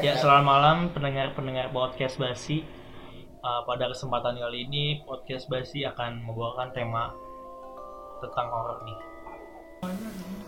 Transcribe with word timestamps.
Ya, 0.00 0.16
selamat 0.16 0.44
malam 0.44 0.76
pendengar-pendengar 0.92 1.70
podcast 1.70 2.16
Basi. 2.16 2.64
Uh, 3.40 3.62
pada 3.62 3.86
kesempatan 3.88 4.36
kali 4.36 4.66
ini 4.66 4.84
podcast 5.06 5.46
Basi 5.46 5.86
akan 5.86 6.24
membawakan 6.24 6.74
tema 6.74 7.14
tentang 8.18 8.46
horor 8.50 8.78
nih. 8.82 8.98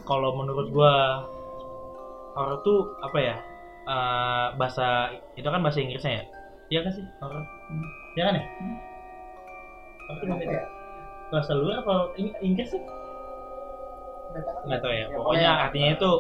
Kalau 0.03 0.35
menurut 0.35 0.69
gua 0.71 1.23
horor 2.35 2.59
tuh 2.63 2.97
apa 3.01 3.19
ya? 3.19 3.37
Uh, 3.89 4.47
bahasa 4.57 5.15
itu 5.35 5.47
kan 5.47 5.61
bahasa 5.63 5.81
Inggrisnya 5.81 6.13
ya? 6.21 6.25
Iya 6.69 6.81
kan 6.85 6.93
sih 6.93 7.05
horor? 7.21 7.45
Iya 8.17 8.23
kan 8.27 8.35
ya? 8.37 8.45
Tuh 10.09 10.27
Apa 10.29 10.45
ya? 10.45 10.63
bahasa 11.29 11.53
luar 11.53 11.85
apa 11.85 11.95
Ing- 12.17 12.37
Inggris 12.41 12.73
sih? 12.73 12.83
Nggak 14.65 14.81
tahu. 14.81 14.93
Ya. 14.93 14.99
Ya, 14.99 15.07
Pokoknya 15.09 15.17
pokoknya 15.17 15.51
artinya 15.69 15.89
itu 15.97 16.11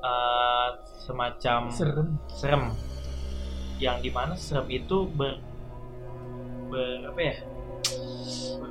uh, 0.00 0.68
semacam 1.08 1.72
serem. 1.72 2.08
serem. 2.28 2.62
Yang 3.80 3.96
di 4.04 4.10
mana 4.12 4.36
serem 4.36 4.68
itu 4.68 5.08
ber, 5.16 5.40
ber 6.68 7.08
apa 7.08 7.20
ya? 7.24 7.34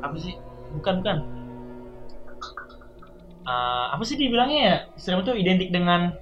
Apa 0.06 0.16
sih? 0.22 0.38
Bukan 0.78 1.02
bukan. 1.02 1.18
Ah, 3.48 3.98
apa 3.98 4.04
sih 4.06 4.20
dibilangnya 4.22 4.60
ya? 4.62 4.78
Serem 5.02 5.26
itu 5.26 5.34
identik 5.34 5.74
dengan 5.74 6.14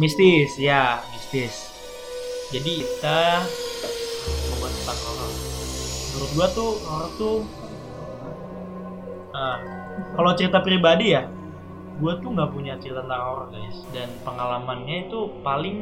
mistis 0.00 0.56
ya 0.56 1.04
mistis. 1.12 1.68
Jadi 2.48 2.80
kita 2.80 3.44
membuat 4.48 4.72
tentang 4.80 4.98
horor. 5.04 5.30
Menurut 6.12 6.30
gua 6.32 6.46
tuh 6.56 6.72
horor 6.88 7.10
tuh 7.20 7.36
ah, 9.36 9.58
kalau 10.16 10.32
cerita 10.38 10.64
pribadi 10.64 11.12
ya 11.12 11.28
gue 12.00 12.12
tuh 12.22 12.30
nggak 12.32 12.50
punya 12.54 12.78
cerita 12.80 13.04
tentang 13.04 13.22
horor 13.22 13.48
guys. 13.52 13.76
Dan 13.92 14.08
pengalamannya 14.24 15.10
itu 15.10 15.28
paling 15.44 15.76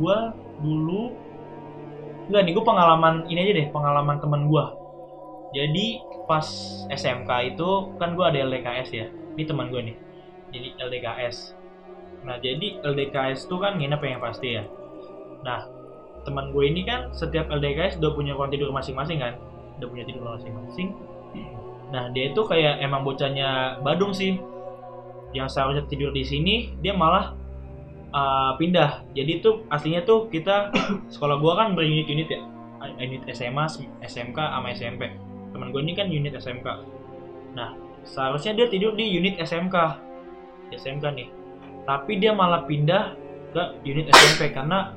gue 0.00 0.18
dulu 0.62 1.12
nggak 2.32 2.42
nih 2.48 2.52
gue 2.54 2.64
pengalaman 2.64 3.14
ini 3.28 3.38
aja 3.44 3.52
deh 3.60 3.68
pengalaman 3.74 4.16
temen 4.22 4.46
gue 4.46 4.64
jadi 5.52 5.86
pas 6.24 6.46
SMK 6.88 7.30
itu 7.54 7.70
kan 8.00 8.16
gue 8.16 8.24
ada 8.24 8.38
LDKS 8.48 8.88
ya. 8.94 9.06
Ini 9.36 9.44
teman 9.44 9.68
gue 9.68 9.80
nih. 9.92 9.96
Jadi 10.52 10.68
LDKS 10.80 11.36
nah 12.22 12.38
jadi 12.38 12.78
LDKS 12.86 13.50
tuh 13.50 13.58
kan 13.58 13.82
nginep 13.82 13.98
yang 13.98 14.22
pasti 14.22 14.54
ya. 14.54 14.64
Nah 15.42 15.66
teman 16.22 16.54
gue 16.54 16.64
ini 16.70 16.86
kan 16.86 17.10
setiap 17.10 17.50
LDKS 17.50 17.98
udah 17.98 18.14
punya 18.14 18.32
ruang 18.38 18.48
tidur 18.54 18.70
masing-masing 18.70 19.18
kan. 19.18 19.34
Udah 19.82 19.88
punya 19.90 20.04
tidur 20.06 20.22
masing-masing. 20.24 20.94
Nah 21.90 22.08
dia 22.14 22.30
itu 22.30 22.40
kayak 22.46 22.78
emang 22.80 23.02
bocahnya 23.02 23.82
Badung 23.82 24.14
sih 24.14 24.38
yang 25.32 25.48
seharusnya 25.48 25.88
tidur 25.88 26.12
di 26.12 26.24
sini 26.24 26.54
dia 26.84 26.92
malah 26.92 27.32
uh, 28.12 28.56
pindah. 28.56 29.04
Jadi 29.16 29.44
tuh 29.44 29.64
aslinya 29.72 30.04
tuh 30.04 30.28
kita 30.28 30.72
sekolah 31.14 31.36
gua 31.40 31.52
kan 31.64 31.76
berunit-unit 31.76 32.28
ya. 32.28 32.40
Unit 32.98 33.22
SMA 33.30 33.62
SMK 34.02 34.38
sama 34.38 34.74
SMP 34.74 35.06
teman 35.52 35.70
gue 35.70 35.84
ini 35.84 35.94
kan 35.94 36.10
unit 36.10 36.34
SMK 36.34 36.66
nah 37.54 37.76
seharusnya 38.02 38.56
dia 38.56 38.66
tidur 38.66 38.96
di 38.96 39.06
unit 39.06 39.38
SMK 39.38 39.76
SMK 40.72 41.04
nih. 41.12 41.28
Tapi 41.84 42.16
dia 42.16 42.32
malah 42.32 42.64
pindah 42.64 43.14
ke 43.52 43.62
unit 43.84 44.08
SMP 44.08 44.56
karena 44.56 44.96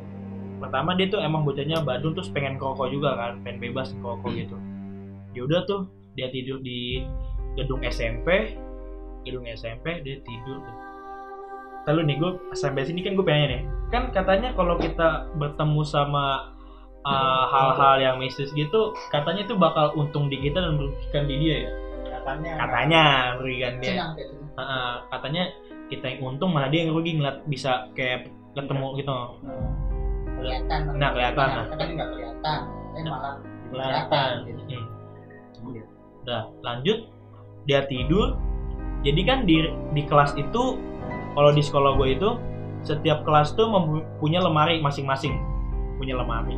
pertama 0.63 0.95
dia 0.95 1.11
tuh 1.11 1.19
emang 1.19 1.43
bocahnya 1.43 1.83
Badung 1.83 2.15
terus 2.15 2.31
pengen 2.31 2.55
koko 2.55 2.87
juga 2.87 3.13
kan 3.19 3.43
pengen 3.43 3.59
bebas 3.69 3.91
koko 3.99 4.31
gitu. 4.31 4.55
Yaudah 5.35 5.67
tuh 5.67 5.91
dia 6.15 6.31
tidur 6.31 6.63
di 6.63 7.03
gedung 7.59 7.83
SMP 7.83 8.55
gedung 9.25 9.45
SMP 9.49 10.05
dia 10.05 10.21
tidur 10.21 10.61
tuh. 10.61 10.77
Lalu 11.85 12.13
nih 12.13 12.15
gue 12.17 12.31
sampai 12.57 12.85
sini 12.85 13.01
kan 13.05 13.13
gue 13.17 13.25
pengen 13.25 13.49
nih 13.49 13.63
kan 13.93 14.09
katanya 14.09 14.49
kalau 14.57 14.75
kita 14.81 15.29
bertemu 15.37 15.81
sama 15.85 16.55
uh, 17.05 17.43
hal-hal 17.53 18.01
yang 18.01 18.15
mistis 18.17 18.49
gitu 18.57 18.97
katanya 19.13 19.45
itu 19.45 19.53
bakal 19.53 19.93
untung 19.93 20.27
di 20.27 20.41
kita 20.41 20.57
dan 20.57 20.77
merugikan 20.77 21.25
di 21.29 21.35
dia 21.41 21.55
ya? 21.69 21.71
Katanya. 22.09 22.51
Katanya 22.57 23.03
merugikan 23.37 23.73
dia. 23.81 23.91
Senang 23.93 24.11
gitu. 24.17 24.33
Heeh, 24.55 24.93
katanya 25.13 25.43
kita 25.91 26.05
yang 26.09 26.19
untung 26.33 26.49
malah 26.55 26.69
dia 26.73 26.87
yang 26.87 26.97
rugi 26.97 27.11
ngeliat 27.19 27.45
bisa 27.45 27.91
kayak 27.93 28.31
ketemu 28.57 28.87
gitu. 28.97 29.13
Kelihatan. 30.41 30.79
Nah, 30.97 31.09
kelihatan, 31.13 31.47
nah. 31.47 31.65
kadang 31.69 31.89
nggak 31.93 32.09
kelihatan 32.15 32.59
tapi 32.95 33.11
malah 33.11 33.35
kelihatan. 33.69 34.31
gitu. 34.47 34.61
Hmm. 34.71 35.83
Udah 36.23 36.43
lanjut. 36.63 36.99
Dia 37.67 37.81
tidur. 37.85 38.39
Jadi 39.05 39.21
kan 39.21 39.45
di 39.45 39.69
di 39.93 40.01
kelas 40.09 40.33
itu 40.33 40.81
kalau 41.37 41.51
di 41.53 41.61
sekolah 41.61 41.93
gue 42.01 42.17
itu 42.17 42.29
setiap 42.81 43.21
kelas 43.21 43.53
tuh 43.53 43.69
mempunyai 43.69 44.41
lemari 44.41 44.75
masing-masing 44.81 45.37
punya 46.01 46.17
lemari. 46.17 46.57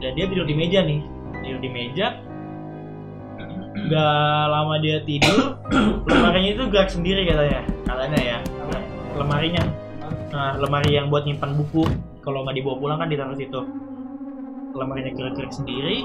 Dan 0.00 0.16
dia 0.16 0.26
tidur 0.26 0.48
di 0.48 0.56
meja 0.56 0.82
nih, 0.82 1.00
tidur 1.44 1.60
di 1.62 1.70
meja. 1.70 2.18
Gak 3.70 4.44
lama 4.50 4.82
dia 4.82 4.98
tidur, 5.06 5.56
lemarinya 6.10 6.50
itu 6.58 6.64
gerak 6.74 6.90
sendiri 6.90 7.22
katanya, 7.22 7.62
katanya 7.86 8.18
ya. 8.18 8.38
Lemarinya, 9.14 9.62
nah 10.34 10.58
lemari 10.58 10.98
yang 10.98 11.06
buat 11.06 11.22
nyimpan 11.22 11.54
buku, 11.54 11.86
kalau 12.20 12.42
nggak 12.46 12.58
dibawa 12.58 12.76
pulang 12.78 12.98
kan 12.98 13.08
ditaruh 13.08 13.38
situ. 13.38 13.62
Lemarinya 14.74 15.14
gerak-gerak 15.14 15.54
sendiri, 15.54 16.02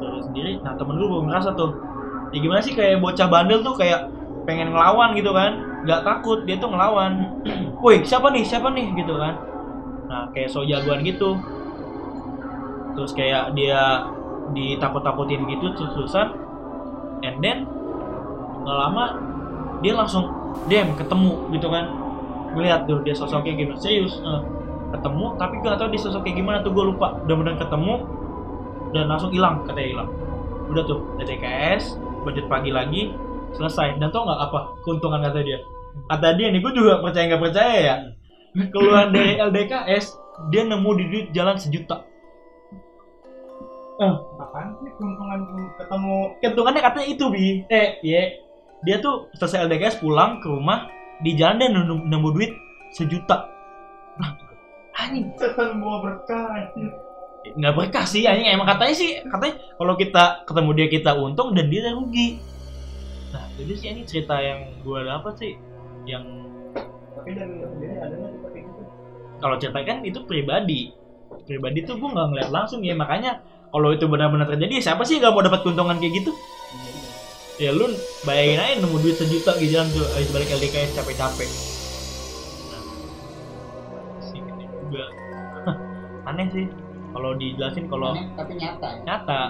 gerak 0.00 0.22
sendiri. 0.24 0.52
Nah 0.64 0.72
temen 0.76 0.96
gue 0.96 1.08
baru 1.08 1.24
ngerasa 1.28 1.52
tuh, 1.52 1.70
ya 2.32 2.38
gimana 2.40 2.60
sih 2.64 2.72
kayak 2.72 3.00
bocah 3.00 3.28
bandel 3.28 3.60
tuh 3.60 3.76
kayak 3.76 4.08
pengen 4.48 4.72
ngelawan 4.72 5.12
gitu 5.12 5.36
kan. 5.36 5.60
Nggak 5.84 6.00
takut 6.08 6.48
dia 6.48 6.56
tuh 6.56 6.72
ngelawan. 6.72 7.36
Woi 7.84 8.00
siapa 8.00 8.32
nih 8.32 8.40
siapa 8.48 8.72
nih 8.72 8.96
gitu 8.96 9.20
kan. 9.20 9.36
Nah 10.08 10.32
kayak 10.32 10.48
so 10.48 10.64
jagoan 10.64 11.04
gitu. 11.04 11.36
Terus 12.96 13.12
kayak 13.12 13.52
dia 13.52 14.08
ditakut-takutin 14.56 15.44
gitu 15.44 15.76
terus-terusan 15.76 16.32
and 17.20 17.36
then 17.44 17.68
nggak 18.64 18.78
lama 18.88 19.04
dia 19.84 19.92
langsung 19.92 20.32
dem 20.72 20.96
ketemu 20.96 21.52
gitu 21.52 21.68
kan. 21.68 21.92
Ngeliat 22.56 22.88
tuh 22.88 23.04
dia 23.04 23.12
sosoknya 23.12 23.52
gimana. 23.52 23.76
Serius 23.76 24.16
eh, 24.24 24.40
ketemu 24.96 25.36
tapi 25.36 25.60
gue 25.60 25.68
gak 25.68 25.76
tau 25.76 25.92
dia 25.92 26.00
sosoknya 26.00 26.32
gimana 26.32 26.58
tuh. 26.64 26.72
Gue 26.72 26.88
lupa. 26.88 27.20
Udah-udah 27.28 27.60
ketemu 27.60 27.94
dan 28.96 29.04
langsung 29.12 29.28
hilang 29.28 29.60
katanya 29.68 29.88
hilang. 29.92 30.10
Udah 30.72 30.82
tuh 30.88 31.04
DTKS 31.20 32.00
budget 32.24 32.48
pagi 32.48 32.72
lagi 32.72 33.27
selesai. 33.56 33.96
Dan 34.00 34.10
tau 34.10 34.26
nggak 34.26 34.40
apa 34.50 34.58
keuntungan 34.84 35.20
kata 35.24 35.40
dia? 35.44 35.58
Kata 36.08 36.36
dia 36.36 36.48
nih 36.52 36.60
gue 36.60 36.72
juga 36.74 37.00
percaya 37.00 37.24
nggak 37.30 37.42
percaya 37.42 37.76
ya. 37.78 37.96
Keluar 38.72 39.08
dari 39.14 39.38
LDKS 39.38 40.06
dia 40.50 40.62
nemu 40.66 40.90
di 40.98 41.04
duit 41.10 41.26
jalan 41.32 41.56
sejuta. 41.56 42.04
Eh 43.98 44.14
apaan 44.38 44.78
sih 44.78 44.90
keuntungan 44.98 45.40
ketemu? 45.78 46.16
Keuntungannya 46.44 46.82
katanya 46.82 47.08
itu 47.08 47.24
bi. 47.30 47.46
Eh 47.72 47.88
ya 48.04 48.22
dia 48.86 48.96
tuh 49.02 49.30
selesai 49.38 49.66
LDKS 49.66 49.98
pulang 50.02 50.38
ke 50.38 50.46
rumah 50.46 50.86
di 51.22 51.34
jalan 51.34 51.58
dia 51.58 51.68
nemu, 51.72 52.06
nemu 52.06 52.28
duit 52.34 52.52
sejuta. 52.94 53.48
Anjing. 54.98 55.30
Setan 55.38 55.78
bawa 55.78 56.02
berkah 56.02 56.74
nggak 57.54 57.74
berkah 57.74 58.04
sih 58.04 58.26
anjing. 58.26 58.50
Emang 58.50 58.66
katanya 58.66 58.94
sih 58.94 59.10
katanya 59.24 59.54
kalau 59.78 59.94
kita 59.94 60.24
ketemu 60.44 60.70
dia 60.74 60.86
kita 60.90 61.10
untung 61.14 61.54
dan 61.54 61.70
dia 61.70 61.90
rugi 61.94 62.42
nah 63.28 63.44
jadi 63.60 63.72
sih 63.76 63.88
ini 63.92 64.02
cerita 64.08 64.36
yang 64.40 64.60
gue 64.80 64.98
dapat 65.04 65.34
sih 65.36 65.52
yang 66.08 66.24
tapi 67.12 67.36
dari 67.36 67.60
sendiri 67.60 67.94
ada 68.00 68.14
nggak 68.16 68.32
seperti 68.40 68.58
itu 68.64 68.78
kalau 69.38 69.56
cerita 69.58 69.80
kan 69.86 70.02
itu 70.02 70.18
pribadi. 70.26 70.90
Pribadi 71.46 71.86
tuh 71.86 71.96
gue 71.96 72.10
nggak 72.10 72.26
ngeliat 72.34 72.50
langsung 72.50 72.82
ya 72.82 72.94
makanya 72.98 73.40
kalau 73.70 73.94
itu 73.94 74.10
benar-benar 74.10 74.50
terjadi 74.50 74.82
ya 74.82 74.92
siapa 74.92 75.06
sih 75.06 75.22
nggak 75.22 75.32
mau 75.32 75.42
dapat 75.46 75.60
keuntungan 75.62 75.96
kayak 76.02 76.24
gitu? 76.24 76.32
Ya 77.58 77.74
lu 77.74 77.90
bayangin 78.22 78.58
aja 78.62 78.74
nemu 78.82 78.96
duit 79.02 79.16
sejuta 79.18 79.58
di 79.58 79.66
jalan 79.70 79.90
tuh 79.90 80.06
habis 80.14 80.30
balik 80.30 80.50
LDKS 80.50 80.94
capek-capek. 80.94 81.48
Nah 82.70 82.82
sih 84.22 84.40
juga. 84.86 85.04
Aneh 86.28 86.46
sih 86.50 86.66
kalau 87.14 87.30
dijelasin 87.38 87.86
kalau 87.86 88.14
tapi 88.34 88.52
nyata 88.58 88.88
ya. 88.90 89.00
Nyata 89.06 89.42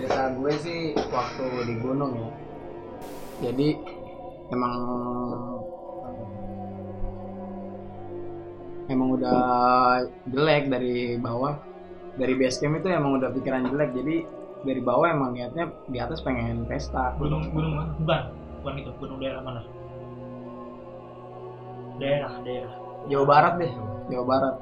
cerita 0.00 0.32
gue 0.32 0.52
sih 0.64 0.80
waktu 1.12 1.44
di 1.68 1.74
gunung 1.76 2.12
ya. 2.16 2.30
Jadi 3.44 3.68
emang 4.48 4.74
emang 8.88 9.08
udah 9.20 9.40
jelek 10.32 10.72
dari 10.72 11.20
bawah. 11.20 11.60
Dari 12.16 12.32
base 12.32 12.64
camp 12.64 12.80
itu 12.80 12.88
emang 12.88 13.20
udah 13.20 13.28
pikiran 13.28 13.68
jelek. 13.68 13.92
Jadi 13.92 14.16
dari 14.64 14.80
bawah 14.80 15.12
emang 15.12 15.36
niatnya 15.36 15.68
di 15.92 16.00
atas 16.00 16.24
pengen 16.24 16.64
pesta. 16.64 17.12
Gunung 17.20 17.52
gunung 17.52 17.76
mana? 17.76 17.92
Bukan 18.00 18.20
bukan 18.64 18.74
itu. 18.80 18.90
Gunung 18.96 19.18
daerah 19.20 19.44
mana? 19.44 19.60
Daerah 22.00 22.32
daerah. 22.40 22.72
Jawa 23.12 23.24
Barat 23.28 23.54
deh. 23.60 23.72
Jawa 24.08 24.24
Barat. 24.24 24.56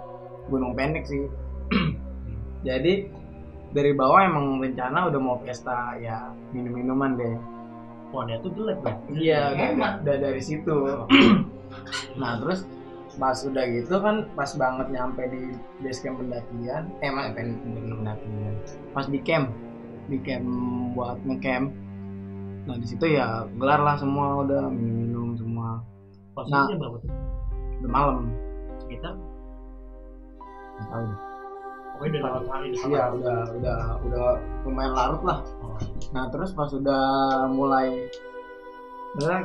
Gunung 0.50 0.74
Pendek 0.74 1.06
sih. 1.06 1.30
Jadi 2.66 3.06
dari 3.72 3.92
bawah 3.92 4.24
emang 4.24 4.60
rencana 4.64 5.12
udah 5.12 5.20
mau 5.20 5.36
pesta 5.44 5.96
ya 6.00 6.32
minum 6.56 6.72
minuman 6.72 7.12
deh 7.16 7.36
dia 8.08 8.40
tuh 8.40 8.50
jelek 8.56 8.78
kan? 8.80 8.96
iya 9.12 9.52
Emang. 9.52 10.00
udah 10.02 10.16
dari 10.16 10.40
situ. 10.40 10.76
Nah 12.16 12.40
terus 12.40 12.64
pas 13.20 13.36
udah 13.44 13.64
gitu 13.68 14.00
kan 14.00 14.24
pas 14.32 14.48
banget 14.56 14.88
nyampe 14.88 15.20
di 15.28 15.52
base 15.84 16.00
camp 16.00 16.16
pendakian 16.16 16.88
eh 17.04 17.12
pen- 17.36 17.60
pendakian. 17.60 18.54
Pas 18.96 19.04
di 19.04 19.20
camp 19.20 19.52
di 20.08 20.16
camp 20.24 20.48
buat 20.96 21.20
ngecamp. 21.28 21.68
Nah 22.64 22.76
di 22.80 22.86
situ 22.88 23.04
ya 23.04 23.44
gelar 23.60 23.84
lah 23.84 24.00
semua 24.00 24.40
udah 24.48 24.72
minum 24.72 25.36
semua. 25.36 25.84
Posisinya 26.32 26.80
berapa 26.80 26.96
tuh? 27.04 27.10
udah 27.84 27.90
malam. 27.92 28.16
Sekitar? 28.80 29.14
Tahu. 30.88 31.27
Pokoknya 31.98 32.22
udah 32.22 32.30
lewat 32.30 32.44
hari 32.46 32.68
iya 32.78 33.04
udah 33.10 33.38
udah 33.58 33.78
udah 34.06 34.26
lumayan 34.62 34.92
larut 34.94 35.22
lah. 35.26 35.38
Oh. 35.66 35.74
Nah 36.14 36.30
terus 36.30 36.54
pas 36.54 36.70
udah 36.70 37.04
mulai 37.50 38.06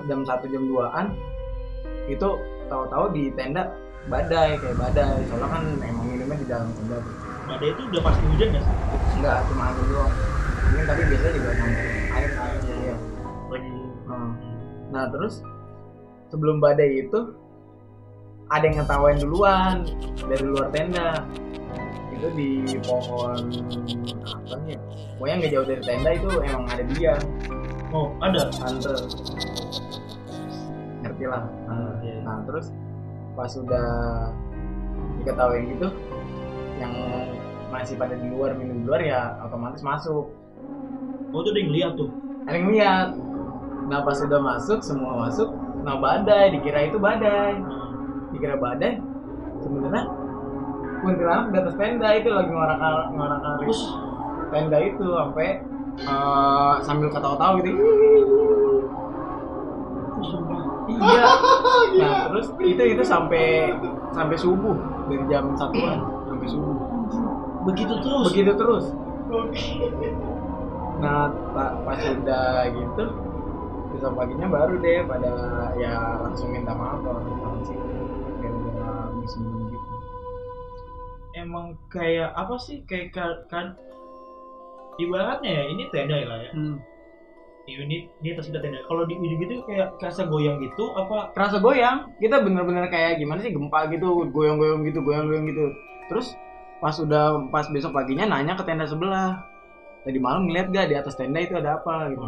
jam 0.05 0.21
satu 0.21 0.45
jam 0.53 0.69
2an 0.69 1.17
itu 2.05 2.29
tahu-tahu 2.69 3.09
di 3.09 3.33
tenda 3.33 3.73
badai 4.05 4.61
kayak 4.61 4.77
badai. 4.77 5.17
Soalnya 5.33 5.49
kan 5.49 5.63
emang 5.81 6.05
minumnya 6.05 6.37
di 6.37 6.45
dalam 6.45 6.69
tenda 6.77 7.01
tuh. 7.01 7.15
badai 7.49 7.69
itu 7.73 7.81
udah 7.89 8.01
pasti 8.05 8.23
hujan 8.29 8.47
nggak 8.53 8.63
sih? 8.63 8.75
Enggak 9.17 9.37
cuma 9.49 9.63
angin 9.73 9.85
doang. 9.89 10.13
Mungkin 10.69 10.85
tapi 10.85 11.01
biasanya 11.09 11.33
juga 11.33 11.49
nyampe 11.57 11.83
air 12.13 12.29
air 12.37 12.59
iya. 12.69 12.95
lagi. 13.49 13.73
Hmm. 14.03 14.31
nah 14.93 15.09
terus 15.09 15.41
sebelum 16.29 16.61
badai 16.61 17.01
itu 17.01 17.33
ada 18.53 18.63
yang 18.67 18.77
ngetawain 18.83 19.17
duluan 19.17 19.75
dari 20.29 20.43
luar 20.45 20.69
tenda 20.69 21.25
itu 22.23 22.31
di 22.39 22.79
pohon 22.87 23.35
apa 24.23 24.55
nih 24.63 24.79
ya? 24.79 24.79
pokoknya 25.19 25.35
nggak 25.43 25.51
jauh 25.51 25.67
dari 25.67 25.81
tenda 25.83 26.09
itu 26.15 26.29
emang 26.39 26.63
ada 26.71 26.83
dia. 26.95 27.13
Oh 27.91 28.07
ada? 28.23 28.47
Tante 28.47 28.95
ngerti 31.03 31.23
lah 31.27 31.43
nah, 31.67 31.99
nah, 32.23 32.37
terus 32.47 32.71
pas 33.35 33.51
udah 33.59 33.87
diketawain 35.19 35.67
gitu 35.75 35.91
yang 36.79 36.93
masih 37.75 37.99
pada 37.99 38.15
di 38.15 38.31
luar 38.31 38.55
minum 38.55 38.79
di 38.79 38.85
luar 38.87 39.03
ya 39.03 39.35
otomatis 39.43 39.83
masuk. 39.83 40.31
Oh 41.35 41.43
udah 41.43 41.51
yang 41.59 41.75
lihat 41.75 41.91
tuh? 41.99 42.07
Ada 42.47 42.55
yang 42.55 42.69
lihat. 42.71 43.07
Nah 43.91 43.99
pas 43.99 44.15
udah 44.23 44.39
masuk 44.39 44.79
semua 44.79 45.27
masuk 45.27 45.51
nah 45.83 45.99
badai 45.99 46.55
dikira 46.55 46.87
itu 46.87 46.95
badai. 46.95 47.59
Dikira 48.31 48.55
badai 48.55 49.03
sebenarnya 49.59 50.22
kuntilanak 51.03 51.45
di 51.51 51.57
atas 51.59 51.75
tenda 51.75 52.09
itu 52.15 52.29
lagi 52.31 52.49
ngorak 52.49 52.77
ngorak 53.11 53.39
terus? 53.61 53.79
Tenda 54.49 54.77
itu 54.79 55.05
sampai 55.05 55.47
eh, 55.99 56.73
sambil 56.81 57.07
ketawa-tawa 57.11 57.59
gitu. 57.61 57.71
Iya. 60.89 61.25
Nah 61.93 62.25
terus 62.31 62.47
itu 62.57 62.83
itu 62.97 63.03
sampai 63.05 63.69
sampai 64.15 64.37
subuh. 64.39 64.75
Dari 65.07 65.23
jam 65.29 65.53
satuan 65.53 65.99
sampai 66.25 66.47
subuh. 66.49 66.75
Begitu 67.69 67.93
terus? 68.01 68.23
Begitu 68.31 68.51
terus. 68.57 68.85
Nah 71.03 71.29
pa- 71.53 71.75
pas 71.85 71.99
udah 71.99 72.47
gitu 72.71 73.03
besok 73.93 74.11
paginya 74.17 74.47
baru 74.49 74.73
deh 74.81 75.05
pada 75.05 75.31
ya 75.77 76.17
langsung 76.25 76.49
minta 76.49 76.73
maaf 76.73 76.97
kalau 77.05 77.21
sama 77.21 77.59
sih. 77.61 77.77
Bisa 79.21 79.37
minum 79.39 79.53
gitu 79.61 79.62
emang 81.53 81.77
kayak 81.93 82.33
apa 82.33 82.57
sih? 82.57 82.81
Kayak 82.89 83.13
ka- 83.13 83.41
kan 83.45 83.77
ibaratnya 84.97 85.51
ya 85.53 85.63
ini 85.69 85.83
tenda 85.93 86.17
ya 86.17 86.25
lah 86.25 86.39
ya. 86.41 86.51
Ini 87.63 87.97
di 88.19 88.27
atas 88.33 88.49
kita 88.49 88.59
tenda. 88.59 88.81
Kalau 88.89 89.05
di 89.05 89.13
ujung 89.15 89.37
gitu 89.37 89.61
kayak 89.69 90.01
kerasa 90.01 90.25
goyang 90.25 90.57
gitu 90.65 90.83
apa? 90.97 91.29
Kerasa 91.37 91.61
goyang 91.61 92.09
kita 92.17 92.41
bener-bener 92.41 92.89
kayak 92.89 93.21
gimana 93.21 93.39
sih 93.45 93.53
gempa 93.53 93.85
gitu 93.93 94.25
goyang-goyang 94.33 94.81
gitu 94.89 94.99
goyang-goyang 95.05 95.45
gitu. 95.47 95.65
Terus 96.09 96.33
pas 96.81 96.97
udah 96.97 97.47
pas 97.53 97.69
besok 97.69 97.93
paginya 97.93 98.25
nanya 98.27 98.57
ke 98.57 98.65
tenda 98.65 98.89
sebelah. 98.89 99.45
Tadi 100.03 100.19
malam 100.19 100.49
ngeliat 100.49 100.67
gak 100.73 100.89
di 100.91 100.95
atas 100.99 101.15
tenda 101.15 101.39
itu 101.39 101.55
ada 101.55 101.79
apa 101.79 102.09
gitu 102.11 102.25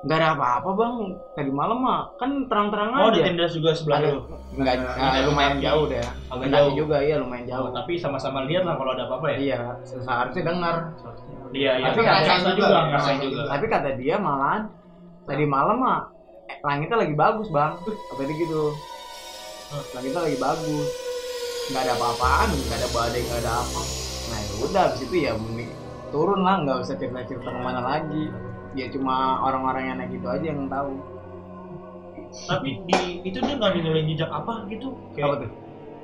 nggak 0.00 0.16
ada 0.16 0.28
apa-apa 0.32 0.70
bang. 0.72 0.94
Tadi 1.36 1.50
malam 1.52 1.78
mah 1.84 2.00
kan 2.16 2.48
terang-terang 2.48 2.88
oh 2.96 3.12
di 3.12 3.20
aja. 3.20 3.26
tenda 3.28 3.46
juga 3.52 3.70
sebelah 3.76 4.00
lu? 4.00 4.20
Nggak 4.56 4.74
ah, 4.96 5.20
lumayan 5.28 5.56
jauh 5.60 5.84
deh. 5.92 6.00
Agak 6.32 6.48
jauh. 6.48 6.72
juga 6.72 6.96
iya 7.04 7.20
lumayan 7.20 7.44
Oh, 7.44 7.48
jauh 7.52 7.68
tapi 7.76 7.92
sama-sama 8.00 8.48
lihat 8.48 8.64
lah 8.64 8.80
kalau 8.80 8.96
ada 8.96 9.04
apa-apa 9.04 9.26
ya? 9.36 9.38
Iya 9.38 9.58
seharusnya 9.84 10.42
dengar. 10.48 10.76
Iya 11.52 11.72
iya 11.76 11.86
Tapi 11.92 11.98
tapi 12.00 12.00
ngerasain 12.08 12.40
juga, 12.40 12.56
juga 12.56 12.78
ngerasain 12.88 13.18
juga. 13.20 13.42
tapi 13.52 13.64
kata 13.68 13.88
dia 14.00 14.16
malahan 14.16 14.62
tadi 15.28 15.44
malam 15.44 15.76
mah 15.82 16.00
eh, 16.48 16.58
langitnya 16.64 16.96
lagi 16.96 17.14
bagus 17.14 17.48
bang. 17.52 17.72
Kata 17.84 18.22
dia 18.24 18.36
gitu. 18.40 18.62
Langitnya 19.92 20.20
lagi 20.24 20.38
bagus. 20.40 20.88
Nggak 21.70 21.82
ada 21.84 21.92
apa-apaan 22.00 22.48
nggak 22.56 22.78
ada 22.80 22.88
badai 22.96 23.20
nggak 23.20 23.40
ada 23.44 23.52
apa. 23.52 23.82
Nah 24.32 24.38
ya 24.40 24.52
udah 24.64 24.82
abis 24.88 25.00
itu 25.04 25.16
ya 25.28 25.32
turun 26.10 26.40
lah 26.42 26.56
nggak 26.64 26.76
usah 26.82 26.96
cerita 26.98 27.22
cerita 27.28 27.52
ke 27.54 27.60
mana 27.62 27.80
lagi 27.84 28.49
ya 28.74 28.86
cuma 28.90 29.42
orang-orang 29.42 29.82
yang 29.90 29.96
naik 29.98 30.14
itu 30.14 30.26
aja 30.26 30.44
yang 30.46 30.70
tahu. 30.70 30.94
Tapi 32.46 32.68
di 32.86 32.98
itu 33.26 33.38
dia 33.42 33.54
nggak 33.58 33.72
ninggalin 33.74 34.06
jejak 34.14 34.30
apa 34.30 34.66
gitu? 34.70 34.94
Apa 34.94 35.14
kayak 35.18 35.36
tuh? 35.46 35.50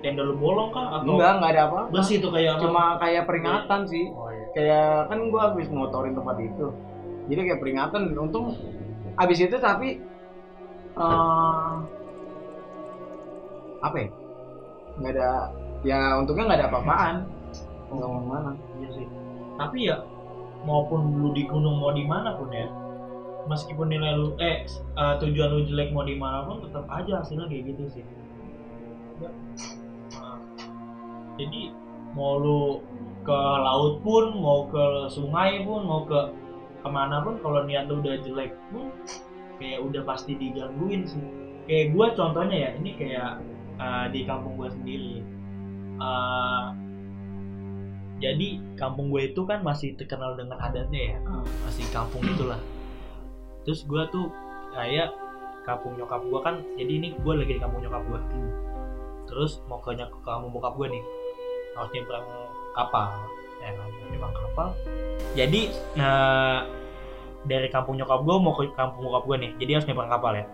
Tenda 0.03 0.23
lu 0.27 0.35
bolong 0.37 0.71
kah 0.75 1.01
atau 1.01 1.15
enggak 1.17 1.33
nggak 1.41 1.51
ada 1.57 1.63
apa 1.73 1.81
bersih 1.89 2.17
itu 2.19 2.29
kayak 2.29 2.59
apa? 2.59 2.63
Cuma 2.67 2.83
kayak 2.99 3.23
peringatan 3.25 3.81
sih. 3.89 4.05
Oh, 4.13 4.29
iya. 4.29 4.47
kayak 4.53 4.89
kan 5.09 5.19
gua 5.31 5.41
habis 5.51 5.67
ngotorin 5.71 6.15
tempat 6.19 6.37
itu. 6.43 6.67
Jadi 7.27 7.41
kayak 7.47 7.61
peringatan 7.63 8.03
untung 8.19 8.55
habis 9.17 9.39
itu 9.41 9.57
tapi 9.63 10.03
eh 10.99 11.75
apa 13.81 13.97
ya? 13.97 14.09
Nggak 14.99 15.13
ada 15.15 15.31
ya 15.87 15.99
untungnya 16.19 16.45
nggak 16.51 16.59
ada 16.61 16.69
apa-apaan. 16.75 17.17
Nggak 17.87 18.09
mau 18.11 18.23
mana 18.27 18.53
Iya 18.83 18.89
sih. 18.99 19.07
Tapi 19.57 19.79
ya 19.89 19.97
maupun 20.67 21.23
lu 21.23 21.31
di 21.31 21.47
gunung 21.47 21.79
mau 21.79 21.95
di 21.95 22.03
mana 22.03 22.35
pun 22.35 22.51
ya, 22.51 22.67
meskipun 23.47 23.87
nilai 23.87 24.19
lu 24.19 24.35
eh 24.43 24.67
eh, 24.99 25.15
tujuan 25.23 25.49
lu 25.55 25.61
jelek 25.71 25.95
mau 25.95 26.03
di 26.03 26.19
mana 26.19 26.43
pun 26.43 26.67
tetap 26.67 26.85
aja 26.91 27.23
hasilnya 27.23 27.47
kayak 27.47 27.65
gitu 27.71 27.85
sih. 27.95 28.05
Ya. 29.23 29.31
Jadi 31.39 31.71
mau 32.13 32.43
lu 32.43 32.83
ke 33.23 33.39
laut 33.39 34.03
pun, 34.03 34.39
mau 34.43 34.67
ke 34.67 35.11
sungai 35.15 35.63
pun, 35.63 35.87
mau 35.87 36.03
ke 36.05 36.35
ke 36.83 36.89
mana 36.91 37.23
pun 37.23 37.39
kalau 37.43 37.67
niat 37.67 37.87
lu 37.87 38.03
udah 38.03 38.19
jelek 38.23 38.55
pun 38.71 38.91
kayak 39.63 39.81
udah 39.81 40.03
pasti 40.03 40.35
digangguin 40.35 41.07
sih. 41.07 41.23
Kayak 41.67 41.95
gua 41.95 42.07
contohnya 42.15 42.57
ya, 42.57 42.71
ini 42.79 42.91
kayak 42.99 43.43
eh, 43.79 44.07
di 44.11 44.27
kampung 44.27 44.59
gua 44.59 44.71
sendiri. 44.71 45.23
Eh, 45.97 46.65
jadi 48.17 48.57
kampung 48.81 49.13
gue 49.13 49.33
itu 49.33 49.45
kan 49.45 49.61
masih 49.61 49.93
terkenal 49.93 50.33
dengan 50.41 50.57
adatnya 50.57 51.17
ya. 51.17 51.19
Masih 51.69 51.85
kampung 51.93 52.25
itulah. 52.25 52.61
Terus 53.69 53.85
gue 53.85 54.03
tuh 54.09 54.33
kayak 54.73 55.13
kampung 55.69 55.99
nyokap 56.01 56.23
gue 56.25 56.41
kan 56.41 56.55
jadi 56.81 56.93
ini 56.97 57.09
gue 57.21 57.35
lagi 57.37 57.53
di 57.57 57.61
kampung 57.61 57.85
nyokap 57.85 58.03
gue. 58.09 58.21
Terus 59.29 59.61
mau 59.69 59.85
ke 59.85 59.93
kampung 60.25 60.49
bokap 60.49 60.81
gue 60.81 60.97
nih. 60.97 61.03
Harus 61.77 61.91
nyebrang 61.93 62.27
kapal. 62.73 63.09
Ya 63.61 63.71
kan? 63.77 63.89
Nyebrang 64.09 64.35
kapal. 64.35 64.69
Jadi 65.37 65.61
nah, 66.01 66.65
dari 67.45 67.69
kampung 67.69 68.01
nyokap 68.01 68.25
gue 68.25 68.37
mau 68.41 68.57
ke 68.57 68.73
kampung 68.73 69.13
bokap 69.13 69.25
gue 69.29 69.37
nih. 69.45 69.51
Jadi 69.61 69.71
harus 69.77 69.87
nyebrang 69.93 70.09
kapal 70.09 70.33
ya. 70.41 70.45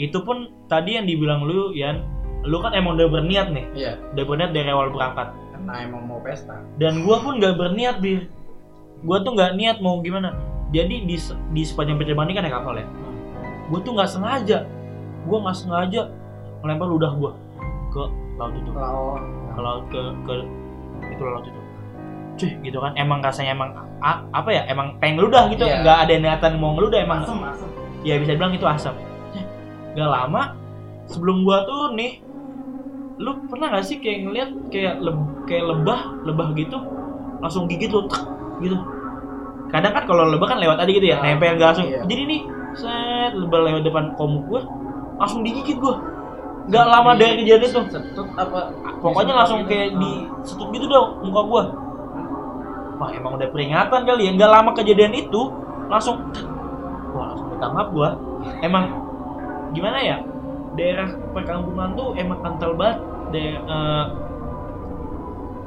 Itu 0.00 0.24
pun 0.24 0.48
tadi 0.64 0.96
yang 0.96 1.04
dibilang 1.04 1.44
lu 1.44 1.76
Yan 1.76 2.00
lu 2.40 2.56
kan 2.64 2.72
emang 2.72 2.96
udah 2.96 3.20
berniat 3.20 3.52
nih. 3.52 3.68
Iya. 3.76 3.92
Udah 4.16 4.24
berniat 4.24 4.56
dari 4.56 4.72
awal 4.72 4.88
berangkat 4.88 5.28
karena 5.60 5.84
emang 5.84 6.02
mau 6.08 6.20
pesta. 6.24 6.56
Dan 6.80 7.04
gua 7.04 7.20
pun 7.20 7.36
nggak 7.36 7.54
berniat 7.60 7.96
bir 8.00 8.32
gua 9.04 9.20
tuh 9.20 9.36
nggak 9.36 9.52
niat 9.60 9.76
mau 9.84 10.00
gimana. 10.00 10.32
Jadi 10.72 11.04
di 11.04 11.16
di 11.52 11.62
sepanjang 11.66 11.98
perjalanan 12.00 12.30
ini 12.30 12.34
kan 12.36 12.42
naik 12.48 12.54
kapal 12.56 12.74
ya? 12.80 12.86
Gua 13.68 13.78
tuh 13.84 13.92
nggak 13.92 14.10
sengaja. 14.10 14.58
Gua 15.28 15.38
nggak 15.44 15.56
sengaja 15.60 16.00
melempar 16.64 16.88
ludah 16.88 17.12
gua 17.14 17.32
ke 17.92 18.02
laut 18.40 18.54
itu. 18.56 18.70
Kalau 18.72 19.20
ke 19.52 19.60
laut 19.60 19.84
ke 19.92 20.00
ke 20.24 20.34
itu 21.12 21.22
laut 21.22 21.44
itu. 21.44 21.60
Cuy 22.40 22.50
gitu 22.64 22.78
kan. 22.80 22.92
Emang 22.96 23.20
rasanya 23.20 23.52
emang 23.52 23.70
a- 24.00 24.24
apa 24.32 24.48
ya 24.48 24.62
emang 24.66 24.96
pengen 24.96 25.20
ludah 25.20 25.52
gitu. 25.52 25.68
Iya. 25.68 25.84
nggak 25.84 25.98
ada 26.08 26.14
niatan 26.16 26.52
mau 26.56 26.72
ngeludah 26.72 26.98
emang. 27.04 27.20
Asem, 27.28 27.36
asem. 27.44 27.68
ya 28.00 28.16
bisa 28.16 28.32
bilang 28.32 28.56
itu 28.56 28.64
asam 28.64 28.96
nggak 29.90 30.06
lama 30.06 30.54
sebelum 31.10 31.42
gua 31.42 31.66
tuh 31.66 31.98
nih 31.98 32.22
lu 33.20 33.32
pernah 33.52 33.68
gak 33.76 33.84
sih 33.84 34.00
kayak 34.00 34.18
ngeliat 34.24 34.50
kayak 34.72 34.94
leb- 35.04 35.44
kayak 35.44 35.64
lebah 35.68 36.00
lebah 36.24 36.48
gitu 36.56 36.78
langsung 37.40 37.68
gigit 37.68 37.88
lu 37.92 38.04
tek, 38.08 38.20
gitu? 38.64 38.76
Kadang 39.70 39.92
kan 39.94 40.04
kalau 40.08 40.24
lebah 40.28 40.48
kan 40.50 40.58
lewat 40.58 40.82
aja 40.82 40.90
gitu 40.90 41.06
ya 41.06 41.16
Ah, 41.20 41.36
nempel 41.36 41.54
nggak 41.54 41.68
langsung 41.72 41.88
iya. 41.88 42.02
jadi 42.04 42.22
nih 42.26 42.40
set 42.74 43.32
lebah 43.36 43.60
lewat 43.70 43.82
depan 43.86 44.04
komuk 44.18 44.44
gua 44.50 44.60
langsung 45.20 45.44
digigit 45.44 45.76
gua. 45.78 46.00
Nggak 46.70 46.86
lama 46.86 47.10
dari 47.18 47.34
kejadian 47.44 47.70
itu. 47.70 47.80
Setut 47.92 48.28
apa? 48.36 48.60
Pokoknya 49.04 49.32
langsung 49.36 49.62
gitu. 49.64 49.70
kayak 49.70 49.88
di 50.00 50.12
setut 50.42 50.68
gitu 50.72 50.86
dong 50.88 51.08
muka 51.22 51.42
gua. 51.46 51.62
Wah 53.00 53.10
emang 53.16 53.32
udah 53.40 53.48
peringatan 53.48 54.00
kali 54.04 54.22
ya 54.28 54.30
nggak 54.36 54.50
lama 54.50 54.70
kejadian 54.76 55.12
itu 55.16 55.42
langsung 55.88 56.20
wah 57.14 57.32
langsung 57.32 57.48
minta 57.52 57.68
maaf 57.72 57.88
gua. 57.92 58.08
Emang 58.60 58.84
gimana 59.72 59.98
ya 60.02 60.16
daerah 60.80 61.08
perkampungan 61.36 61.92
tuh 61.92 62.16
emang 62.16 62.40
kental 62.40 62.72
banget. 62.72 62.98
Deh 63.30 63.60
eh, 63.60 64.06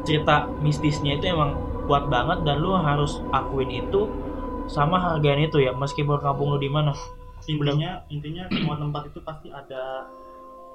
cerita 0.03 0.49
mistisnya 0.59 1.15
itu 1.15 1.31
emang 1.31 1.55
kuat 1.87 2.09
banget 2.09 2.43
dan 2.43 2.59
lu 2.59 2.73
harus 2.75 3.23
akuin 3.31 3.71
itu 3.71 4.07
sama 4.67 4.95
hargain 4.97 5.43
itu 5.43 5.59
ya 5.59 5.71
meskipun 5.75 6.19
kampung 6.19 6.55
lu 6.55 6.59
di 6.59 6.71
mana. 6.71 6.91
Intinya 7.43 8.01
intinya 8.07 8.43
semua 8.49 8.75
tempat 8.79 9.03
itu 9.11 9.19
pasti 9.19 9.47
ada 9.51 10.07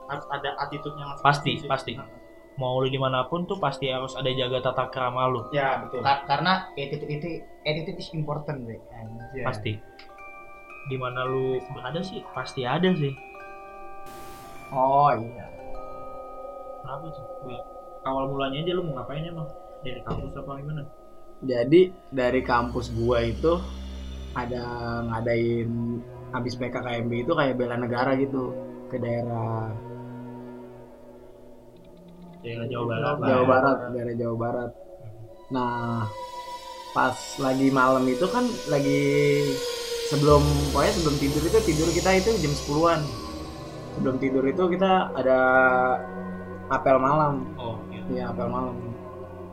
harus 0.08 0.24
ada 0.32 0.50
attitude-nya 0.60 1.04
masing-masing 1.04 1.24
Pasti, 1.24 1.52
sih. 1.60 1.68
pasti. 1.68 1.92
Nah, 1.96 2.08
mau 2.56 2.80
lu 2.80 2.88
di 2.88 3.00
mana 3.00 3.24
pun 3.28 3.44
tuh 3.44 3.56
pasti 3.56 3.88
harus 3.88 4.16
ada 4.16 4.28
jaga 4.28 4.60
tata 4.64 4.88
krama 4.88 5.28
lu. 5.28 5.40
Ya 5.52 5.84
betul. 5.84 6.00
Kar- 6.00 6.24
karena 6.28 6.68
attitude 6.72 7.08
itu 7.08 7.28
attitude 7.64 7.98
is 8.00 8.08
important 8.12 8.64
Anjay. 8.64 9.44
pasti. 9.44 9.72
Di 10.88 10.96
mana 10.96 11.24
lu 11.24 11.60
berada 11.72 12.00
sih 12.00 12.24
pasti 12.32 12.64
ada 12.64 12.88
sih 12.96 13.12
Oh 14.68 15.08
iya. 15.16 15.46
kenapa 16.84 17.06
Gua- 17.44 17.66
awal 18.04 18.24
mulanya 18.32 18.58
aja 18.64 18.72
lu 18.76 18.82
mau 18.88 19.00
ngapain 19.00 19.24
emang 19.24 19.48
dari 19.80 20.00
kampus 20.02 20.32
apa 20.36 20.50
gimana 20.60 20.82
Jadi 21.38 21.80
dari 22.10 22.40
kampus 22.42 22.86
gua 22.90 23.22
itu 23.22 23.62
ada 24.34 24.62
ngadain 25.06 25.70
habis 26.34 26.54
PKKMB 26.58 27.12
itu 27.24 27.32
kayak 27.32 27.56
bela 27.56 27.76
negara 27.78 28.12
gitu 28.18 28.52
ke 28.88 28.98
daerah 28.98 29.72
daerah 32.42 32.66
Jawa 32.68 32.84
Barat 32.86 33.14
Jawa 33.22 33.42
ya. 33.42 33.46
Barat, 33.46 33.76
daerah 33.92 34.14
Jawa 34.14 34.36
Barat. 34.36 34.70
Nah, 35.48 36.04
pas 36.92 37.16
lagi 37.40 37.68
malam 37.72 38.04
itu 38.04 38.26
kan 38.28 38.44
lagi 38.68 39.00
sebelum 40.08 40.42
pokoknya 40.72 40.92
sebelum 40.92 41.16
tidur 41.16 41.42
itu 41.44 41.58
tidur 41.64 41.88
kita 41.92 42.10
itu 42.18 42.30
jam 42.40 42.52
10-an. 42.52 43.00
Sebelum 43.98 44.16
tidur 44.22 44.44
itu 44.46 44.62
kita 44.70 45.10
ada 45.10 45.38
apel 46.70 46.96
malam. 47.00 47.42
oh 47.58 47.76
iya. 47.90 48.00
Iya, 48.08 48.22
apel 48.32 48.48
malam. 48.48 48.76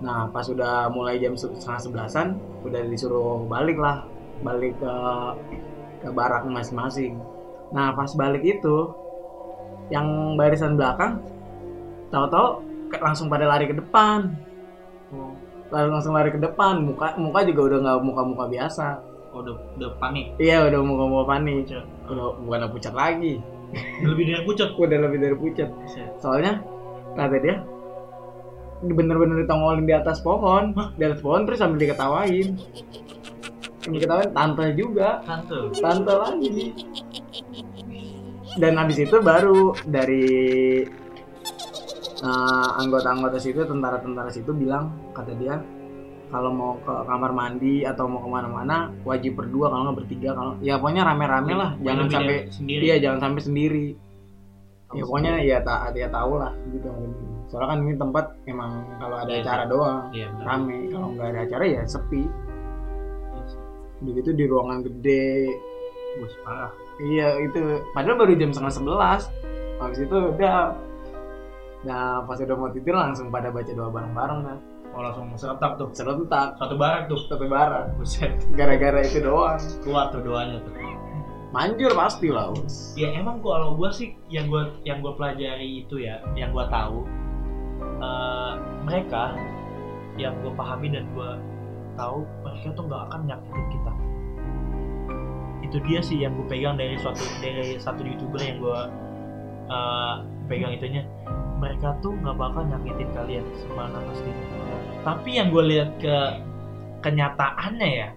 Nah, 0.04 0.28
pas 0.30 0.46
udah 0.46 0.92
mulai 0.92 1.18
jam 1.18 1.34
se- 1.34 1.50
setengah 1.58 1.82
sebelasan, 1.82 2.28
udah 2.68 2.82
disuruh 2.92 3.48
balik 3.50 3.80
lah, 3.80 4.06
balik 4.44 4.76
ke 4.78 4.94
ke 6.04 6.10
barak 6.14 6.46
masing-masing. 6.48 7.18
Nah, 7.74 7.92
pas 7.98 8.12
balik 8.14 8.44
itu, 8.46 8.76
yang 9.94 10.34
barisan 10.40 10.76
belakang, 10.78 11.22
tahu-tahu 12.10 12.66
langsung 13.02 13.28
pada 13.30 13.46
lari 13.46 13.70
ke 13.70 13.76
depan. 13.78 14.34
Lalu 15.74 15.90
langsung 15.92 16.14
lari 16.14 16.30
ke 16.32 16.40
depan, 16.40 16.86
muka 16.86 17.18
muka 17.18 17.42
juga 17.44 17.62
udah 17.74 17.78
nggak 17.84 18.00
muka-muka 18.06 18.46
biasa. 18.48 18.88
oh 19.34 19.44
udah 19.44 19.56
udah 19.76 19.92
panik 20.00 20.32
Iya, 20.40 20.72
udah 20.72 20.80
muka-muka 20.80 21.24
panik. 21.36 21.68
Pucat. 21.68 21.86
Udah 22.08 22.28
bukan 22.40 22.62
pucat 22.72 22.94
lagi, 22.96 23.34
lebih 24.04 24.24
dari 24.32 24.42
pucat. 24.44 24.70
Udah 24.76 25.00
lebih 25.08 25.20
dari 25.22 25.36
pucat. 25.36 25.70
soalnya 26.20 26.64
kata 27.16 27.38
dia 27.40 27.56
bener-bener 28.84 29.44
ditongolin 29.44 29.88
di 29.88 29.96
atas 29.96 30.20
pohon. 30.20 30.76
Di 30.96 31.04
atas 31.08 31.20
pohon 31.24 31.48
terus 31.48 31.60
sambil 31.60 31.80
diketawain. 31.80 32.56
Yang 33.86 33.92
diketawain 33.92 34.32
tante 34.34 34.66
juga. 34.76 35.22
Tante? 35.24 35.58
Tante 35.80 36.14
lagi. 36.14 36.74
Dan 38.56 38.80
habis 38.80 38.98
itu 39.04 39.20
baru 39.20 39.76
dari 39.84 40.28
eh, 42.24 42.70
anggota-anggota 42.80 43.38
situ 43.40 43.68
tentara-tentara 43.68 44.32
situ 44.32 44.56
bilang 44.56 45.12
kata 45.12 45.36
dia 45.36 45.60
kalau 46.34 46.52
mau 46.52 46.74
ke 46.82 46.94
kamar 47.06 47.32
mandi 47.32 47.86
atau 47.86 48.10
mau 48.10 48.20
ke 48.22 48.30
mana-mana 48.30 48.90
wajib 49.06 49.38
berdua 49.38 49.70
kalau 49.70 49.82
nggak 49.90 49.98
bertiga 50.04 50.30
kalau 50.34 50.54
ya 50.60 50.82
pokoknya 50.82 51.04
rame-rame 51.06 51.54
lah 51.54 51.72
jangan 51.80 52.06
Lebih 52.10 52.16
sampai 52.18 52.38
sendiri 52.50 52.84
Iya 52.86 52.96
jangan 53.02 53.20
sampai 53.22 53.42
sendiri. 53.46 53.88
Ya 54.94 55.04
pokoknya 55.06 55.34
ya 55.44 55.58
tak 55.66 55.98
ya 55.98 56.08
tahu 56.10 56.34
lah 56.40 56.54
gitu. 56.72 56.90
Soalnya 57.50 57.68
kan 57.68 57.80
ini 57.86 57.94
tempat 57.98 58.26
emang 58.50 58.72
kalau 58.98 59.18
ada 59.22 59.32
Iya, 59.32 59.42
acara 59.46 59.64
doang 59.70 60.02
iya 60.14 60.28
benar 60.34 60.46
rame. 60.50 60.78
Kalau 60.90 61.08
nggak 61.14 61.28
ada 61.30 61.40
acara 61.46 61.64
ya 61.70 61.82
sepi. 61.86 62.24
Udah 64.02 64.12
gitu 64.18 64.32
di 64.34 64.46
ruangan 64.50 64.80
gede. 64.86 65.30
bos 66.16 66.36
parah 66.48 66.72
Iya 67.04 67.28
itu. 67.44 67.60
Padahal 67.92 68.18
baru 68.18 68.34
jam 68.40 68.52
setengah 68.56 68.74
sebelas. 68.74 69.22
Habis 69.84 70.00
itu 70.08 70.16
udah. 70.16 70.74
Nah 71.86 72.24
pas 72.24 72.40
udah 72.40 72.56
mau 72.56 72.72
tidur 72.72 72.96
langsung 72.96 73.28
pada 73.30 73.52
baca 73.52 73.72
doa 73.76 73.92
bareng-bareng 73.92 74.42
kan. 74.48 74.60
Oh 74.96 75.02
langsung 75.04 75.28
serentak 75.36 75.76
tuh. 75.76 75.92
Serentak. 75.92 76.56
Satu 76.56 76.76
barak 76.80 77.12
tuh. 77.12 77.20
Satu 77.28 77.46
bareng. 77.46 78.00
buset. 78.00 78.32
Gara-gara 78.56 79.04
itu 79.04 79.20
doang. 79.20 79.60
kuat 79.84 80.16
tuh 80.16 80.24
doanya 80.24 80.64
tuh. 80.64 80.74
Manjur 81.52 81.92
pasti 81.96 82.32
lah. 82.32 82.52
Ya 83.00 83.16
emang 83.16 83.40
gua 83.40 83.60
kalau 83.60 83.80
gua 83.80 83.92
sih 83.92 84.16
yang 84.28 84.52
gua 84.52 84.76
yang 84.84 85.00
gua 85.00 85.16
pelajari 85.16 85.88
itu 85.88 86.04
ya 86.04 86.20
yang 86.36 86.52
gua 86.52 86.68
tahu 86.68 87.08
eh, 87.80 88.54
mereka 88.84 89.40
yang 90.20 90.36
gua 90.44 90.52
pahami 90.52 90.92
dan 90.92 91.08
gua 91.16 91.40
tahu 91.96 92.28
mereka 92.44 92.76
tuh 92.76 92.84
nggak 92.92 93.02
akan 93.08 93.20
nyakitin 93.24 93.66
kita. 93.72 93.94
Itu 95.64 95.78
dia 95.88 96.00
sih 96.04 96.18
yang 96.20 96.36
gue 96.36 96.46
pegang 96.46 96.76
dari 96.76 97.00
suatu 97.00 97.24
dari 97.40 97.80
satu 97.80 98.04
youtuber 98.04 98.38
yang 98.44 98.60
gue 98.60 98.80
eh, 99.72 100.16
pegang 100.52 100.76
itunya 100.76 101.08
mereka 101.56 101.96
tuh 102.04 102.12
nggak 102.20 102.36
bakal 102.36 102.64
nyakitin 102.68 103.10
kalian 103.16 103.46
semana 103.56 103.98
pasti 104.12 104.32
tapi 105.02 105.30
yang 105.38 105.48
gue 105.54 105.64
lihat 105.72 105.90
ke 106.02 106.16
kenyataannya 107.02 107.90
ya 107.90 108.10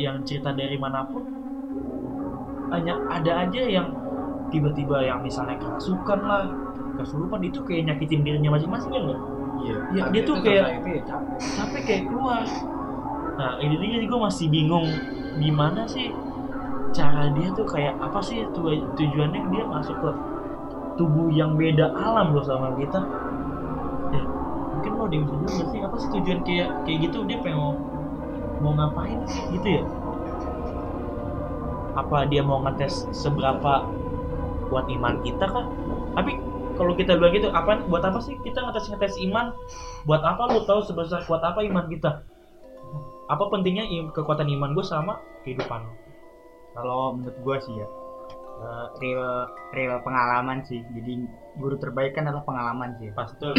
yang 0.00 0.24
cerita 0.24 0.50
dari 0.56 0.80
mana 0.80 1.04
pun 1.06 1.22
hanya 2.72 2.96
ada 3.12 3.44
aja 3.46 3.62
yang 3.68 3.92
tiba-tiba 4.48 5.04
yang 5.04 5.20
misalnya 5.20 5.60
kerasukan 5.60 6.20
lah 6.24 6.48
kesurupan 6.96 7.40
itu 7.44 7.60
kayak 7.64 7.92
nyakitin 7.92 8.20
dirinya 8.24 8.56
masing-masing 8.56 8.92
ya 8.92 9.00
nggak? 9.00 9.20
Iya. 9.62 9.76
Ya, 9.92 10.02
dia 10.12 10.22
tuh 10.24 10.36
kayak- 10.40 10.70
capek 11.38 11.82
kayak 11.84 12.02
keluar 12.08 12.44
nah 13.32 13.56
ini 13.64 13.74
dia 13.80 14.04
gue 14.04 14.20
masih 14.20 14.46
bingung 14.52 14.84
gimana 15.40 15.88
sih 15.88 16.12
cara 16.92 17.32
dia 17.32 17.48
tuh 17.56 17.64
kayak 17.64 17.96
apa 17.96 18.20
sih 18.20 18.44
tu- 18.52 18.68
tujuannya 18.92 19.40
dia 19.48 19.64
masuk 19.64 19.96
ke 19.96 20.10
tubuh 20.96 21.28
yang 21.32 21.56
beda 21.56 21.92
alam 21.92 22.36
loh 22.36 22.44
sama 22.44 22.74
kita. 22.76 23.00
Ya 24.12 24.22
mungkin 24.76 24.92
lo 24.98 25.04
bisa 25.08 25.34
juga 25.36 25.64
sih? 25.72 25.80
Apa 25.80 25.96
sih 25.98 26.08
tujuan 26.18 26.40
kayak 26.44 26.68
kayak 26.84 26.98
gitu? 27.08 27.18
Dia 27.26 27.38
pengen 27.40 27.58
mau, 28.62 28.72
ngapain 28.76 29.18
gitu 29.50 29.68
ya? 29.68 29.84
Apa 31.98 32.24
dia 32.28 32.42
mau 32.44 32.64
ngetes 32.64 33.08
seberapa 33.12 33.88
kuat 34.72 34.86
iman 34.88 35.20
kita 35.24 35.44
kah? 35.44 35.66
Tapi 36.16 36.32
kalau 36.72 36.96
kita 36.96 37.20
bilang 37.20 37.36
gitu 37.36 37.52
apa 37.52 37.84
buat 37.84 38.00
apa 38.00 38.18
sih 38.24 38.36
kita 38.40 38.64
ngetes 38.64 38.88
ngetes 38.92 39.14
iman? 39.28 39.52
Buat 40.08 40.22
apa 40.24 40.52
lu 40.52 40.64
tahu 40.64 40.80
sebesar 40.84 41.24
kuat 41.28 41.44
apa 41.44 41.60
iman 41.64 41.86
kita? 41.88 42.24
Apa 43.28 43.48
pentingnya 43.48 43.88
kekuatan 44.12 44.48
iman 44.50 44.76
gue 44.76 44.84
sama 44.84 45.20
kehidupan 45.44 46.02
kalau 46.72 47.16
menurut 47.16 47.36
gua 47.44 47.56
sih 47.60 47.74
ya 47.76 47.88
eh, 48.62 48.86
real 49.02 49.50
real 49.74 49.98
pengalaman 50.06 50.62
sih. 50.62 50.80
Jadi 50.94 51.26
guru 51.58 51.76
terbaik 51.76 52.14
kan 52.14 52.30
adalah 52.30 52.46
pengalaman 52.46 52.94
sih. 53.02 53.10
Pasti 53.10 53.42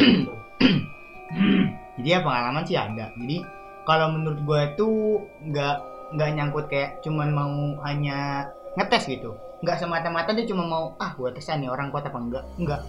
jadi 1.99 2.07
ya 2.07 2.19
pengalaman 2.23 2.63
sih 2.63 2.79
ada. 2.79 3.11
Jadi 3.19 3.43
kalau 3.83 4.15
menurut 4.15 4.39
gua 4.47 4.71
tuh 4.79 5.19
nggak 5.43 5.75
nggak 6.15 6.29
nyangkut 6.39 6.65
kayak 6.71 7.03
cuman 7.03 7.35
mau 7.35 7.51
hanya 7.83 8.47
ngetes 8.79 9.11
gitu. 9.11 9.35
Nggak 9.63 9.79
semata-mata 9.79 10.31
dia 10.31 10.47
cuma 10.47 10.63
mau 10.63 10.83
ah 10.97 11.11
gua 11.19 11.35
tesan 11.35 11.61
nih 11.61 11.69
orang 11.69 11.91
kuat 11.91 12.07
apa 12.07 12.19
enggak? 12.19 12.45
Enggak 12.55 12.81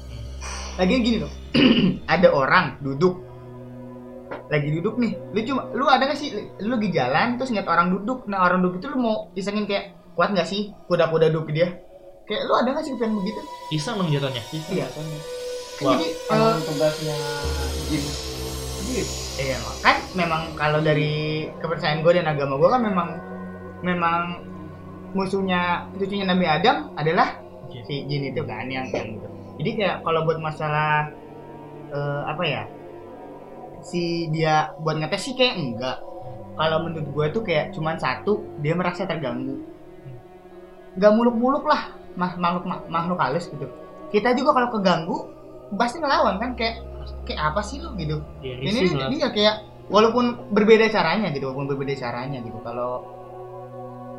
lagi 0.75 0.99
gini 0.99 1.19
loh. 1.23 1.33
Ada 2.15 2.35
orang 2.35 2.83
duduk. 2.83 3.23
Lagi 4.51 4.75
duduk 4.75 4.99
nih. 4.99 5.15
Lu 5.31 5.39
cuma 5.47 5.63
lu 5.71 5.87
ada 5.87 6.11
gak 6.11 6.19
sih? 6.19 6.35
Lu 6.61 6.77
lagi 6.77 6.91
jalan 6.91 7.39
terus 7.39 7.55
ngeliat 7.55 7.71
orang 7.71 7.95
duduk. 7.95 8.27
Nah 8.27 8.43
orang 8.43 8.61
duduk 8.61 8.83
itu 8.83 8.87
lu 8.91 8.99
mau 8.99 9.17
isengin 9.39 9.71
kayak 9.71 9.95
kuat 10.15 10.31
nggak 10.31 10.47
sih 10.47 10.71
kuda-kuda 10.87 11.35
duduk 11.35 11.51
dia 11.51 11.83
kayak 12.25 12.43
lu 12.49 12.53
ada 12.57 12.69
gak 12.73 12.83
sih 12.85 12.93
kepikiran 12.97 13.13
begitu 13.21 13.41
iseng 13.73 13.95
dong 14.01 14.11
jatuhnya 14.13 14.43
iya 14.73 14.87
Wah, 15.83 15.99
jadi 15.99 16.07
eh, 16.07 16.57
tugasnya 16.71 17.17
jin. 17.91 18.03
Iya, 19.35 19.59
kan 19.83 19.97
memang 20.15 20.55
kalau 20.55 20.79
dari 20.79 21.51
kepercayaan 21.59 22.07
gue 22.07 22.15
dan 22.15 22.31
agama 22.31 22.55
gue 22.55 22.69
kan 22.71 22.79
memang 22.79 23.09
memang 23.83 24.21
musuhnya 25.19 25.91
cucunya 25.99 26.31
Nabi 26.31 26.47
Adam 26.47 26.95
adalah 26.95 27.43
Jin. 27.67 27.83
si 27.91 27.95
jin 28.07 28.31
itu 28.31 28.47
kan 28.47 28.71
yang 28.71 28.87
yang 28.95 29.19
gitu. 29.19 29.29
Jadi 29.59 29.71
kayak 29.83 29.97
kalau 30.07 30.23
buat 30.23 30.39
masalah 30.39 31.11
eh, 31.91 32.23
apa 32.31 32.45
ya 32.47 32.63
si 33.83 34.31
dia 34.31 34.71
buat 34.79 35.03
ngetes 35.03 35.27
sih 35.27 35.35
kayak 35.35 35.59
enggak. 35.59 35.99
Kalau 36.55 36.87
menurut 36.87 37.09
gue 37.11 37.27
tuh 37.35 37.43
kayak 37.43 37.75
cuman 37.75 37.99
satu 37.99 38.47
dia 38.63 38.79
merasa 38.79 39.11
terganggu. 39.11 39.59
Gak 40.95 41.11
muluk-muluk 41.11 41.67
lah 41.67 42.04
makhluk 42.17 42.65
makhluk 42.89 43.19
halus 43.21 43.51
gitu. 43.51 43.67
Kita 44.11 44.33
juga 44.39 44.55
kalau 44.55 44.69
keganggu 44.75 45.17
pasti 45.75 45.99
ngelawan 45.99 46.39
kan 46.39 46.55
kayak 46.55 46.85
kayak 47.27 47.41
apa 47.41 47.61
sih 47.65 47.81
lu 47.81 47.93
gitu 47.99 48.21
ya, 48.45 48.55
ini 48.61 48.95
lah 48.95 49.09
dia 49.11 49.29
kayak 49.33 49.55
walaupun 49.89 50.53
berbeda 50.53 50.89
caranya 50.93 51.29
gitu 51.33 51.51
walaupun 51.51 51.67
berbeda 51.73 51.93
caranya 51.99 52.39
gitu 52.41 52.57
kalau 52.65 53.05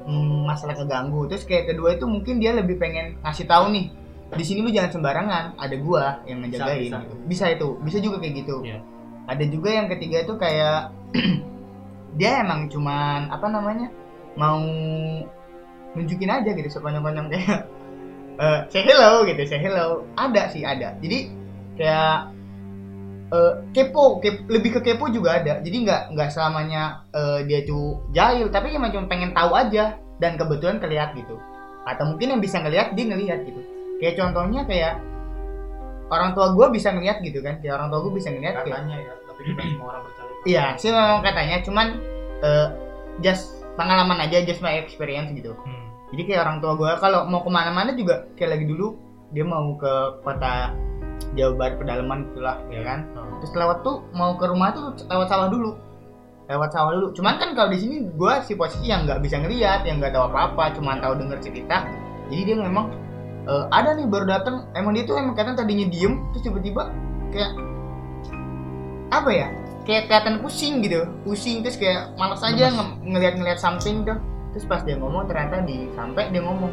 hmm, 0.05 0.45
masalah 0.45 0.77
keganggu 0.77 1.25
terus 1.29 1.45
kayak 1.47 1.73
kedua 1.73 1.97
itu 1.97 2.05
mungkin 2.05 2.37
dia 2.37 2.53
lebih 2.53 2.77
pengen 2.77 3.17
ngasih 3.25 3.45
tahu 3.49 3.71
nih 3.73 3.89
di 4.35 4.43
sini 4.43 4.59
lu 4.65 4.69
jangan 4.73 4.91
sembarangan 4.99 5.43
ada 5.57 5.75
gua 5.79 6.21
yang 6.25 6.41
ngejagain 6.43 6.89
Bisa, 6.89 6.97
bisa. 6.97 6.97
gitu. 7.05 7.15
bisa 7.29 7.45
itu 7.53 7.67
bisa 7.81 7.97
juga 8.01 8.17
kayak 8.21 8.33
gitu 8.41 8.55
Iya. 8.65 8.79
ada 9.29 9.43
juga 9.47 9.69
yang 9.73 9.87
ketiga 9.89 10.17
itu 10.25 10.33
kayak 10.37 10.79
dia 12.19 12.31
emang 12.41 12.67
cuman 12.69 13.29
apa 13.31 13.47
namanya 13.47 13.87
mau 14.35 14.59
nunjukin 15.95 16.27
aja 16.27 16.51
gitu 16.51 16.67
sekonyong-konyong 16.67 17.27
kayak 17.31 17.69
eh 18.35 18.59
say 18.71 18.83
hello 18.83 19.23
gitu 19.23 19.41
say 19.47 19.59
hello. 19.59 20.03
Ada 20.19 20.51
sih 20.51 20.61
ada. 20.67 20.95
Jadi 20.99 21.31
kayak 21.79 22.17
eh, 23.31 23.53
kepo, 23.71 24.19
kep- 24.19 24.47
lebih 24.51 24.79
ke 24.79 24.81
kepo 24.83 25.07
juga 25.09 25.39
ada. 25.39 25.59
Jadi 25.63 25.77
nggak 25.87 26.01
nggak 26.15 26.29
selamanya 26.31 27.03
eh, 27.15 27.47
dia 27.47 27.63
tuh 27.63 28.03
jahil. 28.11 28.51
Tapi 28.51 28.75
cuma 28.75 28.91
cuma 28.91 29.07
pengen 29.07 29.31
tahu 29.31 29.55
aja 29.55 29.97
dan 30.19 30.35
kebetulan 30.35 30.77
kelihat 30.79 31.15
gitu. 31.15 31.39
Atau 31.85 32.11
mungkin 32.11 32.37
yang 32.37 32.41
bisa 32.41 32.59
ngelihat 32.59 32.93
dia 32.97 33.05
ngelihat 33.07 33.45
gitu. 33.45 33.61
Kayak 34.03 34.19
contohnya 34.19 34.67
kayak 34.67 34.99
orang 36.11 36.37
tua 36.37 36.53
gue 36.53 36.67
bisa 36.75 36.91
ngelihat 36.91 37.23
gitu 37.23 37.39
kan. 37.39 37.59
Kayak 37.63 37.79
orang 37.81 37.87
tua 37.91 37.99
gue 38.05 38.13
bisa 38.13 38.29
ngelihat 38.31 38.61
kayak 38.61 38.71
katanya 38.71 38.97
ya 38.99 39.13
tapi 39.35 39.41
juga 39.51 39.61
semua 39.71 39.87
orang 39.91 40.03
percaya. 40.07 40.31
Iya 40.45 40.63
sih 40.77 40.89
memang 40.93 41.19
katanya, 41.25 41.57
cuman 41.65 41.87
eh, 42.45 42.67
just 43.19 43.65
pengalaman 43.75 44.19
aja, 44.23 44.45
just 44.47 44.63
my 44.63 44.79
experience 44.79 45.33
gitu. 45.35 45.51
Hmm. 45.59 45.74
Jadi 46.15 46.31
kayak 46.31 46.47
orang 46.47 46.57
tua 46.63 46.79
gue 46.79 46.91
kalau 47.03 47.27
mau 47.27 47.43
ke 47.43 47.51
mana-mana 47.51 47.91
juga 47.91 48.23
kayak 48.39 48.55
lagi 48.55 48.65
dulu 48.71 48.95
dia 49.35 49.43
mau 49.43 49.75
ke 49.75 50.23
kota 50.23 50.71
Jawa 51.35 51.51
Barat 51.59 51.75
pedalaman 51.75 52.31
itulah 52.31 52.55
ya 52.71 52.87
kan. 52.87 53.03
Oh. 53.19 53.27
Terus 53.43 53.51
lewat 53.51 53.83
tuh 53.83 53.99
mau 54.15 54.39
ke 54.39 54.47
rumah 54.47 54.71
tuh 54.71 54.95
lewat 55.11 55.27
sawah 55.27 55.51
dulu, 55.51 55.75
lewat 56.47 56.71
sawah 56.71 56.95
dulu. 56.95 57.11
Cuman 57.11 57.35
kan 57.35 57.51
kalau 57.51 57.75
di 57.75 57.83
sini 57.83 57.95
gue 58.15 58.33
si 58.47 58.55
posisi 58.55 58.87
yang 58.87 59.03
nggak 59.03 59.19
bisa 59.19 59.43
ngeliat, 59.43 59.83
yang 59.83 59.99
nggak 59.99 60.15
tahu 60.15 60.31
apa-apa, 60.31 60.71
cuman 60.79 61.03
tahu 61.03 61.19
denger 61.19 61.39
cerita. 61.43 61.83
Jadi 62.31 62.41
dia 62.47 62.55
memang 62.63 62.95
eh, 63.51 63.65
ada 63.75 63.91
nih 63.99 64.07
baru 64.07 64.23
datang. 64.23 64.71
Emang 64.71 64.95
dia 64.95 65.03
tuh 65.03 65.19
emang 65.19 65.35
kadang 65.35 65.59
tadinya 65.59 65.83
diem, 65.91 66.23
terus 66.31 66.47
tiba-tiba 66.47 66.95
kayak 67.35 67.51
apa 69.11 69.31
ya? 69.35 69.47
kayak 69.85 70.09
kelihatan 70.09 70.41
pusing 70.41 70.81
gitu 70.81 71.05
pusing 71.21 71.61
terus 71.61 71.77
kayak 71.77 72.17
malas 72.17 72.41
aja 72.41 72.73
nge- 72.73 72.97
ngeliat-ngeliat 73.05 73.61
something 73.61 74.01
tuh 74.01 74.17
terus 74.55 74.65
pas 74.71 74.79
dia 74.87 74.95
ngomong 74.95 75.27
ternyata 75.27 75.67
di 75.67 75.91
sampai 75.91 76.31
dia 76.31 76.39
ngomong 76.39 76.71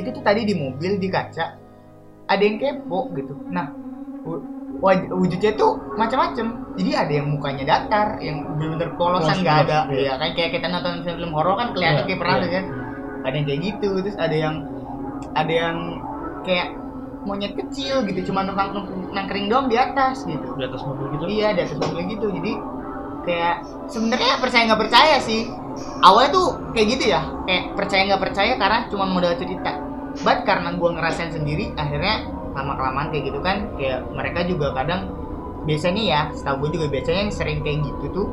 itu 0.00 0.08
tuh 0.08 0.24
tadi 0.24 0.48
di 0.48 0.56
mobil 0.56 0.96
di 0.96 1.12
kaca. 1.12 1.60
Ada 2.24 2.40
yang 2.40 2.56
kepo 2.56 3.12
gitu. 3.12 3.36
Nah 3.52 3.68
wujudnya 5.12 5.52
tuh 5.52 5.76
macam-macam 6.00 6.74
jadi 6.80 6.90
ada 7.04 7.12
yang 7.12 7.28
mukanya 7.28 7.64
datar 7.68 8.16
yang 8.24 8.56
bener-bener 8.56 8.96
polosan 8.96 9.38
Polos, 9.38 9.44
nggak 9.44 9.58
ada. 9.68 9.78
ya 9.92 10.16
kan 10.16 10.32
kayak 10.32 10.50
kita 10.56 10.66
nonton 10.72 11.04
film 11.04 11.30
horor 11.36 11.54
kan 11.60 11.76
kelihatan 11.76 12.02
Iya, 12.02 12.08
kayak 12.08 12.18
pernah 12.18 12.36
tuh 12.40 12.50
kan 12.50 12.64
ada 13.22 13.34
yang 13.36 13.46
kayak 13.46 13.60
gitu 13.62 13.88
terus 14.00 14.16
ada 14.16 14.36
yang 14.36 14.54
ada 15.36 15.52
yang 15.52 15.76
kayak 16.42 16.68
monyet 17.22 17.54
kecil 17.54 18.02
gitu 18.10 18.32
cuma 18.32 18.42
nangkring 19.14 19.46
doang 19.46 19.70
di 19.70 19.78
atas 19.78 20.26
gitu. 20.26 20.58
Di 20.58 20.66
atas 20.66 20.82
mobil 20.82 21.06
gitu? 21.14 21.24
Iya, 21.30 21.48
di 21.54 21.60
atas 21.62 21.78
mobil 21.78 22.02
gitu. 22.10 22.26
Jadi 22.34 22.52
kayak 23.24 23.56
sebenarnya 23.88 24.38
percaya 24.38 24.62
nggak 24.70 24.82
percaya 24.88 25.16
sih. 25.22 25.48
Awalnya 26.04 26.30
tuh 26.34 26.46
kayak 26.76 26.86
gitu 26.98 27.04
ya, 27.10 27.20
kayak 27.48 27.64
percaya 27.78 28.02
nggak 28.10 28.22
percaya 28.22 28.52
karena 28.60 28.78
cuma 28.92 29.08
modal 29.08 29.34
cerita. 29.38 29.72
But 30.20 30.44
karena 30.44 30.76
gua 30.76 30.92
ngerasain 30.92 31.32
sendiri, 31.32 31.72
akhirnya 31.74 32.28
lama 32.52 32.76
kelamaan 32.76 33.08
kayak 33.08 33.24
gitu 33.32 33.40
kan, 33.40 33.72
kayak 33.80 34.04
mereka 34.12 34.44
juga 34.44 34.76
kadang 34.76 35.08
biasanya 35.64 36.02
ya, 36.02 36.20
setahu 36.36 36.68
gue 36.68 36.76
juga 36.76 36.86
biasanya 36.92 37.20
yang 37.24 37.32
sering 37.32 37.58
kayak 37.64 37.80
gitu 37.86 38.04
tuh, 38.12 38.26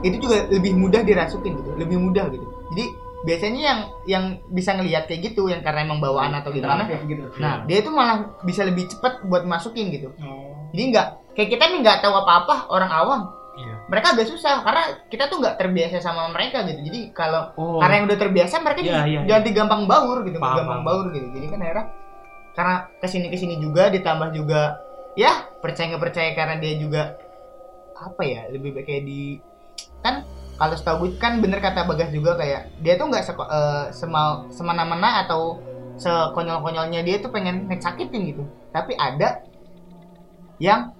itu 0.00 0.16
juga 0.22 0.48
lebih 0.48 0.72
mudah 0.80 1.02
dirasukin 1.04 1.60
gitu, 1.60 1.70
lebih 1.76 2.00
mudah 2.00 2.30
gitu. 2.32 2.46
Jadi 2.72 2.84
biasanya 3.20 3.60
yang 3.60 3.80
yang 4.08 4.24
bisa 4.48 4.72
ngelihat 4.78 5.04
kayak 5.04 5.34
gitu, 5.34 5.52
yang 5.52 5.60
karena 5.60 5.84
emang 5.84 6.00
bawaan 6.00 6.32
atau 6.40 6.48
gimana, 6.48 6.88
gitu 6.88 7.28
nah 7.36 7.68
dia 7.68 7.84
itu 7.84 7.92
malah 7.92 8.32
bisa 8.48 8.64
lebih 8.64 8.88
cepet 8.88 9.28
buat 9.28 9.44
masukin 9.44 9.92
gitu 9.92 10.08
oh 10.24 10.50
jadi 10.70 10.82
nggak 10.94 11.06
kayak 11.34 11.48
kita 11.50 11.64
nih 11.70 11.78
nggak 11.82 11.98
tahu 12.02 12.14
apa-apa 12.14 12.70
orang 12.70 12.90
awam. 12.90 13.20
Mereka 13.90 14.14
agak 14.14 14.30
susah 14.30 14.62
karena 14.62 14.82
kita 15.10 15.26
tuh 15.26 15.42
nggak 15.42 15.58
terbiasa 15.58 15.98
sama 15.98 16.30
mereka 16.30 16.62
gitu. 16.62 16.78
Jadi 16.86 17.10
kalau 17.10 17.50
oh. 17.58 17.82
karena 17.82 17.94
yang 17.98 18.06
udah 18.06 18.18
terbiasa 18.22 18.54
mereka 18.62 18.78
Iya, 18.80 18.86
jadi, 18.86 19.10
iya, 19.10 19.20
iya. 19.26 19.28
jadi 19.42 19.50
gampang 19.50 19.90
baur 19.90 20.22
gitu 20.22 20.38
Paham, 20.38 20.62
gampang 20.62 20.80
paham. 20.80 20.86
baur 20.86 21.04
gitu. 21.10 21.26
Jadi 21.34 21.46
kan 21.50 21.58
akhirnya 21.58 21.86
karena 22.54 22.74
ke 23.02 23.06
sini 23.10 23.26
ke 23.26 23.36
sini 23.36 23.54
juga 23.58 23.90
ditambah 23.90 24.30
juga 24.30 24.78
ya 25.18 25.32
percaya 25.58 25.90
nggak 25.90 26.02
percaya 26.06 26.30
karena 26.38 26.54
dia 26.62 26.74
juga 26.78 27.02
apa 27.98 28.22
ya 28.22 28.46
lebih 28.48 28.78
baik 28.78 28.86
kayak 28.86 29.02
di 29.04 29.20
kan 30.00 30.22
kalau 30.54 30.74
setahu 30.78 30.96
gue 31.08 31.10
kan 31.18 31.42
bener 31.42 31.58
kata 31.58 31.84
bagas 31.84 32.14
juga 32.14 32.38
kayak 32.38 32.70
dia 32.78 32.94
tuh 32.94 33.10
nggak 33.10 33.24
seko- 33.26 33.50
eh, 33.50 33.84
semal 33.90 34.46
semena-mena 34.54 35.26
atau 35.26 35.58
sekonyol-konyolnya 35.98 37.02
dia 37.02 37.18
tuh 37.18 37.28
pengen 37.34 37.66
ngesakitin 37.66 38.22
gitu. 38.32 38.42
Tapi 38.70 38.94
ada 38.94 39.42
yang 40.62 40.94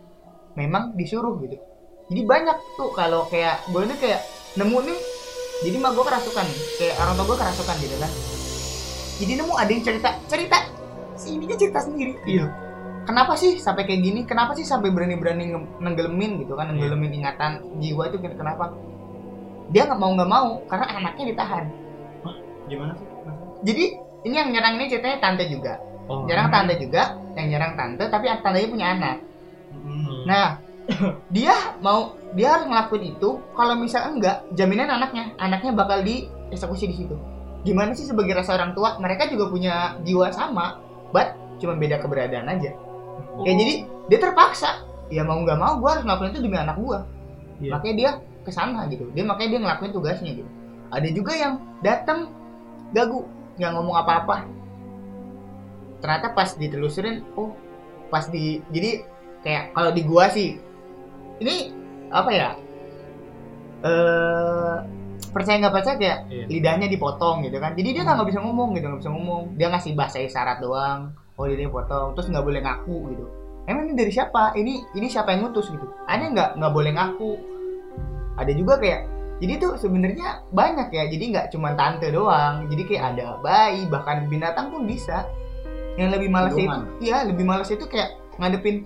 memang 0.59 0.97
disuruh 0.99 1.39
gitu 1.41 1.70
jadi 2.11 2.21
banyak 2.27 2.57
tuh 2.75 2.91
kalau 2.91 3.31
kayak 3.31 3.63
gue 3.71 3.81
ini 3.87 3.95
kayak 4.03 4.21
nemu 4.59 4.79
nih 4.83 4.99
jadi 5.63 5.77
mah 5.79 5.91
gue 5.95 6.05
kerasukan 6.05 6.47
kayak 6.77 6.95
orang 6.99 7.15
tua 7.15 7.27
gue 7.31 7.39
kerasukan 7.39 7.77
gitu 7.79 7.97
kan. 8.01 8.13
Jadi 9.21 9.33
nemu 9.37 9.53
ada 9.53 9.71
yang 9.71 9.85
cerita 9.85 10.09
cerita 10.27 10.59
si 11.15 11.37
ininya 11.37 11.57
cerita 11.57 11.79
sendiri. 11.85 12.17
Gitu 12.25 12.49
kenapa 13.11 13.33
sih 13.35 13.59
sampai 13.59 13.83
kayak 13.89 14.01
gini? 14.07 14.21
Kenapa 14.23 14.53
sih 14.57 14.63
sampai 14.63 14.95
berani-berani 14.95 15.51
nenggelemin 15.81 16.45
gitu 16.45 16.55
kan 16.57 16.73
nenggelemin 16.73 17.13
ingatan 17.23 17.59
jiwa 17.83 18.07
itu 18.07 18.17
kenapa? 18.23 18.75
Dia 19.71 19.87
nggak 19.87 20.01
mau 20.01 20.11
nggak 20.15 20.31
mau 20.31 20.49
karena 20.71 20.87
anaknya 20.99 21.25
ditahan. 21.35 21.65
Gimana 22.71 22.93
sih? 22.95 23.07
Jadi 23.67 23.85
ini 24.31 24.35
yang 24.37 24.51
nyerang 24.55 24.79
ini 24.79 24.87
ceritanya 24.91 25.19
tante 25.19 25.45
juga. 25.51 25.75
Oh. 26.11 26.27
nyerang 26.27 26.51
tante 26.51 26.75
juga 26.75 27.23
yang 27.39 27.55
nyerang 27.55 27.79
tante 27.79 28.05
tapi 28.11 28.27
tantenya 28.43 28.67
punya 28.67 28.87
anak. 28.99 29.17
Hmm. 29.71 30.27
Nah, 30.27 30.59
dia 31.35 31.55
mau 31.81 32.19
dia 32.35 32.55
harus 32.55 32.67
ngelakuin 32.71 33.15
itu 33.17 33.31
kalau 33.55 33.75
misal 33.79 34.11
enggak, 34.11 34.47
jaminan 34.55 34.91
anaknya, 34.91 35.35
anaknya 35.39 35.73
bakal 35.75 36.03
dieksekusi 36.03 36.91
di 36.91 36.97
situ. 37.05 37.17
Gimana 37.67 37.93
sih 37.93 38.09
sebagai 38.09 38.33
rasa 38.39 38.57
orang 38.57 38.73
tua, 38.73 38.97
mereka 39.03 39.29
juga 39.29 39.51
punya 39.51 40.01
jiwa 40.07 40.33
sama, 40.33 40.81
but 41.13 41.37
cuma 41.61 41.77
beda 41.77 42.01
keberadaan 42.01 42.49
aja. 42.49 42.73
Kayak 43.45 43.57
jadi 43.61 43.75
dia 44.09 44.19
terpaksa, 44.19 44.71
ya 45.13 45.23
mau 45.27 45.43
nggak 45.43 45.59
mau 45.59 45.77
gua 45.83 45.99
harus 45.99 46.05
ngelakuin 46.07 46.31
itu 46.33 46.41
demi 46.41 46.57
anak 46.57 46.77
gua. 46.81 47.05
Iya. 47.61 47.71
Makanya 47.77 47.95
dia 47.95 48.11
ke 48.41 48.51
sana 48.51 48.89
gitu. 48.89 49.05
Dia 49.13 49.25
makanya 49.29 49.59
dia 49.59 49.61
ngelakuin 49.61 49.93
tugasnya 49.93 50.31
gitu. 50.33 50.51
Ada 50.91 51.09
juga 51.13 51.33
yang 51.37 51.55
datang 51.85 52.33
gagu, 52.97 53.29
nggak 53.61 53.71
ngomong 53.77 53.97
apa-apa. 54.01 54.49
Ternyata 56.01 56.33
pas 56.33 56.57
ditelusurin, 56.57 57.21
oh 57.37 57.53
pas 58.09 58.25
di 58.33 58.65
jadi 58.73 59.05
kayak 59.45 59.77
kalau 59.77 59.91
di 59.93 60.03
gua 60.03 60.33
sih 60.33 60.70
ini 61.41 61.57
apa 62.13 62.31
ya? 62.31 62.51
Eh 63.81 64.77
percaya 65.31 65.57
nggak 65.63 65.75
percaya 65.75 65.97
kayak 65.97 66.19
Iya. 66.27 66.45
lidahnya 66.51 66.87
dipotong 66.91 67.47
gitu 67.47 67.57
kan. 67.63 67.73
Jadi 67.79 67.89
dia 67.97 68.03
nggak 68.05 68.29
bisa 68.29 68.41
ngomong 68.43 68.75
gitu 68.77 68.87
nggak 68.91 69.01
bisa 69.01 69.13
ngomong. 69.13 69.43
Dia 69.57 69.69
ngasih 69.73 69.93
bahasa 69.97 70.19
isyarat 70.21 70.59
doang. 70.61 71.15
Oh 71.41 71.49
lidahnya 71.49 71.73
potong 71.73 72.13
terus 72.13 72.29
nggak 72.29 72.45
boleh 72.45 72.61
ngaku 72.61 72.97
gitu. 73.15 73.25
Emang 73.65 73.87
ini 73.89 73.95
dari 73.97 74.13
siapa? 74.13 74.53
Ini 74.59 74.99
ini 74.99 75.07
siapa 75.07 75.33
yang 75.33 75.49
ngutus 75.49 75.71
gitu? 75.71 75.87
Ada 76.05 76.25
nggak 76.33 76.49
nggak 76.59 76.73
boleh 76.75 76.93
ngaku? 76.93 77.33
Ada 78.37 78.53
juga 78.57 78.81
kayak 78.81 79.01
jadi 79.41 79.57
tuh 79.57 79.73
sebenarnya 79.81 80.45
banyak 80.53 80.93
ya. 80.93 81.05
Jadi 81.09 81.25
nggak 81.33 81.47
cuma 81.55 81.73
tante 81.73 82.13
doang. 82.13 82.69
Jadi 82.69 82.83
kayak 82.85 83.17
ada 83.17 83.41
bayi 83.41 83.89
bahkan 83.89 84.29
binatang 84.29 84.69
pun 84.69 84.85
bisa. 84.85 85.25
Yang 85.97 86.21
lebih 86.21 86.29
males 86.33 86.55
itu 86.57 86.79
iya 87.01 87.25
lebih 87.25 87.45
males 87.45 87.69
itu 87.69 87.85
kayak 87.89 88.17
ngadepin 88.41 88.85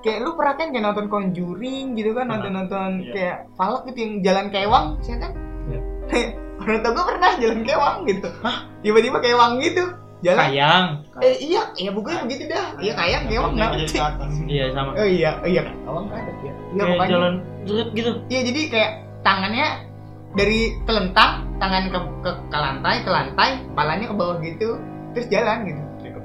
kayak 0.00 0.18
lu 0.20 0.30
pernah 0.34 0.54
kan 0.54 0.66
kayak 0.70 0.84
nonton 0.84 1.06
Conjuring 1.06 1.86
gitu 1.94 2.10
kan 2.12 2.24
Pernah. 2.24 2.34
nonton 2.38 2.52
nonton 2.54 2.90
Iya. 3.00 3.12
kayak 3.12 3.36
falak 3.54 3.82
gitu 3.86 3.98
yang 4.00 4.12
jalan 4.20 4.46
kewang 4.48 4.86
sih 5.00 5.14
kan 5.14 5.32
Iya. 5.68 5.80
orang 6.60 6.78
tua 6.84 6.92
gue 6.92 7.04
pernah 7.08 7.30
jalan 7.40 7.60
kewang 7.64 7.96
gitu. 8.04 8.28
Tiba-tiba 8.84 9.18
kewang 9.20 9.52
gitu 9.64 9.84
jalan. 10.20 10.40
Kayang. 10.44 10.86
Eh 11.24 11.36
iya 11.40 11.62
iya 11.80 11.90
bukannya 11.90 12.28
begitu 12.28 12.52
dah. 12.52 12.76
Iya 12.76 12.92
kayang 12.92 13.24
kewang 13.32 13.52
nggak 13.56 13.70
atas. 13.88 14.32
Iya 14.44 14.64
sama. 14.76 14.90
Oh 14.92 15.08
iya 15.08 15.30
oh 15.40 15.48
iya 15.48 15.62
kewang 15.64 16.06
ada 16.12 16.32
ya 16.44 16.52
iya 16.76 16.82
kayak 16.84 17.08
jalan 17.08 17.34
gitu. 17.96 18.10
Iya 18.28 18.40
jadi 18.44 18.60
kayak 18.68 18.90
tangannya 19.24 19.68
dari 20.30 20.60
telentang 20.86 21.48
tangan 21.58 21.90
ke, 21.90 21.98
ke 22.22 22.30
ke 22.48 22.56
lantai 22.56 22.96
ke 23.02 23.10
lantai 23.10 23.50
palanya 23.74 24.06
ke 24.06 24.14
bawah 24.14 24.38
gitu 24.40 24.78
terus 25.10 25.26
jalan 25.26 25.66
gitu 25.66 25.82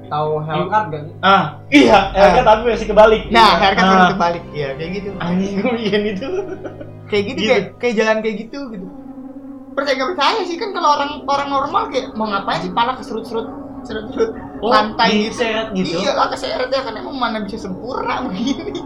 tahu 0.08 0.30
Hellcat 0.40 0.84
gak 0.88 1.02
sih? 1.04 1.14
Ah 1.20 1.44
iya 1.68 2.00
Ah. 2.12 2.42
tapi 2.42 2.62
masih 2.68 2.88
kebalik. 2.88 3.24
Nah 3.30 3.52
haircut 3.58 3.80
Ah. 3.80 3.90
baru 3.90 4.04
terbalik 4.12 4.44
iya 4.52 4.70
kayak 4.74 4.92
gitu. 4.94 5.10
Anjing 5.18 5.52
gue 5.58 5.72
bikin 5.74 6.04
itu. 6.08 6.30
Kayak 7.06 7.24
gitu 7.28 7.38
Gitu. 7.38 7.48
kayak 7.48 7.64
kayak 7.78 7.94
jalan 7.96 8.18
kayak 8.20 8.36
gitu 8.42 8.60
gitu. 8.70 8.88
Percaya 9.72 9.94
nggak 9.94 10.10
percaya 10.12 10.40
sih? 10.44 10.56
Kan 10.56 10.70
kalau 10.72 10.90
orang 10.94 11.12
orang 11.24 11.50
normal 11.50 11.82
kayak 11.88 12.06
mau 12.14 12.26
ngapain 12.26 12.60
sih? 12.60 12.72
Pala 12.72 12.96
keserut 12.96 13.24
serut 13.24 13.48
serut 13.82 14.08
serut 14.10 14.32
oh 14.58 14.70
Lantai 14.70 15.30
gitu. 15.30 15.46
gitu? 15.76 15.98
Iya 16.00 16.12
lah 16.14 16.28
keseret 16.28 16.68
ya 16.68 16.82
kan 16.82 16.96
emang 16.96 17.14
mana 17.14 17.38
bisa 17.40 17.60
sempurna 17.60 18.22
begini? 18.26 18.82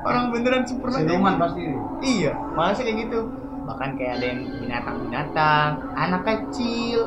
Orang 0.00 0.30
beneran 0.30 0.62
sempurna 0.62 0.96
kayak 0.96 1.08
siluman 1.08 1.32
gitu. 1.32 1.42
pasti. 1.42 1.60
Iya 2.02 2.32
masa 2.52 2.80
kayak 2.80 2.98
gitu. 3.02 3.18
Bahkan 3.64 3.90
kayak 3.94 4.12
ada 4.14 4.24
yang 4.26 4.40
binatang 4.58 4.96
binatang 5.02 5.68
anak 5.94 6.22
kecil. 6.22 7.00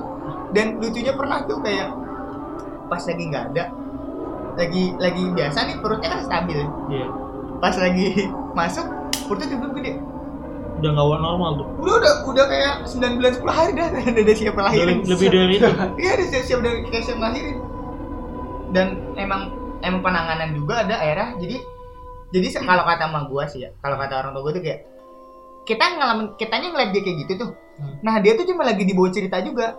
Dan 0.47 0.77
lucunya 0.77 1.13
pernah 1.13 1.43
tuh 1.43 1.59
kayak 1.59 1.87
pas 2.87 3.03
lagi 3.03 3.23
nggak 3.25 3.45
ada 3.51 3.63
lagi 4.55 4.83
lagi 4.97 5.23
biasa 5.31 5.59
nih 5.63 5.75
perutnya 5.77 6.09
kan 6.09 6.21
stabil 6.23 6.59
Iya. 6.87 7.07
pas 7.59 7.75
lagi 7.75 8.07
masuk 8.59 8.85
perutnya 9.25 9.47
tiba-tiba 9.49 9.75
gede 9.77 9.93
Udah 10.77 10.93
nggak 10.93 11.07
normal 11.17 11.51
tuh. 11.57 11.65
udah 11.81 11.95
udah 11.97 12.13
udah 12.23 12.45
kayak 12.45 12.73
9 12.85 13.17
bulan 13.17 13.31
10 13.33 13.49
hari 13.49 13.71
dah 13.73 13.87
udah, 13.93 14.21
udah 14.23 14.35
siap 14.35 14.55
lahirin 14.55 14.97
Lebih, 14.99 15.09
lebih 15.09 15.27
dari 15.31 15.53
itu. 15.57 15.69
iya 16.01 16.11
udah 16.13 16.27
siap 16.27 16.43
siap 16.43 16.57
udah 16.59 16.71
kayak 16.87 17.03
siap 17.03 17.19
lahirin 17.19 17.57
dan 18.67 18.87
emang 19.15 19.41
emang 19.79 20.01
penanganan 20.01 20.53
juga 20.53 20.83
ada 20.83 20.95
akhirnya 20.95 21.29
jadi 21.37 21.57
jadi 22.27 22.47
kalau 22.59 22.83
kata 22.83 23.03
sama 23.07 23.19
gua 23.25 23.43
sih 23.47 23.63
ya 23.63 23.69
kalau 23.79 23.95
kata 23.95 24.13
orang 24.15 24.31
tua 24.31 24.41
gua 24.41 24.53
tuh 24.53 24.61
kayak 24.61 24.79
kita 25.63 25.83
ngalamin 25.93 26.27
kitanya 26.35 26.67
ngeliat 26.69 26.89
dia 26.91 27.01
kayak 27.01 27.17
gitu 27.25 27.33
tuh 27.37 27.51
Hmm. 27.77 27.93
nah 28.01 28.17
dia 28.17 28.33
tuh 28.33 28.41
cuma 28.43 28.65
lagi 28.65 28.81
dibawa 28.83 29.05
cerita 29.07 29.37
juga 29.39 29.77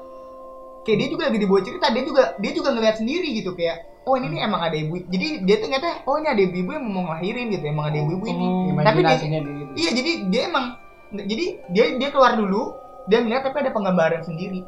kayak 0.88 0.98
dia 0.98 1.08
juga 1.08 1.22
lagi 1.28 1.38
dibawa 1.38 1.60
cerita 1.60 1.86
dia 1.92 2.02
juga 2.02 2.22
dia 2.40 2.52
juga 2.56 2.68
ngeliat 2.72 2.96
sendiri 2.96 3.28
gitu 3.36 3.52
kayak 3.52 3.76
oh 4.02 4.16
ini 4.16 4.32
nih 4.32 4.40
emang 4.40 4.60
ada 4.62 4.72
ibu 4.72 4.96
jadi 5.04 5.44
dia 5.44 5.56
tuh 5.58 5.66
ngeliatnya 5.68 5.94
oh 6.02 6.16
ini 6.16 6.28
ada 6.28 6.40
ibu-ibu 6.40 6.70
yang 6.72 6.84
mau 6.86 7.02
ngelahirin 7.04 7.46
gitu 7.52 7.64
emang 7.66 7.84
ada 7.86 7.98
ibu-ibu 7.98 8.24
ini 8.26 8.46
Oh. 8.48 8.80
Tapi 8.80 8.98
dia- 9.02 9.20
di 9.20 9.28
Iya 9.76 9.90
jadi 9.92 10.10
dia 10.26 10.42
emang 10.48 10.66
jadi 11.10 11.44
dia 11.68 11.84
dia 11.94 12.08
keluar 12.08 12.32
dulu 12.34 12.72
dia 13.04 13.20
ngeliat 13.20 13.42
tapi 13.42 13.56
ada 13.58 13.70
penggambaran 13.70 14.24
sendiri 14.24 14.64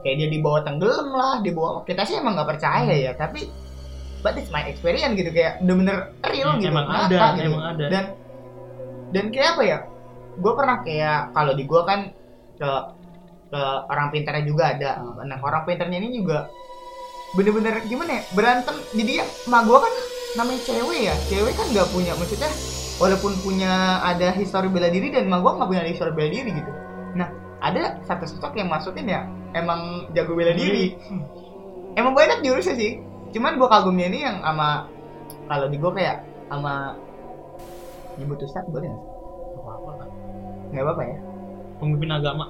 kayak 0.00 0.16
dia 0.20 0.28
dibawa 0.28 0.60
tenggelam 0.60 1.08
lah 1.10 1.40
dibawa 1.40 1.80
kita 1.82 2.04
sih 2.04 2.20
emang 2.20 2.36
nggak 2.36 2.50
percaya 2.50 2.92
ya 2.92 3.12
tapi 3.14 3.48
but 4.20 4.36
it's 4.36 4.48
my 4.48 4.60
experience 4.62 5.12
gitu 5.12 5.28
kayak 5.30 5.60
bener-bener 5.60 6.12
real 6.22 6.52
Hmm, 6.52 6.60
gitu 6.60 6.68
emang 6.70 6.84
nyata 6.86 7.08
ada, 7.08 7.28
gitu. 7.34 7.48
emang 7.48 7.62
ada. 7.66 7.84
dan 7.88 8.04
dan 9.10 9.24
kayak 9.30 9.48
apa 9.54 9.62
ya 9.62 9.78
gue 10.34 10.52
pernah 10.52 10.76
kayak 10.80 11.18
kalau 11.32 11.52
di 11.54 11.64
gue 11.64 11.82
kan 11.82 12.00
ke 12.54 12.70
ke 13.54 13.62
orang 13.86 14.10
pintarnya 14.10 14.42
juga 14.42 14.74
ada. 14.74 14.90
Nah 15.22 15.38
orang 15.38 15.62
pintarnya 15.62 16.02
ini 16.02 16.18
juga 16.18 16.50
bener-bener 17.38 17.86
gimana 17.86 18.18
ya 18.18 18.22
berantem. 18.34 18.74
Jadi 18.90 19.12
ya 19.22 19.24
emak 19.46 19.62
gue 19.70 19.78
kan 19.78 19.94
namanya 20.34 20.60
cewek 20.66 21.00
ya. 21.06 21.14
Cewek 21.30 21.54
kan 21.54 21.66
nggak 21.70 21.88
punya 21.94 22.12
maksudnya 22.18 22.50
walaupun 22.98 23.38
punya 23.46 24.02
ada 24.02 24.34
histori 24.34 24.66
bela 24.66 24.90
diri 24.90 25.14
dan 25.14 25.30
emak 25.30 25.38
gue 25.46 25.52
nggak 25.54 25.68
punya 25.70 25.82
histori 25.86 26.10
bela 26.10 26.30
diri 26.34 26.50
gitu. 26.50 26.70
Nah 27.14 27.30
ada 27.62 28.02
satu 28.02 28.26
sosok 28.26 28.58
yang 28.58 28.66
masukin 28.66 29.06
ya 29.06 29.22
emang 29.54 30.10
jago 30.18 30.34
bela 30.34 30.50
diri. 30.50 30.98
Emang 31.94 32.10
banyak 32.10 32.42
jurusnya 32.42 32.74
sih. 32.74 32.98
Cuman 33.30 33.54
gue 33.54 33.68
kagumnya 33.70 34.10
ini 34.10 34.18
yang 34.26 34.42
sama 34.42 34.90
kalau 35.46 35.70
di 35.70 35.78
gue 35.78 35.92
kayak 35.94 36.26
sama 36.50 36.98
nyebut 38.18 38.42
ustad 38.42 38.66
boleh 38.66 38.90
nggak? 38.90 39.02
Apa-apa. 39.62 39.90
Kan. 40.02 40.08
nggak 40.74 40.84
apa-apa 40.90 41.02
ya. 41.06 41.18
Pemimpin 41.78 42.10
agama. 42.10 42.46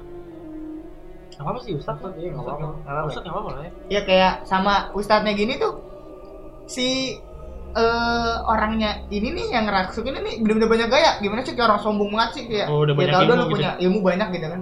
Apa 1.38 1.48
apa 1.50 1.60
sih 1.60 1.72
Ustaz? 1.74 1.98
Iya, 2.14 2.30
nggak 2.32 2.44
apa-apa. 2.46 3.02
Ustaz 3.10 3.22
nggak 3.22 3.34
apa-apa 3.34 3.50
lah 3.50 3.62
ya. 3.66 3.70
ya 3.90 4.00
kayak 4.06 4.32
sama 4.46 4.74
ustadznya 4.94 5.32
gini 5.34 5.58
tuh 5.58 5.72
si 6.64 7.18
eh 7.74 8.36
orangnya 8.46 9.02
ini 9.10 9.34
nih 9.34 9.50
yang 9.50 9.66
raksukin 9.66 10.14
ini 10.14 10.38
bener-bener 10.38 10.70
banyak 10.70 10.88
gaya. 10.88 11.10
Gimana 11.18 11.42
sih 11.42 11.58
kayak 11.58 11.74
orang 11.74 11.80
sombong 11.82 12.10
banget 12.14 12.30
sih 12.38 12.44
kayak 12.46 12.66
Oh, 12.70 12.86
udah 12.86 12.94
ya 12.94 12.98
banyak 13.02 13.14
ilmu 13.18 13.34
lu 13.34 13.42
gitu. 13.42 13.52
punya 13.58 13.70
ilmu 13.82 13.98
banyak 13.98 14.28
gitu 14.30 14.46
kan. 14.46 14.60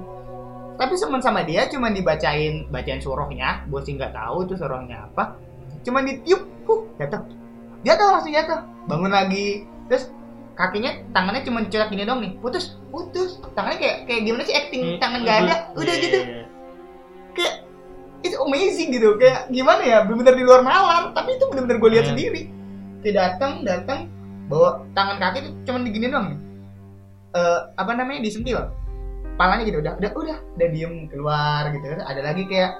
Tapi 0.80 0.94
semen 0.96 1.20
sama 1.20 1.44
dia 1.44 1.68
cuma 1.68 1.92
dibacain 1.92 2.66
bacain 2.72 3.00
surohnya 3.04 3.68
gue 3.68 3.80
sih 3.85 3.92
nggak 4.00 4.16
tahu 4.16 4.48
itu 4.48 4.54
surohnya 4.56 5.12
apa. 5.12 5.37
Cuma 5.85 6.00
ditiup 6.00 6.40
huh 6.64 6.80
jatuh. 6.96 7.20
Jatuh 7.85 8.06
langsung 8.16 8.32
jatuh. 8.32 8.61
Bangun 8.88 9.12
lagi 9.12 9.68
terus 9.92 10.08
kakinya 10.56 10.96
tangannya 11.12 11.44
cuma 11.44 11.61
dicolek 11.68 11.92
gini 11.92 12.08
dong 12.08 12.24
nih. 12.24 12.32
Putus 12.40 12.80
putus. 12.88 13.44
Tangannya 13.52 13.76
kayak 13.76 13.96
kayak 14.08 14.22
gimana 14.24 14.42
sih 14.48 14.56
acting 14.56 14.82
tangan 14.96 15.20
nggak 15.20 15.38
ada? 15.44 15.54
udah 15.76 15.94
Iya, 15.94 16.04
gitu 16.08 16.18
iya. 16.24 16.44
Kayak 17.33 17.55
it's 18.23 18.37
amazing 18.37 18.88
gitu 18.90 19.16
kayak 19.16 19.49
gimana 19.49 19.83
ya 19.83 19.99
bener-bener 20.03 20.35
di 20.35 20.45
luar 20.45 20.62
nalar 20.62 21.11
tapi 21.12 21.35
itu 21.35 21.45
bener-bener 21.49 21.77
gue 21.77 21.90
lihat 21.90 22.05
Iya. 22.05 22.11
sendiri 22.12 22.42
kayak 23.01 23.14
datang 23.16 23.53
datang 23.62 24.01
bawa 24.47 24.85
tangan 24.92 25.16
kaki 25.18 25.38
tuh 25.42 25.53
cuman 25.64 25.83
digini 25.83 26.09
doang 26.09 26.29
nih 26.31 26.40
Eh, 27.33 27.61
apa 27.75 27.97
namanya 27.97 28.21
disentil 28.21 28.61
palanya 29.40 29.64
gitu 29.64 29.81
udah 29.81 29.97
udah 29.97 30.11
udah 30.12 30.37
udah 30.53 30.68
diem 30.68 31.09
keluar 31.09 31.73
gitu 31.73 31.88
ada 31.97 32.21
lagi 32.21 32.45
kayak 32.45 32.77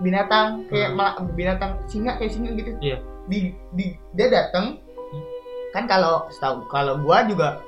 binatang 0.00 0.64
kayak 0.66 0.96
Hmm. 0.96 1.28
binatang 1.36 1.76
singa 1.84 2.16
kayak 2.16 2.32
singa 2.32 2.56
gitu 2.56 2.72
Iya. 2.80 3.04
di, 3.28 3.52
di 3.76 3.86
dia 4.16 4.32
datang 4.32 4.80
Hmm. 4.80 5.24
kan 5.70 5.84
kalau 5.84 6.24
setahu 6.32 6.64
kalau 6.66 7.04
gua 7.04 7.28
juga 7.28 7.60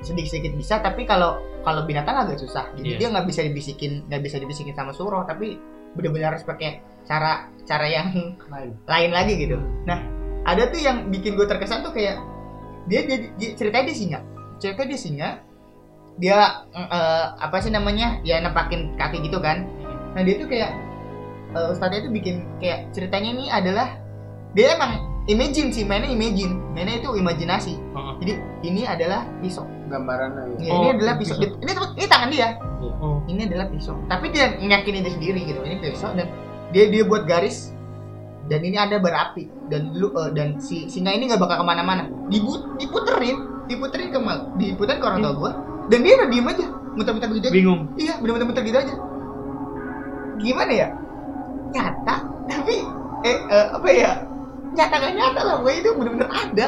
sedikit 0.00 0.32
sedikit 0.32 0.52
bisa 0.56 0.80
tapi 0.80 1.04
kalau 1.04 1.36
kalau 1.64 1.82
binatang 1.84 2.14
agak 2.14 2.36
susah 2.38 2.68
jadi 2.76 2.94
Iya. 2.94 2.98
dia 3.00 3.08
nggak 3.10 3.26
bisa 3.26 3.40
dibisikin 3.42 3.92
nggak 4.06 4.22
bisa 4.22 4.36
dibisikin 4.38 4.76
sama 4.76 4.92
suruh 4.92 5.24
tapi 5.24 5.56
benar-benar 5.94 6.36
harus 6.36 6.44
pakai 6.44 6.82
cara 7.04 7.48
cara 7.64 7.86
yang 7.86 8.08
lain. 8.52 8.70
lain 8.84 9.10
lagi 9.12 9.34
gitu. 9.38 9.56
Nah 9.84 10.00
ada 10.44 10.68
tuh 10.68 10.80
yang 10.80 11.08
bikin 11.08 11.36
gue 11.36 11.46
terkesan 11.46 11.80
tuh 11.80 11.92
kayak 11.92 12.20
dia, 12.84 13.00
dia, 13.08 13.32
dia- 13.40 13.54
ceritanya 13.56 13.84
dia 13.88 13.96
singa. 13.96 14.20
Ceritanya 14.60 14.88
dia 14.92 15.00
singa. 15.00 15.28
Dia 16.14 16.38
eh, 16.74 17.24
apa 17.38 17.56
sih 17.58 17.70
namanya? 17.70 18.20
Ya 18.22 18.38
nempakin 18.38 18.94
kaki 18.94 19.24
gitu 19.24 19.40
kan. 19.40 19.64
Nah 20.12 20.20
dia 20.20 20.34
tuh 20.36 20.48
kayak 20.50 20.70
eh, 21.54 21.72
ustadznya 21.72 22.04
tuh 22.04 22.12
bikin 22.12 22.44
kayak 22.58 22.90
ceritanya 22.90 23.30
ini 23.30 23.44
adalah 23.48 23.88
dia 24.52 24.74
emang 24.74 24.98
imagine 25.26 25.70
sih 25.70 25.86
mainnya 25.86 26.10
imagine. 26.10 26.58
Mainnya 26.72 27.00
itu 27.00 27.10
imajinasi. 27.14 27.74
Heeh. 27.80 28.14
jadi 28.20 28.32
ini 28.64 28.82
adalah 28.84 29.24
pisau 29.38 29.64
Gambarannya 29.84 30.42
gitu. 30.54 30.60
Ya, 30.64 30.72
Oh, 30.72 30.80
ini 30.80 30.88
adalah 30.96 31.14
pisau, 31.16 31.36
pisau. 31.36 31.56
ini 31.60 31.72
ini 31.72 32.06
tangan 32.06 32.28
dia. 32.28 32.48
Oh. 32.80 33.20
ini 33.24 33.40
adalah 33.44 33.66
pisau. 33.68 33.96
Tapi 34.06 34.26
dia 34.28 34.56
ngeyakinin 34.56 35.04
dia 35.04 35.12
sendiri 35.12 35.40
gitu. 35.44 35.60
Ini 35.60 35.76
pisau 35.82 36.12
dan 36.12 36.28
dia 36.72 36.84
dia 36.88 37.02
buat 37.04 37.24
garis 37.24 37.72
dan 38.46 38.60
ini 38.60 38.76
ada 38.76 38.96
berapi. 38.96 39.48
Dan 39.68 39.92
lu 39.92 40.12
eh, 40.12 40.30
dan 40.32 40.56
si 40.58 40.88
singa 40.88 41.12
ini 41.12 41.28
nggak 41.28 41.40
bakal 41.40 41.60
ke 41.60 41.66
mana-mana. 41.66 42.08
Dibu- 42.28 42.76
diputerin. 42.76 43.36
Diputerin 43.64 44.12
ke 44.12 44.18
mal 44.20 44.52
diputerin 44.56 45.00
ke 45.00 45.06
orang 45.06 45.20
tua 45.20 45.32
gua. 45.32 45.50
Dan 45.88 46.00
dia 46.00 46.16
udah 46.16 46.28
diem 46.28 46.48
aja. 46.48 46.66
Muter-muter 46.94 47.28
gitu 47.32 47.46
aja. 47.48 47.54
Bingung. 47.54 47.80
iya 47.96 48.14
bener-bener 48.16 48.46
muter 48.46 48.62
gitu 48.62 48.78
aja. 48.78 48.94
Gimana 50.38 50.72
ya? 50.72 50.88
Nyata. 51.72 52.16
Tapi 52.44 52.74
eh, 53.24 53.38
eh, 53.48 53.66
apa 53.72 53.88
ya? 53.88 54.12
Nyata 54.74 54.94
gak 54.98 55.12
nyata 55.14 55.40
lah. 55.40 55.56
Gue 55.62 55.72
itu 55.78 55.88
bener-bener 55.94 56.28
ada. 56.28 56.66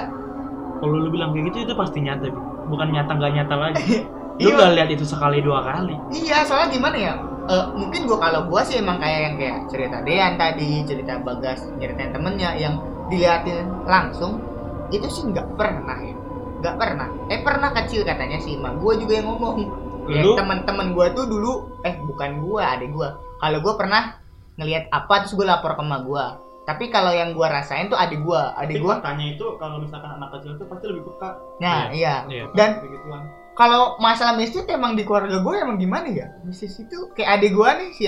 Kalau 0.76 0.92
lu 0.92 1.08
bilang 1.08 1.32
kayak 1.32 1.52
gitu 1.52 1.58
itu 1.64 1.74
pasti 1.74 1.98
nyata, 2.00 2.28
Bi. 2.28 2.40
Bukan 2.66 2.88
nyata 2.92 3.12
nggak 3.14 3.32
nyata 3.32 3.54
lagi. 3.56 4.04
Lu 4.36 4.52
Iya. 4.52 4.56
nggak 4.58 4.72
lihat 4.76 4.88
itu 4.92 5.04
sekali 5.08 5.40
dua 5.40 5.64
kali. 5.64 5.96
Iya, 6.12 6.44
soalnya 6.44 6.68
gimana 6.76 6.96
ya? 6.98 7.14
Eh, 7.46 7.64
mungkin 7.78 8.10
gua 8.10 8.18
kalau 8.20 8.50
gua 8.50 8.66
sih 8.66 8.82
emang 8.82 8.98
kayak 8.98 9.20
yang 9.22 9.34
kayak 9.38 9.58
cerita 9.70 9.96
Dean 10.02 10.34
tadi, 10.34 10.82
cerita 10.82 11.22
Bagas, 11.22 11.62
nyeritain 11.78 12.10
temennya 12.10 12.50
yang 12.58 12.74
diliatin 13.06 13.70
langsung 13.86 14.42
itu 14.90 15.06
sih 15.06 15.30
nggak 15.30 15.54
pernah 15.54 15.94
ya, 16.02 16.14
nggak 16.60 16.74
pernah. 16.74 17.08
Eh 17.30 17.40
pernah 17.46 17.70
kecil 17.70 18.02
katanya 18.02 18.42
sih, 18.42 18.58
mak 18.58 18.82
gua 18.82 18.98
juga 18.98 19.14
yang 19.22 19.30
ngomong. 19.30 19.58
Ya, 20.06 20.22
teman-teman 20.38 20.94
gua 20.94 21.10
tuh 21.14 21.26
dulu, 21.26 21.82
eh 21.82 21.98
bukan 21.98 22.42
gua, 22.44 22.78
adik 22.78 22.94
gua. 22.94 23.18
Kalau 23.42 23.58
gua 23.62 23.74
pernah 23.74 24.02
ngelihat 24.58 24.86
apa 24.90 25.24
terus 25.24 25.34
gua 25.34 25.56
lapor 25.56 25.74
ke 25.78 25.82
emak 25.82 26.02
gua. 26.06 26.26
Tapi 26.66 26.84
kalau 26.88 27.08
yang 27.08 27.30
gua 27.30 27.46
rasain 27.52 27.86
tuh 27.86 27.94
adik 27.94 28.20
gua, 28.20 28.50
Tapi 28.52 28.66
adik 28.68 28.82
gua. 28.82 28.98
faktanya 28.98 29.26
itu 29.30 29.46
kalau 29.54 29.78
misalkan 29.78 30.10
anak 30.12 30.34
kecil 30.34 30.50
itu 30.52 30.64
pasti 30.66 30.84
lebih 30.84 31.02
peka 31.06 31.30
Nah, 31.56 31.88
iya. 31.90 32.26
Iya. 32.26 32.44
Dan 32.52 32.70
begituan. 32.80 33.22
kalau 33.54 33.96
masalah 33.96 34.34
mistis 34.34 34.66
emang 34.66 34.92
di 34.92 35.02
keluarga 35.02 35.38
gue 35.38 35.54
emang 35.56 35.78
gimana 35.78 36.04
ya 36.06 36.28
mistis 36.42 36.76
itu 36.76 36.92
kayak 37.14 37.40
adik 37.40 37.52
gue 37.52 37.64
nih 37.72 37.88
si 37.90 38.04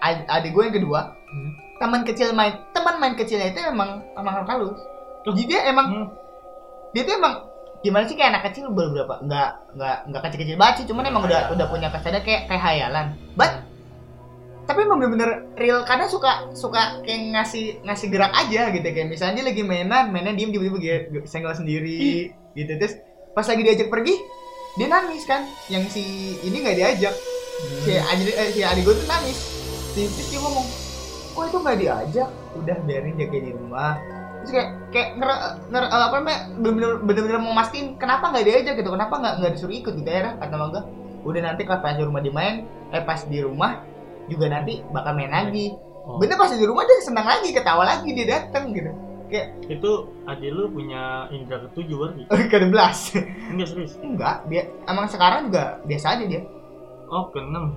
adik 0.00 0.50
gue 0.50 0.62
yang 0.62 0.72
kedua 0.74 1.12
Hmm. 1.26 1.50
teman 1.76 2.00
kecil 2.00 2.32
main 2.32 2.64
teman 2.70 2.96
main 2.96 3.12
kecilnya 3.12 3.50
itu 3.50 3.60
emang 3.60 4.00
emang 4.14 4.46
halus 4.46 4.80
jadi 5.20 5.42
dia 5.44 5.60
emang 5.68 5.86
Hmm. 5.86 6.08
dia 6.92 7.04
tuh 7.04 7.12
emang 7.12 7.44
gimana 7.82 8.08
sih 8.08 8.16
kayak 8.16 8.32
anak 8.32 8.48
kecil 8.48 8.72
baru 8.72 8.96
berapa 8.96 9.14
nggak 9.20 9.50
nggak 9.74 9.96
nggak 10.08 10.22
kecil 10.24 10.40
kecil 10.40 10.56
banget 10.56 10.74
sih 10.78 10.86
cuman 10.88 11.04
emang 11.04 11.22
udah 11.24 11.52
udah 11.52 11.66
punya 11.68 11.88
kesadaran 11.90 12.24
kayak 12.24 12.48
kayak 12.48 12.62
hayalan 12.62 13.06
but 13.34 13.52
tapi 14.66 14.82
emang 14.82 14.98
bener-bener 14.98 15.46
real 15.54 15.86
kadang 15.86 16.10
suka 16.10 16.50
suka 16.50 17.00
kayak 17.06 17.38
ngasih 17.38 17.78
ngasih 17.86 18.06
gerak 18.10 18.34
aja 18.34 18.74
gitu. 18.74 18.82
Kayak 18.82 19.08
misalnya 19.14 19.34
dia 19.40 19.46
lagi 19.54 19.62
mainan 19.62 20.10
mainan 20.10 20.34
diem 20.34 20.50
tiba-tiba 20.50 21.22
senggol 21.22 21.54
sendiri 21.54 22.34
gitu. 22.58 22.72
Terus 22.74 22.98
pas 23.30 23.46
lagi 23.46 23.62
diajak 23.62 23.88
pergi 23.88 24.18
dia 24.74 24.86
nangis 24.90 25.22
kan. 25.22 25.46
Yang 25.70 25.94
si 25.94 26.04
ini 26.42 26.66
nggak 26.66 26.76
diajak. 26.82 27.14
Si 27.86 27.94
adik 27.94 28.34
eh, 28.34 28.48
si 28.50 28.60
adik 28.66 28.82
gue 28.82 28.94
tuh 28.98 29.06
nangis. 29.06 29.38
Terus 29.94 30.28
dia 30.34 30.38
ngomong 30.42 30.66
kok 31.32 31.44
itu 31.46 31.58
nggak 31.62 31.78
diajak? 31.78 32.28
Udah 32.58 32.76
biarin 32.82 33.14
jaga 33.14 33.38
di 33.38 33.50
rumah. 33.54 33.94
Terus 34.42 34.50
kayak 34.50 34.68
kayak 34.90 35.08
nger, 35.22 35.30
nger 35.70 35.84
apa 35.94 36.14
namanya 36.18 36.38
bener-bener 36.58 36.92
bener-bener 37.06 37.38
mau 37.38 37.54
mastiin 37.54 37.94
kenapa 38.02 38.34
nggak 38.34 38.44
diajak 38.50 38.74
gitu? 38.82 38.90
Kenapa 38.90 39.14
nggak 39.14 39.34
nggak 39.38 39.52
disuruh 39.54 39.76
ikut 39.78 39.94
gitu 39.94 40.10
ya? 40.10 40.34
Kata 40.42 40.54
mangga 40.58 40.82
udah 41.26 41.42
nanti 41.42 41.66
kalau 41.66 41.82
pas 41.82 41.98
di 41.98 42.02
rumah 42.06 42.22
dimain 42.22 42.62
eh 42.94 43.02
pas 43.02 43.20
di 43.26 43.42
rumah 43.42 43.82
juga 44.26 44.46
nanti 44.48 44.82
bakal 44.88 45.12
main 45.12 45.30
lagi 45.30 45.74
Oh. 46.02 46.22
bener 46.22 46.38
pas 46.38 46.46
di 46.46 46.62
rumah 46.62 46.86
dia 46.86 47.02
senang 47.02 47.26
lagi 47.26 47.50
ketawa 47.50 47.82
lagi 47.82 48.06
dia 48.08 48.38
datang 48.38 48.70
gitu 48.70 48.94
itu 49.66 49.90
adik 50.22 50.54
lu 50.54 50.70
punya 50.70 51.26
indra 51.28 51.58
ketujuh 51.60 51.98
berarti. 51.98 52.22
ke 52.46 52.56
11 52.62 53.50
Enggak 53.50 53.66
serius. 53.66 53.98
enggak 53.98 54.46
dia 54.46 54.70
emang 54.86 55.10
sekarang 55.10 55.50
juga 55.50 55.82
biasa 55.82 56.14
aja 56.14 56.24
dia 56.24 56.46
Oh, 57.06 57.26
keenam. 57.28 57.74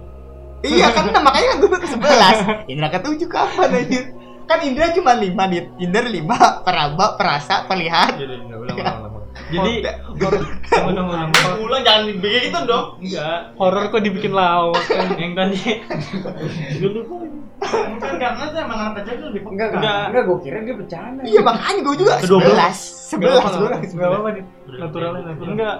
iya 0.62 0.94
kan 0.94 1.10
makanya 1.26 1.48
kan 1.48 1.58
gue 1.58 1.70
ke 1.74 1.90
11 1.90 2.70
Indra 2.72 2.88
ke 2.88 3.00
7 3.02 3.18
kapan 3.26 3.70
aja 3.76 4.00
kan 4.46 4.60
indra 4.62 4.90
cuma 4.90 5.14
lima 5.14 5.44
nih 5.46 5.62
indra 5.78 6.06
lima 6.06 6.38
peraba 6.62 7.14
perasa 7.14 7.66
perlihat 7.66 8.14
Jadi 8.14 8.46
ulang 8.46 8.78
ulang 8.78 8.78
ulang. 8.78 9.19
Jadi 9.50 9.74
ulang 10.86 11.08
ulang. 11.10 11.30
Ulang 11.62 11.82
jangan 11.86 12.04
begitu 12.18 12.60
dong. 12.66 12.86
Enggak. 13.02 13.40
Horor 13.56 13.84
kok 13.90 14.02
dibikin 14.02 14.34
lawak 14.34 14.84
kan. 14.86 15.08
Yang 15.22 15.34
tadi. 15.38 15.60
Dulu 16.82 17.00
Kan 18.00 18.16
karena 18.16 18.44
saya 18.50 18.64
emang 18.64 18.80
anak 18.80 19.04
kecil 19.04 19.30
lebih 19.30 19.42
peka. 19.44 19.52
Enggak, 19.52 19.70
enggak, 19.76 20.00
Enggak. 20.10 20.24
gue 20.24 20.38
kira 20.42 20.58
dia 20.64 20.76
bercanda. 20.80 21.22
iya 21.28 21.42
makanya 21.44 21.80
gue 21.84 21.96
juga 22.00 22.14
Kedua 22.24 22.40
belas. 22.40 22.78
sebelas 23.10 23.42
sebelas 23.44 23.44
apa-apa, 23.44 23.78
enggak 23.84 24.10
apa-apa 24.10 24.30
nih. 24.32 24.44
Naturalnya 24.80 25.22
natural. 25.28 25.50
Enggak. 25.52 25.76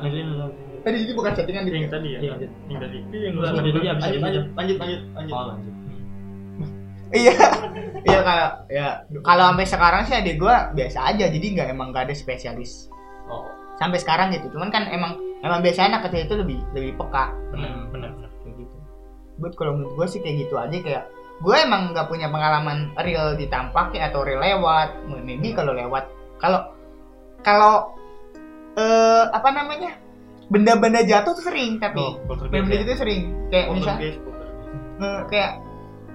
Tadi 0.80 0.96
jadi 1.04 1.14
bukan 1.16 1.32
settingan 1.36 1.64
di 1.64 1.72
Yang 1.72 1.92
tadi 1.92 2.08
ya. 2.08 2.20
Iya, 2.20 2.30
lanjut. 2.36 2.52
Yang 2.68 2.80
tadi. 2.80 2.98
Yang 3.16 3.34
lanjut 3.40 4.44
Lanjut 4.60 4.78
lanjut 4.80 5.02
lanjut 5.16 5.80
iya 7.10 7.34
iya 8.06 8.20
kalau 8.22 8.48
ya 8.70 8.88
kalau 9.26 9.44
sampai 9.50 9.66
sekarang 9.66 10.02
sih 10.06 10.16
adik 10.16 10.38
gue 10.38 10.56
biasa 10.78 11.10
aja 11.10 11.26
jadi 11.26 11.46
nggak 11.58 11.68
emang 11.74 11.90
nggak 11.90 12.06
ada 12.10 12.16
spesialis 12.16 12.86
Oh, 13.30 13.48
sampai 13.78 13.98
sekarang 13.98 14.34
gitu. 14.34 14.50
Cuman 14.52 14.70
kan 14.70 14.90
emang 14.90 15.16
emang 15.40 15.62
biasanya 15.62 15.98
anak 15.98 16.10
kecil 16.10 16.26
itu 16.26 16.36
lebih 16.36 16.58
lebih 16.74 16.92
peka. 16.98 17.32
Benar 17.50 17.72
benar 17.90 18.10
kayak 18.44 18.56
gitu. 18.58 18.76
Buat 19.40 19.54
kalau 19.56 19.72
menurut 19.74 19.94
gue 19.96 20.08
sih 20.10 20.20
kayak 20.20 20.36
gitu 20.44 20.56
aja 20.58 20.78
kayak 20.78 21.04
gue 21.40 21.56
emang 21.56 21.96
nggak 21.96 22.12
punya 22.12 22.28
pengalaman 22.28 22.92
real 23.00 23.32
ditampak 23.34 23.94
ya 23.94 24.12
atau 24.12 24.28
real 24.28 24.42
lewat. 24.42 24.92
Maybe 25.24 25.54
kalau 25.54 25.72
lewat 25.72 26.10
kalau 26.38 26.76
kalau 27.40 27.96
eh 28.76 29.26
apa 29.30 29.50
namanya? 29.50 29.96
Benda-benda 30.50 31.06
jatuh 31.06 31.38
tuh 31.38 31.46
sering 31.46 31.78
tapi 31.78 32.02
Oh, 32.02 32.18
benda-benda 32.26 32.74
ya. 32.74 32.82
jatuh 32.82 32.98
sering. 33.00 33.24
Kayak 33.48 33.66
poltergeist. 33.70 34.20
eh, 35.00 35.22
kayak 35.30 35.52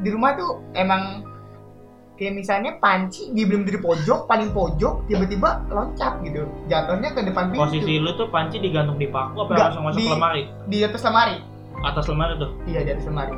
di 0.03 0.09
rumah 0.11 0.35
tuh 0.35 0.59
emang 0.75 1.23
kayak 2.15 2.33
misalnya 2.37 2.79
panci 2.79 3.31
di 3.31 3.43
belum 3.43 3.65
di 3.65 3.75
pojok 3.75 4.25
paling 4.25 4.51
pojok 4.51 5.05
tiba-tiba 5.05 5.67
loncat 5.67 6.23
gitu 6.23 6.47
jatuhnya 6.67 7.11
ke 7.11 7.21
depan 7.23 7.51
pintu 7.51 7.67
Posisi 7.67 7.99
lu 7.99 8.15
tuh 8.15 8.29
panci 8.29 8.57
digantung 8.57 8.95
di 8.95 9.07
paku 9.07 9.35
apa 9.41 9.51
Enggak, 9.51 9.67
langsung 9.67 9.85
masuk 9.85 9.99
di- 9.99 10.07
ke 10.07 10.15
lemari? 10.15 10.43
di 10.65 10.79
atas 10.81 11.03
lemari 11.03 11.37
Atas 11.83 12.05
lemari 12.07 12.33
tuh. 12.37 12.51
iya 12.65 12.81
di 12.81 12.91
atas 12.91 13.05
lemari 13.05 13.35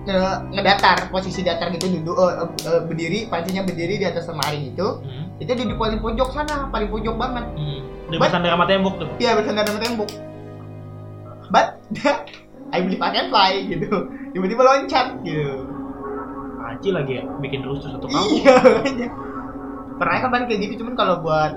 Nge- 0.00 0.40
ngedatar 0.48 0.98
posisi 1.08 1.42
datar 1.42 1.68
gitu 1.70 1.90
duduk 1.92 2.16
eh, 2.16 2.34
eh, 2.64 2.80
berdiri 2.82 3.20
pancinya 3.26 3.60
berdiri 3.60 3.94
di 3.96 4.06
atas 4.06 4.24
lemari 4.26 4.70
gitu 4.70 5.02
Hmm. 5.02 5.26
itu 5.36 5.50
di, 5.50 5.64
di 5.64 5.74
paling 5.74 5.98
pojok 5.98 6.28
sana 6.30 6.68
paling 6.68 6.88
pojok 6.88 7.14
banget 7.14 7.44
Hmm. 7.52 7.80
But- 8.08 8.20
bersandar 8.22 8.50
sama 8.52 8.64
tembok 8.64 8.94
tuh. 8.96 9.08
iya 9.16 9.34
bersandar 9.34 9.64
sama 9.64 9.78
tembok 9.78 10.08
but 11.48 11.66
I 12.70 12.78
believe 12.78 12.98
I 12.98 13.10
can 13.10 13.26
fly 13.28 13.66
gitu 13.66 13.90
tiba-tiba 14.30 14.62
loncat 14.62 15.18
gitu 15.20 15.66
Panci 16.70 16.88
lagi 16.94 17.18
ya 17.18 17.24
bikin 17.42 17.66
rusuh 17.66 17.90
satu 17.90 18.06
kampung. 18.06 18.46
iya 18.46 18.54
makanya 18.62 19.08
pernah 19.98 20.16
kan 20.22 20.30
paling 20.30 20.46
kayak 20.46 20.60
gitu 20.70 20.74
cuman 20.86 20.94
kalau 20.94 21.14
buat 21.20 21.52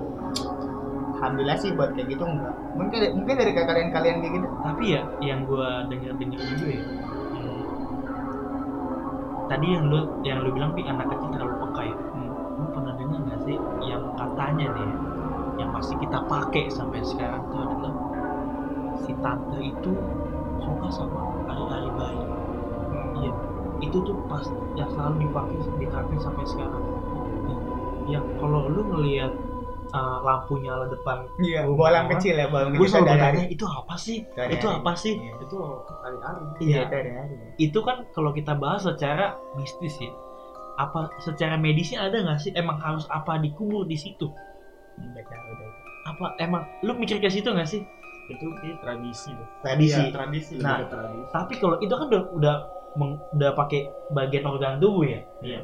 alhamdulillah 1.15 1.57
sih 1.61 1.71
buat 1.77 1.93
kayak 1.95 2.07
gitu 2.17 2.23
enggak 2.25 2.55
mungkin 2.75 2.99
mungkin 3.15 3.35
dari 3.39 3.51
kalian-kalian 3.55 4.17
kayak 4.19 4.33
gitu 4.41 4.47
Tapi 4.65 4.83
ya 4.89 5.01
yang 5.21 5.39
gua 5.47 5.85
denger-denger 5.87 6.39
juga 6.49 6.65
ya. 6.73 6.83
hmm, 7.37 7.61
Tadi 9.47 9.67
yang 9.75 9.85
lu 9.91 9.99
yang 10.25 10.39
lu 10.41 10.49
bilang 10.55 10.71
pi 10.73 10.81
anak 10.87 11.07
kecil 11.13 11.29
terlalu 11.31 11.55
peka 11.61 11.81
ya. 11.85 11.95
Lu 12.57 12.65
pernah 12.73 12.93
dengar 12.97 13.19
nggak 13.27 13.39
sih 13.45 13.57
yang 13.85 14.03
katanya 14.17 14.65
nih 14.73 14.83
ya, 14.89 14.95
yang 15.63 15.69
masih 15.75 15.95
kita 16.01 16.19
pakai 16.25 16.65
sampai 16.73 16.99
sekarang 17.05 17.43
tuh 17.53 17.59
adalah 17.61 17.93
si 19.03 19.11
tante 19.23 19.59
itu 19.61 19.91
suka 20.63 20.87
sama 20.89 21.21
hari-hari 21.47 21.89
bayi. 21.93 22.22
Itu 23.83 23.97
tuh 23.99 24.15
pas 24.25 24.45
yang 24.73 24.89
selalu 24.89 25.27
dipakai 25.27 25.55
dipakai 25.77 26.15
sampai 26.17 26.45
sekarang. 26.45 26.83
Iya. 27.43 27.57
Yang 28.09 28.25
kalau 28.37 28.61
lu 28.67 28.81
ngelihat 28.89 29.31
uh, 29.91 30.17
lampu 30.21 30.57
nyala 30.57 30.87
depan 30.87 31.23
iya 31.39 31.63
bolang 31.63 32.09
kecil 32.09 32.33
ya 32.33 32.47
bolang 32.47 32.71
gue 32.71 32.81
kecil 32.81 32.99
selalu 32.99 33.13
bertanya 33.13 33.45
itu 33.47 33.65
apa 33.65 33.95
sih 33.95 34.17
Dari 34.29 34.51
itu 34.51 34.65
hari. 34.65 34.77
apa 34.81 34.91
sih 34.93 35.13
Iya. 35.15 35.33
Itu 35.39 35.57
hari-hari. 36.01 36.41
iya 36.59 36.67
iya 36.67 36.81
dari 36.85 37.09
hari 37.11 37.33
itu 37.57 37.79
kan 37.79 37.97
kalau 38.09 38.31
kita 38.31 38.57
bahas 38.57 38.83
secara 38.83 39.37
mistis 39.53 39.95
ya 39.99 40.11
apa 40.73 41.13
secara 41.21 41.53
medisnya 41.55 42.01
ada 42.01 42.17
nggak 42.17 42.41
sih 42.41 42.51
emang 42.53 42.75
harus 42.75 43.05
apa 43.07 43.37
dikubur 43.37 43.85
di 43.85 43.93
situ 43.93 44.33
udah 44.97 45.69
apa 46.05 46.25
emang 46.37 46.65
lu 46.81 46.97
mikir 46.97 47.17
ke 47.17 47.29
situ 47.29 47.47
nggak 47.47 47.69
sih 47.69 47.83
Itu 48.23 48.47
kayak 48.55 48.79
tradisi 48.79 49.29
deh. 49.29 49.47
tradisi 49.59 49.99
Iya, 49.99 50.09
tradisi. 50.09 50.53
Nah. 50.57 50.79
Tradisi. 50.81 51.27
tapi 51.29 51.53
kalau 51.59 51.75
itu 51.77 51.91
kan 51.91 52.07
udah 52.07 52.23
udah 52.33 52.55
meng- 52.93 53.21
udah 53.31 53.51
pakai 53.53 53.81
bagian 54.09 54.45
organ 54.45 54.77
tubuh 54.77 55.03
ya? 55.03 55.19
Iya. 55.39 55.59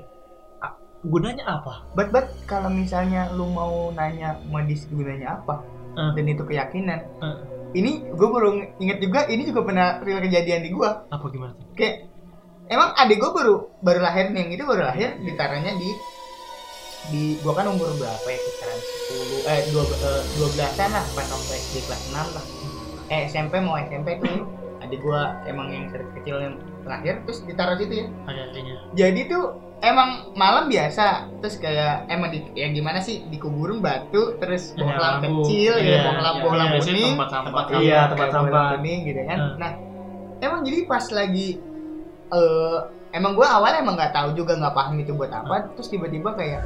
A- 0.60 0.76
gunanya 1.02 1.46
apa? 1.46 1.86
But 1.94 2.10
but 2.10 2.28
kalau 2.44 2.68
misalnya 2.68 3.30
lu 3.32 3.46
mau 3.46 3.90
nanya 3.92 4.38
medis 4.46 4.86
gunanya 4.86 5.38
apa 5.38 5.62
Eh. 5.94 6.12
dan 6.14 6.26
itu 6.26 6.44
keyakinan 6.44 7.00
Eh. 7.20 7.38
ini 7.74 8.06
gue 8.08 8.28
baru 8.28 8.50
inget 8.78 8.98
juga 8.98 9.26
ini 9.26 9.44
juga 9.44 9.62
pernah 9.64 9.88
real 10.00 10.22
kejadian 10.22 10.62
di 10.62 10.70
gua. 10.70 11.06
Apa 11.08 11.26
gimana 11.28 11.54
kayak 11.74 12.10
emang 12.66 12.94
adik 12.94 13.18
gue 13.18 13.32
baru 13.32 13.56
baru 13.80 14.00
lahir 14.00 14.30
nih 14.30 14.54
itu 14.54 14.62
baru 14.62 14.86
lahir 14.86 15.18
ditaruhnya 15.20 15.74
di 15.74 15.90
di 17.10 17.24
gua 17.40 17.56
kan 17.56 17.66
umur 17.66 17.90
berapa 17.96 18.28
ya 18.28 18.38
kisaran 18.38 18.80
10 19.42 19.50
eh 19.50 19.60
dua 19.72 19.84
eh, 19.88 20.24
dua 20.36 20.48
belasan 20.52 20.90
lah 20.92 21.06
pas 21.16 21.26
sampai 21.26 21.58
SD 21.58 21.76
kelas 21.86 22.02
6 22.12 22.36
lah. 22.36 22.46
Eh 23.10 23.26
SMP 23.26 23.58
mau 23.58 23.80
SMP 23.80 24.20
tuh 24.20 24.46
adik 24.80 25.00
gua 25.02 25.34
emang 25.44 25.72
yang 25.72 25.88
kecil 25.90 26.38
lahir 26.84 27.22
terus 27.24 27.44
ditaruh 27.44 27.76
situ 27.76 27.94
ya 28.04 28.08
hari-harinya 28.26 28.76
jadi 28.94 29.22
tuh 29.28 29.44
emang 29.80 30.36
malam 30.36 30.68
biasa 30.68 31.32
terus 31.40 31.56
kayak 31.56 32.04
emang 32.08 32.30
di, 32.30 32.44
ya 32.52 32.68
gimana 32.68 33.00
sih 33.00 33.24
dikuburin 33.28 33.80
batu 33.80 34.36
terus 34.38 34.76
bohlam 34.76 35.24
kecil 35.24 35.80
Iya, 35.80 35.88
gitu 35.88 36.10
bohlam 36.12 36.36
iya, 36.36 36.44
bohlam 36.44 36.68
iya, 36.68 36.80
kuning 36.84 37.14
tempat 37.16 37.30
sampah 37.32 37.50
Tempat 37.50 37.66
iya 37.72 37.80
Iya, 37.80 38.00
tempat 38.12 38.28
sampah 38.30 38.64
kuning 38.76 39.00
gitu 39.08 39.22
kan. 39.24 39.38
Hmm. 39.40 39.54
Nah, 39.56 39.72
emang 40.40 40.60
jadi 40.68 40.80
pas 40.84 41.06
lagi 41.10 41.48
eh 42.30 42.78
emang 43.10 43.32
gue 43.34 43.48
awalnya 43.48 43.80
emang 43.82 43.96
nggak 43.96 44.14
tahu 44.14 44.30
juga 44.36 44.54
nggak 44.60 44.76
paham 44.76 44.96
itu 45.00 45.12
buat 45.16 45.32
apa. 45.32 45.56
Terus 45.80 45.88
tiba-tiba 45.88 46.30
kayak 46.36 46.62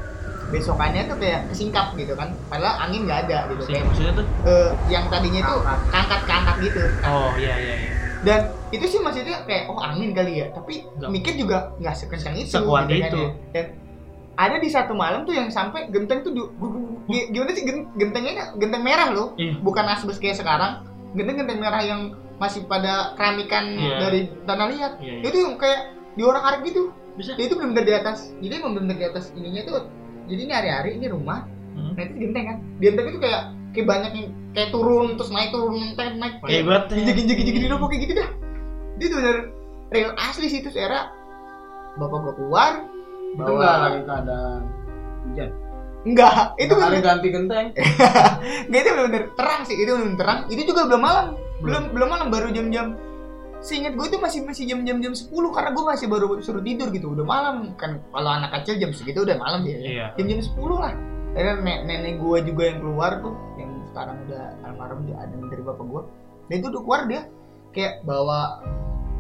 besokannya 0.50 1.02
tuh 1.06 1.18
kayak 1.22 1.40
kesingkap 1.54 1.94
gitu 1.94 2.18
kan. 2.18 2.34
Padahal 2.50 2.90
angin 2.90 3.06
nggak 3.06 3.30
ada 3.30 3.38
gitu. 3.54 3.62
Sih, 3.70 3.74
Kayak 3.78 3.86
maksudnya 3.94 4.14
tuh 4.18 4.26
eh, 4.50 4.70
yang 4.90 5.06
tadinya 5.14 5.42
tuh 5.46 5.60
kangkat 5.94 6.22
kangkat 6.26 6.56
gitu. 6.66 6.82
oh 7.06 7.30
iya 7.38 7.54
iya 7.62 7.74
iya 7.78 7.92
Dan 8.26 8.42
itu 8.74 8.86
sih 8.88 9.00
maksudnya 9.00 9.46
kayak 9.46 9.70
oh 9.70 9.78
angin 9.78 10.12
kali 10.12 10.42
ya. 10.42 10.50
Tapi 10.50 10.82
Nggak. 10.92 11.10
mikir 11.10 11.34
juga 11.36 11.58
nggak 11.78 11.96
sekencang 11.96 12.34
itu. 12.36 12.50
Sekuat 12.52 12.90
gitu 12.90 12.98
kan 12.98 13.08
itu. 13.08 13.22
ya. 13.22 13.30
Dan 13.54 13.66
ada 14.34 14.58
di 14.58 14.66
satu 14.66 14.94
malam 14.94 15.24
tuh 15.24 15.32
yang 15.32 15.48
sampai 15.48 15.88
genteng 15.88 16.26
tuh 16.26 16.34
di, 16.34 16.42
gi- 17.08 17.28
gimana 17.30 17.52
sih 17.52 17.64
gen- 17.64 17.86
gentengnya 17.94 18.50
genteng 18.56 18.82
merah 18.82 19.14
loh 19.14 19.38
Iya. 19.38 19.62
bukan 19.62 19.86
asbes 19.88 20.18
kayak 20.18 20.36
sekarang 20.36 20.82
genteng-genteng 21.14 21.62
merah 21.62 21.78
yang 21.80 22.02
masih 22.36 22.66
pada 22.66 23.14
keramikan 23.14 23.70
Iya. 23.72 23.98
dari 24.02 24.22
tanah 24.44 24.68
liat 24.68 24.94
iya, 24.98 25.14
iya. 25.16 25.24
itu 25.24 25.38
yang 25.38 25.54
kayak 25.56 25.80
diorak-arik 26.18 26.66
gitu 26.66 26.90
bisa 27.14 27.38
dia 27.38 27.46
itu 27.46 27.54
benar-benar 27.54 27.86
di 27.86 27.94
atas 27.94 28.34
jadi 28.42 28.58
benar-benar 28.58 28.98
di 28.98 29.06
atas 29.06 29.26
ininya 29.32 29.62
tuh 29.64 29.76
jadi 30.26 30.42
ini 30.42 30.54
hari-hari 30.56 30.90
ini 30.98 31.08
rumah 31.08 31.46
Hmm. 31.74 31.94
nah 31.94 32.02
itu 32.02 32.16
genteng 32.20 32.46
kan 32.48 32.58
di 32.78 32.84
genteng 32.84 33.06
itu 33.08 33.20
kayak 33.20 33.42
kayak 33.70 33.86
banyak 33.88 34.12
yang 34.14 34.28
kayak 34.52 34.70
turun 34.70 35.14
terus 35.14 35.30
naik 35.30 35.50
turun 35.50 35.78
naik 35.94 36.14
naik 36.16 36.34
kayak 36.40 36.90
injek 36.90 37.18
injek 37.22 37.38
injek 37.40 37.56
injek 37.60 37.70
kayak 37.70 38.02
gitu 38.02 38.14
dah 38.16 38.30
dia 39.04 39.10
tuh 39.12 39.20
bener 39.20 39.38
real 39.92 40.12
asli 40.16 40.48
sih 40.48 40.64
terus 40.64 40.80
era 40.80 41.12
bapak 42.00 42.18
gua 42.24 42.34
keluar 42.40 42.74
Itu 43.34 43.50
enggak 43.50 43.76
lagi 43.82 44.00
keadaan 44.06 44.62
hujan. 45.26 45.50
enggak 46.04 46.34
itu 46.56 46.64
Itu 46.64 46.74
bener 46.80 47.02
ganti 47.04 47.28
genteng. 47.34 47.68
enggak 48.70 48.82
itu 48.86 48.92
bener 48.96 49.24
terang 49.36 49.62
sih 49.68 49.76
itu 49.76 49.92
bener 49.92 50.16
terang. 50.16 50.40
Itu 50.48 50.62
juga 50.64 50.82
belum 50.88 51.02
malam 51.02 51.26
belum 51.60 51.84
belum 51.92 52.08
malam 52.08 52.28
baru 52.32 52.48
jam-jam 52.56 52.96
Seingat 53.64 53.96
gue 53.96 54.06
itu 54.12 54.20
masih 54.20 54.44
masih 54.44 54.68
jam-jam 54.68 55.00
jam 55.00 55.16
10 55.16 55.32
karena 55.32 55.72
gue 55.72 55.84
masih 55.88 56.12
baru 56.12 56.36
suruh 56.44 56.60
tidur 56.60 56.92
gitu 56.92 57.16
udah 57.16 57.24
malam. 57.24 57.72
Kan 57.80 58.04
kalau 58.12 58.30
anak 58.36 58.52
kecil 58.60 58.76
jam 58.76 58.92
segitu 58.92 59.24
udah 59.24 59.40
malam 59.40 59.64
ya 59.64 59.78
iya. 59.80 60.06
Jam-jam 60.20 60.44
10 60.44 60.52
lah. 60.84 60.92
Akhirnya 61.34 61.56
nenek, 61.64 61.80
nenek 61.88 62.14
gue 62.20 62.38
juga 62.44 62.64
yang 62.70 62.80
keluar 62.84 63.12
tuh 63.24 63.34
yang 63.56 63.72
sekarang 63.90 64.20
udah 64.28 64.44
almarhum 64.68 65.00
dia 65.08 65.16
ada 65.18 65.34
dari 65.50 65.64
bapak 65.64 65.86
gue 65.86 66.02
dan 66.52 66.56
itu 66.60 66.68
udah 66.70 66.82
keluar 66.84 67.02
dia 67.08 67.22
kayak 67.74 68.06
bawa 68.06 68.62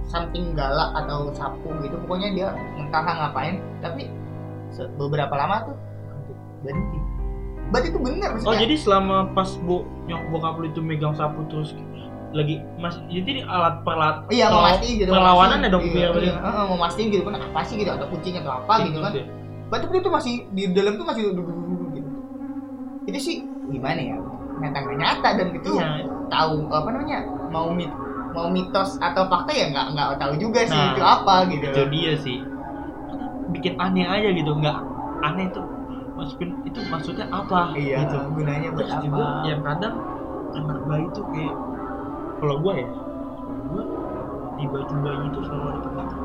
something 0.07 0.53
galak 0.53 0.93
atau 0.93 1.33
sapu 1.33 1.69
gitu 1.81 1.97
pokoknya 2.05 2.29
dia 2.31 2.47
entah 2.77 3.01
ngapain 3.01 3.57
tapi 3.81 4.07
beberapa 4.97 5.33
lama 5.33 5.69
tuh 5.69 5.77
berhenti. 6.63 6.99
Berarti 7.73 7.87
itu 7.89 7.99
bener 7.99 8.29
oh 8.29 8.33
maksudnya 8.37 8.61
jadi 8.69 8.75
selama 8.77 9.17
pas 9.33 9.49
bu 9.65 9.81
nyok 10.05 10.21
bokap 10.29 10.55
lu 10.61 10.65
itu 10.69 10.81
megang 10.81 11.13
sapu 11.17 11.41
terus 11.49 11.73
lagi 12.33 12.61
mas 12.81 12.97
jadi 13.13 13.45
alat 13.45 13.85
perlat 13.85 14.25
iya 14.33 14.49
mau 14.49 14.65
mastiin 14.65 15.05
gitu 15.05 15.09
perlawanan 15.13 15.61
ya 15.61 15.69
dong 15.69 15.85
iya, 15.85 16.09
biar 16.09 16.11
iya, 16.17 16.33
mau 16.65 16.77
mastiin 16.81 17.13
gitu 17.13 17.23
kan 17.29 17.37
apa 17.37 17.61
sih 17.61 17.77
gitu 17.77 17.93
ada 17.93 18.05
kucing 18.09 18.41
atau 18.41 18.57
apa 18.61 18.73
gitu 18.89 18.99
kan. 19.01 19.11
Iya. 19.13 19.25
berarti 19.69 19.85
itu 19.89 20.09
masih 20.09 20.33
di 20.53 20.63
dalam 20.73 20.97
tuh 21.01 21.05
masih 21.05 21.21
gitu. 21.33 21.41
Itu 23.03 23.19
sih 23.19 23.35
gimana 23.69 23.99
ya? 23.99 24.17
Nyata 24.61 24.77
nggak 24.85 24.97
nyata 25.01 25.29
dan 25.37 25.47
itu 25.53 25.71
Iya. 25.77 26.07
tahu 26.29 26.69
apa 26.69 26.89
namanya 26.93 27.19
mau 27.49 27.69
mit 27.73 27.89
mau 28.33 28.49
mitos 28.49 28.97
atau 28.97 29.23
fakta 29.25 29.51
ya 29.51 29.65
nggak 29.69 29.87
nggak 29.91 30.07
tahu 30.17 30.33
juga 30.35 30.59
sih 30.63 30.73
Nah, 30.73 30.91
itu 30.91 31.01
apa 31.01 31.35
gitu. 31.47 31.65
itu 31.65 31.81
dia 31.89 32.13
sih. 32.17 32.37
Bikin 33.49 33.73
aneh 33.77 34.03
aja 34.03 34.29
gitu 34.29 34.51
nggak 34.51 34.77
aneh 35.21 35.47
tuh. 35.49 35.65
Masukin 36.13 36.53
itu 36.63 36.77
maksudnya 36.87 37.25
apa 37.27 37.73
iya 37.73 38.03
gitu. 38.03 38.17
gunanya 38.31 38.69
buat 38.69 38.85
Terus 38.85 38.93
apa? 38.93 39.03
juga 39.03 39.25
yang 39.43 39.61
kadang 39.61 39.95
anak 40.53 40.79
bayi 40.83 41.05
tuh 41.09 41.25
kayak 41.27 41.55
kalau 42.37 42.55
gua 42.59 42.73
ya 42.75 42.87
gua 43.65 43.83
di 44.53 44.65
baju 44.67 44.95
bayi 44.99 45.21
itu 45.25 45.39
selalu 45.43 45.65
ada 45.71 45.79
peniti 45.83 46.17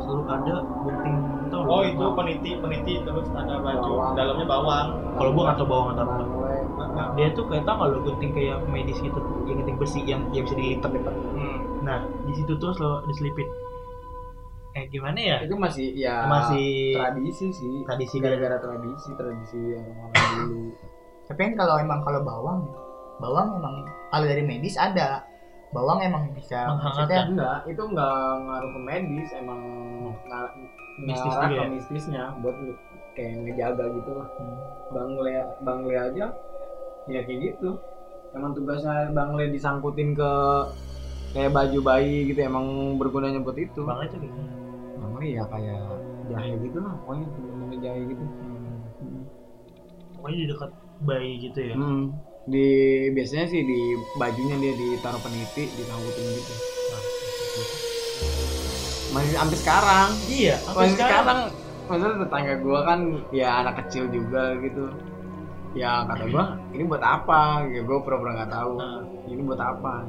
selalu 0.00 0.22
ada 0.26 0.54
gunting 0.76 1.16
tau 1.46 1.62
Oh 1.64 1.82
itu 1.84 2.04
peniti 2.12 2.50
peniti 2.56 2.94
terus 3.00 3.26
ada 3.30 3.54
baju 3.56 3.78
Bawang. 3.86 4.12
dalamnya 4.14 4.46
bawang. 4.48 4.86
kalau 5.14 5.30
gua 5.30 5.42
nggak 5.44 5.56
tahu 5.56 5.68
bawang 5.68 5.88
atau 5.92 6.04
apa 6.04 6.39
dia 7.12 7.28
tuh 7.30 7.44
kayak 7.44 7.62
tau 7.62 7.74
nggak 7.76 7.88
lo 7.88 7.98
gunting 8.02 8.30
kayak 8.30 8.58
medis 8.66 8.98
gitu? 8.98 9.16
Yang 9.42 9.56
gunting 9.60 9.78
besi 9.78 10.00
yang 10.02 10.22
yang 10.30 10.44
bisa 10.44 10.54
dilipat 10.54 10.90
lipat 10.90 11.14
Hmm. 11.30 11.58
nah 11.80 11.98
di 12.22 12.32
situ 12.32 12.52
tuh 12.54 12.70
selalu 12.70 13.06
diselipin. 13.06 13.48
Eh 14.72 14.84
gimana 14.86 15.16
ya? 15.16 15.36
Itu 15.40 15.54
masih 15.54 15.90
ya 15.92 16.24
masih 16.24 16.94
tradisi 16.94 17.46
sih. 17.50 17.74
tradisi 17.82 18.16
gara-gara 18.16 18.56
tradisi 18.56 19.10
tradisi 19.14 19.58
orang-orang 19.74 20.14
dulu. 20.46 20.62
Tapi 21.26 21.40
kan 21.40 21.52
kalau 21.56 21.74
emang 21.76 22.00
kalau 22.00 22.20
bawang 22.20 22.60
bawang 23.18 23.48
emang 23.54 23.74
kalau 24.08 24.24
dari 24.24 24.42
medis 24.42 24.76
ada. 24.76 25.26
Bawang 25.70 25.98
emang 26.00 26.30
bisa 26.32 26.66
Menghangatkan. 26.66 27.06
maksudnya 27.06 27.20
enggak 27.30 27.58
itu 27.64 27.82
enggak 27.84 28.14
ngaruh 28.40 28.70
ke 28.70 28.80
medis 28.80 29.28
emang 29.32 29.60
nga- 30.24 30.54
Mistis 31.00 31.32
ngarah 31.32 31.48
ke 31.48 31.54
ya? 31.56 31.64
mistisnya 31.66 32.22
buat 32.38 32.56
kayak 33.12 33.32
ngejaga 33.40 33.84
gitu 33.88 34.10
lah. 34.12 34.28
Hmm. 34.34 34.58
bang 34.90 35.10
le 35.16 35.32
bang 35.62 35.80
le 35.82 35.94
aja 35.96 36.26
ya 37.08 37.20
kayak 37.24 37.38
gitu 37.54 37.80
emang 38.36 38.52
tugasnya 38.52 39.10
bang 39.14 39.30
le 39.34 39.44
disangkutin 39.54 40.12
ke 40.12 40.32
kayak 41.32 41.54
baju 41.54 41.78
bayi 41.80 42.28
gitu 42.28 42.40
emang 42.42 42.96
bergunanya 42.98 43.40
buat 43.40 43.56
itu 43.56 43.80
bang 43.86 44.04
itu 44.04 44.16
gitu 44.20 44.40
bang 45.00 45.12
le 45.16 45.26
ya 45.26 45.44
kayak 45.48 45.82
jahe 46.30 46.52
gitu 46.60 46.78
lah 46.82 46.94
pokoknya 47.04 47.26
temen 47.34 47.78
jahe 47.80 48.00
gitu 48.06 48.24
pokoknya 50.20 50.36
di 50.36 50.46
dekat 50.52 50.70
bayi 51.00 51.30
gitu 51.40 51.60
ya 51.64 51.74
Hmm. 51.80 52.04
Di 52.50 52.66
biasanya 53.14 53.46
sih 53.52 53.62
di 53.62 53.94
bajunya 54.16 54.56
dia 54.58 54.72
ditaruh 54.74 55.20
peniti, 55.22 55.70
disangkutin 55.76 56.24
gitu. 56.34 56.54
Masih 59.12 59.32
sampai 59.36 59.56
sekarang. 59.60 60.08
iya 60.26 60.56
Masih 60.72 60.96
sekarang. 60.98 61.40
Maksudnya 61.86 62.16
tetangga 62.26 62.54
gua 62.64 62.78
kan 62.88 63.00
ya 63.30 63.60
anak 63.60 63.84
kecil 63.84 64.08
juga 64.08 64.56
gitu. 64.64 64.88
Ya 65.70 66.02
kata 66.02 66.24
gua, 66.26 66.44
ini 66.74 66.82
buat 66.82 66.98
apa? 67.00 67.62
Ya 67.70 67.80
gua 67.86 68.02
pura-pura 68.02 68.34
nggak 68.34 68.50
tahu. 68.50 68.74
Nah. 68.76 69.02
Ini 69.30 69.42
buat 69.46 69.62
apa? 69.62 70.02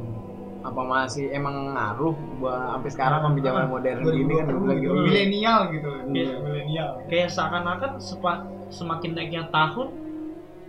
Apa 0.62 0.82
masih 0.82 1.30
emang 1.30 1.74
ngaruh 1.74 2.14
buat 2.38 2.54
sampai 2.72 2.90
sekarang 2.90 3.20
sampai 3.22 3.42
zaman 3.42 3.66
modern 3.68 3.98
gini 4.06 4.34
kan 4.38 4.46
lagi 4.62 4.86
milenial 4.86 5.60
gitu 5.70 5.90
Iya. 6.14 6.38
milenial. 6.38 6.90
kayak 7.10 7.30
seakan-akan 7.30 7.92
sepa- 7.98 8.46
semakin 8.70 9.12
naiknya 9.14 9.44
tahun 9.50 9.90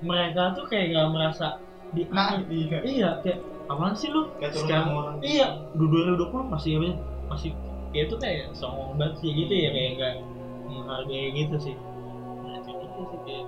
mereka 0.00 0.56
tuh 0.56 0.64
kayak 0.66 0.86
nggak 0.90 1.08
merasa 1.12 1.60
di 1.92 2.08
nah 2.08 2.40
Iya. 2.40 2.78
iya 2.82 3.10
kayak 3.20 3.38
apaan 3.68 3.92
sih 3.92 4.08
lu 4.08 4.32
Kayak 4.40 4.52
turun 4.56 4.64
sekarang 4.64 4.88
orang. 4.90 5.14
iya 5.20 5.46
du- 5.70 5.88
2020 5.88 6.44
masih 6.48 6.70
apa 6.76 6.84
ya, 6.88 6.94
masih 7.28 7.50
ya 7.92 8.00
itu 8.02 8.14
kayak 8.16 8.44
songong 8.52 8.96
banget 8.96 9.14
sih 9.20 9.30
gitu 9.30 9.52
ya 9.54 9.68
kayak 9.70 9.90
nggak 9.94 10.14
menghargai 10.66 11.28
gitu 11.36 11.56
sih 11.60 11.76
nah 12.42 12.56
itu 12.58 12.70
gitu 12.80 13.00
sih 13.06 13.20
kayak 13.22 13.44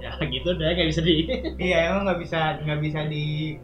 ya 0.00 0.10
gitu 0.34 0.48
deh 0.56 0.72
kayak 0.72 0.88
bisa 0.90 1.02
di 1.04 1.14
iya 1.70 1.92
emang 1.92 2.08
nggak 2.08 2.20
bisa 2.24 2.58
nggak 2.64 2.80
bisa 2.80 3.00
di 3.06 3.56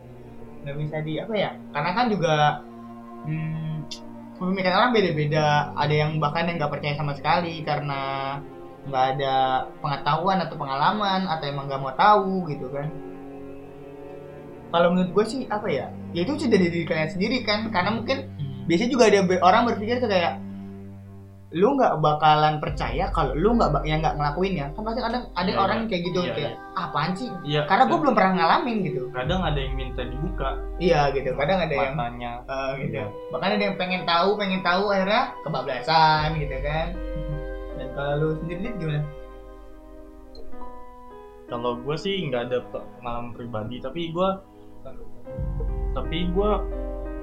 nggak 0.67 0.79
bisa 0.83 0.97
di 1.07 1.13
apa 1.23 1.35
ya? 1.39 1.51
Karena 1.71 1.91
kan 1.95 2.07
juga 2.11 2.37
hmm, 3.23 3.87
pemikiran 4.35 4.77
orang 4.83 4.93
beda-beda. 4.99 5.71
Ada 5.79 5.95
yang 5.95 6.19
bahkan 6.19 6.51
yang 6.51 6.59
nggak 6.59 6.73
percaya 6.75 6.99
sama 6.99 7.15
sekali 7.15 7.63
karena 7.63 8.03
nggak 8.87 9.05
ada 9.15 9.35
pengetahuan 9.79 10.43
atau 10.43 10.59
pengalaman 10.59 11.31
atau 11.31 11.45
emang 11.47 11.71
nggak 11.71 11.83
mau 11.83 11.95
tahu 11.95 12.51
gitu 12.51 12.67
kan. 12.75 12.91
Kalau 14.75 14.91
menurut 14.91 15.11
gue 15.15 15.25
sih 15.31 15.41
apa 15.47 15.71
ya? 15.71 15.87
Ya 16.11 16.27
itu 16.27 16.35
sudah 16.35 16.59
dari 16.59 16.75
diri 16.75 16.83
kalian 16.83 17.11
sendiri 17.15 17.47
kan 17.47 17.71
karena 17.71 17.95
mungkin 17.95 18.27
biasanya 18.67 18.91
juga 18.91 19.05
ada 19.07 19.23
orang 19.47 19.63
berpikir 19.71 20.03
tuh 20.03 20.11
kayak 20.11 20.43
lu 21.57 21.73
nggak 21.73 22.05
bakalan 22.05 22.61
percaya 22.61 23.09
kalau 23.17 23.33
lu 23.33 23.57
nggak 23.57 23.81
yang 23.89 24.05
nggak 24.05 24.21
ngelakuin 24.21 24.61
ya. 24.61 24.67
Kan 24.77 24.85
pasti 24.85 25.01
ada 25.01 25.19
ada 25.33 25.51
Iya, 25.51 25.57
orang 25.57 25.77
yang 25.81 25.89
kayak 25.89 26.03
gitu 26.05 26.21
iya, 26.21 26.33
kayak 26.37 26.53
apaan 26.77 27.13
sih? 27.17 27.29
Iya 27.49 27.61
karena 27.65 27.85
gue 27.89 27.99
belum 28.05 28.15
pernah 28.15 28.33
ngalamin 28.37 28.77
gitu. 28.85 29.03
Kadang 29.17 29.41
ada 29.41 29.57
yang 29.57 29.75
minta 29.75 30.03
dibuka. 30.05 30.51
Iya 30.77 31.01
gitu. 31.17 31.33
Kadang 31.33 31.59
ada 31.65 31.73
yang 31.73 31.97
matanya. 31.97 32.33
Eh, 32.45 32.71
gitu. 32.85 33.01
Iya. 33.01 33.07
bahkan 33.33 33.51
ada 33.57 33.65
yang 33.65 33.77
pengen 33.81 34.03
tahu 34.05 34.29
pengen 34.37 34.61
tahu 34.61 34.85
akhirnya 34.93 35.23
kebablasan 35.41 36.29
gitu 36.37 36.57
kan. 36.61 36.87
Dan 37.81 37.89
kalau 37.97 38.13
lu 38.21 38.29
sendiri 38.45 38.69
gimana? 38.77 39.01
Kalau 41.47 41.73
gue 41.81 41.97
sih 41.97 42.15
nggak 42.29 42.43
ada 42.53 42.59
pengalaman 43.01 43.33
pribadi 43.33 43.81
tapi 43.81 44.13
gue 44.13 44.29
tapi 45.97 46.29
gue 46.29 46.51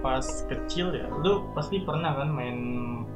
pas 0.04 0.26
kecil 0.52 0.92
ya 0.92 1.08
lu 1.24 1.48
pasti 1.56 1.80
pernah 1.80 2.12
kan 2.12 2.28
main 2.28 2.58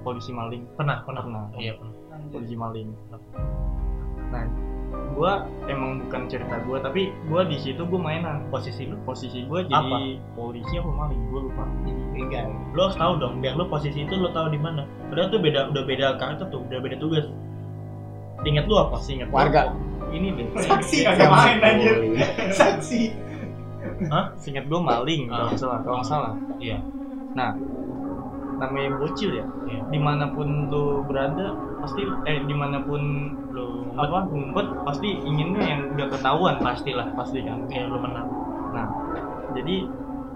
polisi 0.08 0.32
maling? 0.32 0.64
Pernah 0.80 1.04
pernah. 1.04 1.22
Pernah. 1.28 1.44
Iya 1.60 1.76
pernah. 1.76 1.94
Polisi 2.32 2.56
maling. 2.56 2.90
Nah 4.32 4.44
gue 4.88 5.34
emang 5.68 6.08
bukan 6.08 6.32
cerita 6.32 6.64
gue 6.64 6.78
tapi 6.80 7.12
gue 7.12 7.42
di 7.52 7.58
situ 7.60 7.84
gue 7.84 8.00
mainan 8.00 8.48
posisi 8.48 8.88
lu? 8.88 8.96
Posisi 9.04 9.44
gue 9.44 9.68
jadi 9.68 10.24
polisi 10.34 10.80
apa 10.80 10.88
maling? 10.88 11.22
Gue 11.28 11.42
lupa. 11.52 11.68
Tiga. 12.16 12.50
lu 12.72 12.80
harus 12.82 12.98
tahu 12.98 13.14
dong 13.20 13.44
biar 13.44 13.60
lu 13.60 13.68
posisi 13.68 14.08
itu 14.08 14.16
lu 14.16 14.32
tahu 14.32 14.48
di 14.48 14.58
mana. 14.58 14.88
Padahal 15.12 15.28
tuh 15.28 15.44
beda 15.44 15.60
udah 15.76 15.84
beda 15.84 16.08
karakter 16.16 16.48
tuh 16.48 16.64
udah 16.72 16.80
beda 16.80 16.98
tugas. 17.04 17.28
Ingat 18.48 18.64
lu 18.72 18.80
apa? 18.80 18.96
Sih 19.04 19.20
ingat 19.20 19.28
Warga. 19.36 19.76
ini 20.08 20.32
deh. 20.40 20.48
Saksi 20.64 21.04
kagak 21.04 21.28
main 21.36 21.60
anjir. 21.60 21.96
Saksi. 22.56 23.27
Hah? 24.06 24.26
Singkat 24.38 24.66
gue 24.70 24.80
maling 24.80 25.22
kalau 25.28 25.44
Ah. 25.44 25.48
nggak 25.50 25.60
salah, 25.60 25.80
kalau 25.82 25.98
nggak 26.02 26.10
salah. 26.10 26.34
iya 26.58 26.78
Nah, 27.38 27.54
namanya 28.58 28.98
bocil 28.98 29.30
ya. 29.38 29.46
Iya. 29.70 29.82
Di 29.94 30.00
mana 30.02 30.34
pun 30.34 30.70
lu 30.74 31.06
berada, 31.06 31.54
pasti 31.82 32.02
eh 32.26 32.42
di 32.46 32.56
mana 32.58 32.82
pun 32.82 33.02
lu 33.54 33.94
apa 33.94 34.26
ngumpet, 34.30 34.66
pasti 34.86 35.10
inginnya 35.22 35.62
yang 35.62 35.82
udah 35.94 36.08
ketahuan 36.10 36.56
pastilah, 36.58 37.14
pasti 37.14 37.46
kan. 37.46 37.62
ya 37.70 37.86
lu 37.86 37.98
menang 38.02 38.26
Nah, 38.74 38.86
jadi 39.54 39.86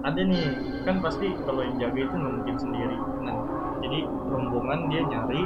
ada 0.02 0.22
nih 0.22 0.44
kan 0.86 0.98
pasti 1.02 1.30
kalau 1.46 1.62
yang 1.62 1.78
jaga 1.78 2.00
itu 2.06 2.14
nggak 2.18 2.34
mungkin 2.42 2.56
sendiri. 2.58 2.98
Nah, 3.26 3.36
jadi 3.82 4.00
rombongan 4.30 4.80
dia 4.90 5.02
nyari, 5.06 5.42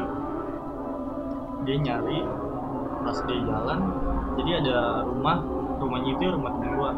dia 1.65 1.75
nyari 1.79 2.19
pas 3.05 3.17
dia 3.27 3.39
jalan, 3.47 3.79
jadi 4.39 4.51
ada 4.65 4.77
rumah, 5.07 5.37
rumahnya 5.79 6.11
itu 6.15 6.25
rumah 6.27 6.53
gua. 6.75 6.91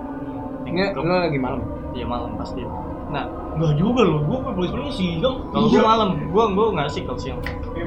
Ini 0.68 0.94
lu 0.94 1.08
lagi 1.08 1.40
malam. 1.40 1.62
Iya 1.96 2.06
malam 2.06 2.36
pasti. 2.36 2.62
Nah, 3.08 3.24
Enggak 3.58 3.74
juga 3.80 4.06
lo, 4.06 4.22
gua 4.28 4.54
polisi 4.54 4.74
polisi 4.76 4.94
sih, 4.94 5.10
dong. 5.18 5.50
kalau 5.50 5.66
gua 5.72 5.82
malam, 5.82 6.10
gua 6.30 6.46
gua 6.54 6.66
nggak 6.78 6.90
sih 6.94 7.02
kalau 7.08 7.18
siang. 7.18 7.40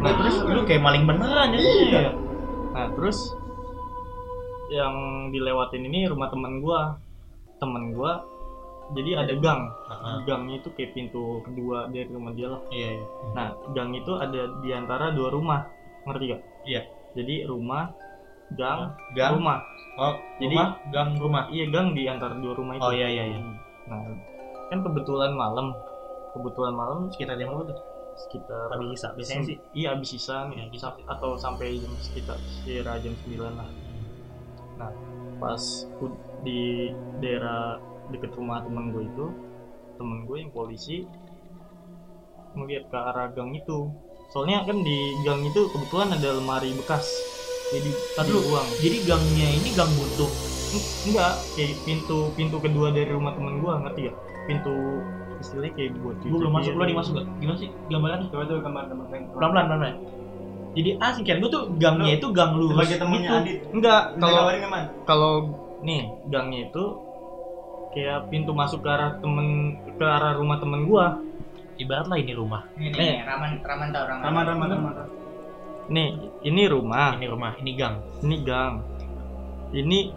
Nah, 0.02 0.12
terus 0.18 0.34
lu 0.42 0.60
kayak 0.66 0.82
maling 0.82 1.04
beneran 1.06 1.54
ya. 1.54 1.60
Iya. 1.60 2.10
Nah, 2.74 2.86
terus 2.96 3.36
yang 4.70 4.94
dilewatin 5.30 5.86
ini 5.86 6.10
rumah 6.10 6.26
teman 6.32 6.58
gua. 6.58 6.98
Temen 7.60 7.92
gua 7.92 8.24
jadi 8.96 9.22
ada 9.22 9.32
gang. 9.38 9.62
Heeh. 9.86 10.14
Gangnya 10.26 10.56
itu 10.58 10.68
kayak 10.74 10.90
pintu 10.96 11.38
kedua 11.46 11.86
dari 11.92 12.10
rumah 12.10 12.32
dia 12.34 12.48
lah. 12.50 12.60
Iya, 12.72 12.88
iya. 12.98 13.04
Nah, 13.36 13.48
gang 13.70 13.94
itu 13.94 14.12
ada 14.18 14.50
di 14.64 14.70
antara 14.74 15.14
dua 15.14 15.30
rumah. 15.30 15.70
Ngerti 16.08 16.24
gak? 16.34 16.42
Iya. 16.66 16.82
Jadi 17.14 17.34
rumah, 17.46 17.90
gang, 18.54 18.94
Gang, 19.14 19.38
rumah. 19.38 19.62
Oh, 20.00 20.14
Jadi- 20.40 20.56
rumah, 20.56 20.68
gang 20.88 21.10
rumah. 21.14 21.44
Iya, 21.46 21.64
gang 21.68 21.92
di 21.92 22.08
antara 22.08 22.32
dua 22.34 22.56
rumah 22.56 22.74
itu. 22.74 22.82
Oh 22.82 22.90
iya 22.90 23.06
iya 23.06 23.24
iya. 23.28 23.38
Nah, 23.86 24.00
kan 24.66 24.78
kebetulan 24.80 25.36
malam. 25.36 25.76
Kebetulan 26.30 26.72
malam 26.72 27.10
Sekitar 27.10 27.36
jam 27.36 27.50
berapa 27.50 27.68
tuh? 27.68 27.78
sekitar 28.10 28.68
Habis 28.68 29.00
sisa 29.00 29.08
biasanya 29.16 29.42
sih. 29.48 29.56
iya 29.72 29.88
habis 29.96 30.08
sisa 30.12 30.44
Iya, 30.52 30.68
bisa 30.68 30.92
atau 31.08 31.40
sampai 31.40 31.80
jam 31.80 31.88
sekitar 31.96 32.36
sekira 32.42 33.00
jam 33.00 33.16
9 33.16 33.48
lah 33.56 33.70
nah 34.76 34.92
pas 35.40 35.62
di 36.42 36.90
daerah 37.16 37.80
deket 38.12 38.36
rumah 38.36 38.60
temen 38.60 38.92
gue 38.92 39.08
itu 39.08 39.26
temen 39.96 40.28
gue 40.28 40.36
yang 40.36 40.52
polisi 40.52 41.08
ngeliat 42.52 42.92
ke 42.92 42.98
arah 42.98 43.32
gang 43.32 43.56
itu 43.56 43.88
soalnya 44.28 44.68
kan 44.68 44.76
di 44.76 44.98
gang 45.24 45.40
itu 45.40 45.70
kebetulan 45.72 46.12
ada 46.12 46.36
lemari 46.36 46.76
bekas 46.76 47.08
jadi 47.70 47.90
tadi 48.18 48.30
uang 48.34 48.66
Jadi 48.82 48.96
gangnya 49.06 49.48
ini 49.54 49.68
gang 49.74 49.90
buntu. 49.94 50.26
enggak 51.10 51.34
kayak 51.58 51.74
pintu 51.82 52.30
pintu 52.38 52.56
kedua 52.62 52.94
dari 52.94 53.10
rumah 53.10 53.34
temen 53.34 53.58
gue 53.58 53.72
ngerti 53.74 54.00
ya 54.06 54.12
pintu 54.46 55.02
istilahnya 55.40 55.72
kayak 55.74 55.90
buat 55.98 56.16
Gua 56.22 56.38
belum 56.46 56.52
masuk, 56.52 56.72
lu 56.76 56.82
ada 56.84 56.90
yang 56.92 57.00
masuk 57.00 57.12
gak? 57.16 57.26
Gimana 57.40 57.56
sih 57.58 57.68
gambarannya? 57.90 58.26
Coba 58.30 58.42
tuh 58.46 58.58
gambar 58.60 58.82
gambar 58.86 59.06
Pelan 59.10 59.50
pelan 59.50 59.66
pelan. 59.66 59.94
Jadi 60.70 60.90
asing 61.02 61.24
kan 61.26 61.36
gua 61.42 61.50
tuh 61.50 61.62
gangnya 61.80 62.12
itu 62.14 62.26
gang 62.30 62.52
lurus 62.54 62.76
Sebagai 62.78 62.98
temennya 63.02 63.30
gitu. 63.30 63.40
Adit. 63.42 63.58
enggak 63.74 64.02
kalau 64.20 64.42
kalau 65.08 65.32
nih 65.82 66.02
gangnya 66.30 66.60
itu 66.70 66.84
kayak 67.90 68.30
pintu 68.30 68.54
masuk 68.54 68.78
ke 68.86 68.90
arah 68.92 69.18
temen 69.18 69.74
ke 69.98 70.04
arah 70.06 70.38
rumah 70.38 70.62
temen 70.62 70.86
gua 70.86 71.18
Ibarat 71.80 72.06
lah 72.12 72.18
ini 72.20 72.36
rumah. 72.36 72.62
ini 72.76 72.92
nih 72.92 73.24
raman 73.24 73.56
raman 73.64 73.88
tau 73.90 74.04
raman 74.06 74.22
Raman 74.22 74.44
raman 74.44 74.68
raman. 74.68 74.94
Nih 75.90 76.08
ini 76.42 76.62
rumah 76.66 77.18
Ini 77.18 77.26
rumah, 77.26 77.52
ini 77.56 77.70
gang. 77.74 77.96
ini 78.22 78.36
gang 78.40 78.74
ini 79.70 80.14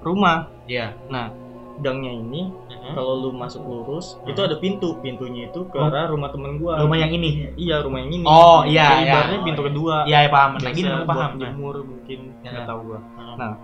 rumah 0.00 0.50
Iya. 0.64 0.94
nah 1.06 1.28
gangnya 1.76 2.12
ini 2.14 2.54
Heeh. 2.70 2.94
kalau 2.94 3.18
lu 3.18 3.30
masuk 3.30 3.62
lurus 3.62 4.14
itu 4.24 4.38
ada 4.38 4.54
pintu 4.56 4.94
pintunya 5.00 5.48
itu 5.48 5.66
ke 5.66 5.74
Oh. 5.74 5.86
arah 5.86 6.06
rumah 6.06 6.30
temen 6.30 6.54
gua 6.56 6.78
Rumah 6.78 6.96
yang 6.96 7.10
ini. 7.10 7.50
iya 7.56 7.78
rumah 7.78 7.98
yang 7.98 8.12
ini 8.12 8.24
Oh, 8.24 8.62
iya, 8.62 9.00
iya. 9.00 9.10
ibaratnya 9.10 9.38
pintu 9.42 9.62
kedua 9.64 9.96
Iya, 10.04 10.18
ya, 10.22 10.30
paham. 10.30 10.50
Lagi 10.56 10.80
aku 10.82 11.02
paham. 11.04 11.30
Jemur 11.36 11.76
mungkin 11.80 12.20
Ya. 12.40 12.50
nggak 12.52 12.66
tahu 12.68 12.80
gua 12.84 13.00
Heeh. 13.02 13.34
Nah. 13.36 13.54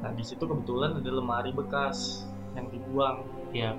nah 0.00 0.10
di 0.12 0.24
situ 0.24 0.42
kebetulan 0.42 0.96
ada 0.96 1.10
lemari 1.10 1.52
bekas 1.52 2.24
yang 2.52 2.66
dibuang 2.68 3.22
Iya. 3.52 3.76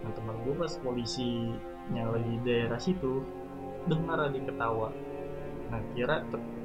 nah 0.00 0.10
teman 0.12 0.36
gua 0.44 0.54
pas 0.60 0.72
polisinya 0.78 2.02
lagi 2.06 2.28
di 2.30 2.40
daerah 2.42 2.76
situ 2.78 3.24
dengar 3.84 4.20
ada 4.20 4.30
yang 4.30 4.46
ketawa 4.46 4.92
nah 5.66 5.80
kira 5.92 6.16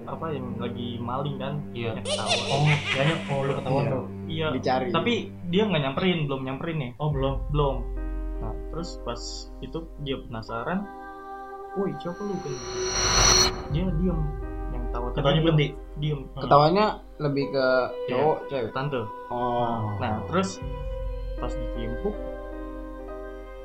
apa 0.03 0.25
yang 0.29 0.57
lagi 0.57 0.97
maling 0.97 1.37
kan 1.37 1.53
Iya. 1.71 1.93
yang 1.93 2.01
ketawa 2.01 2.33
Oh, 2.47 2.61
kayaknya 2.87 3.15
oh 3.27 3.39
lu 3.39 3.51
ketahuan 3.53 3.83
Iya. 3.83 3.91
tuh. 3.91 4.05
iya 4.27 4.47
Dicari. 4.51 4.87
tapi 4.89 5.13
dia 5.47 5.63
nggak 5.63 5.81
nyamperin 5.81 6.19
belum 6.25 6.41
nyamperin 6.43 6.77
nih 6.77 6.91
Oh, 6.97 7.09
belum. 7.09 7.35
belum 7.49 7.75
nah 8.39 8.53
terus 8.69 8.97
pas 9.01 9.21
itu 9.59 9.77
dia 9.99 10.17
penasaran 10.19 10.81
woi 11.73 11.93
siapa 11.95 12.17
lu 12.19 12.35
kan 12.35 12.53
dia 13.69 13.85
diem 13.93 14.19
yang 14.71 14.83
tawa 14.89 15.07
Ketawanya 15.11 15.31
diem. 15.31 15.45
berhenti. 15.45 15.67
diem 15.97 16.19
Ketawanya 16.35 16.85
lebih 17.17 17.45
ke 17.47 17.65
Iya. 18.01 18.11
cowok, 18.11 18.37
cewek. 18.47 18.71
tante 18.71 19.01
Oh. 19.29 19.95
nah 19.97 20.19
terus 20.25 20.57
pas 21.37 21.49
ditimpuk 21.51 22.15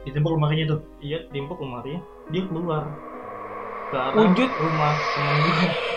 Ditembak 0.03 0.33
rumahnya 0.33 0.65
tuh. 0.69 0.81
iya 1.01 1.19
timpuk 1.29 1.59
lemarinya 1.59 1.99
dia 2.29 2.43
keluar 2.47 2.87
ke 3.87 3.97
arah 3.97 4.15
Wujud. 4.19 4.51
rumah 4.59 4.95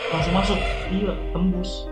Langsung 0.10 0.34
masuk. 0.34 0.60
iya 0.90 1.14
tembus 1.34 1.86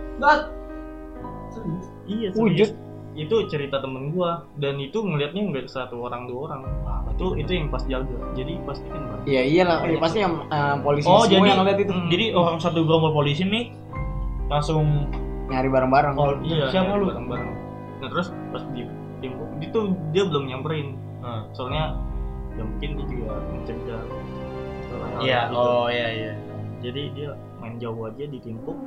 Serius? 1.49 1.85
iya 2.05 2.27
Wujud. 2.33 2.69
serius. 2.69 2.85
itu 3.17 3.33
cerita 3.49 3.81
temen 3.81 4.13
gua 4.13 4.45
dan 4.61 4.77
itu 4.77 5.01
ngelihatnya 5.01 5.41
nggak 5.49 5.65
satu 5.65 6.05
orang 6.05 6.29
dua 6.29 6.53
orang 6.53 6.61
itu 7.09 7.25
itu 7.41 7.49
yang 7.57 7.73
pas 7.73 7.81
jaga 7.89 8.13
jadi 8.37 8.61
pasti 8.61 8.85
kan. 8.93 9.01
Iya 9.25 9.41
iyalah, 9.41 9.77
ya, 9.89 9.97
pasti 9.97 10.21
yang 10.21 10.45
eh, 10.45 10.75
polisi 10.85 11.09
Oh, 11.09 11.25
semua 11.25 11.33
jadi 11.33 11.47
yang 11.49 11.59
ngeliat 11.65 11.79
itu 11.81 11.93
Hmm. 11.97 12.09
Jadi 12.13 12.25
orang 12.31 12.57
satu 12.61 12.79
gerombol 12.85 13.11
polisi 13.11 13.41
nih 13.41 13.73
langsung 14.47 14.85
nyari 15.49 15.65
bareng-bareng. 15.65 16.13
oh, 16.13 16.37
iya 16.45 16.69
siapa 16.69 16.93
lu? 16.93 17.09
bareng 17.09 17.25
bareng 17.25 17.49
nah 17.97 18.07
terus 18.13 18.29
pas 18.53 18.61
di 18.69 18.85
itu 19.65 19.79
dia 20.13 20.23
belum 20.29 20.43
nyamperin 20.45 20.93
Hmm. 21.17 21.49
soalnya 21.49 21.97
ya 22.53 22.61
mungkin 22.61 22.89
dia 23.01 23.05
juga 23.09 23.33
mencegah 23.49 24.01
Iya, 25.17 25.39
gitu. 25.49 25.55
oh 25.55 25.87
iya 25.87 26.07
iya. 26.09 26.31
jadi 26.77 27.01
dia 27.13 27.29
main 27.57 27.75
jauh 27.77 28.05
aja 28.05 28.23
ditimpuk 28.23 28.77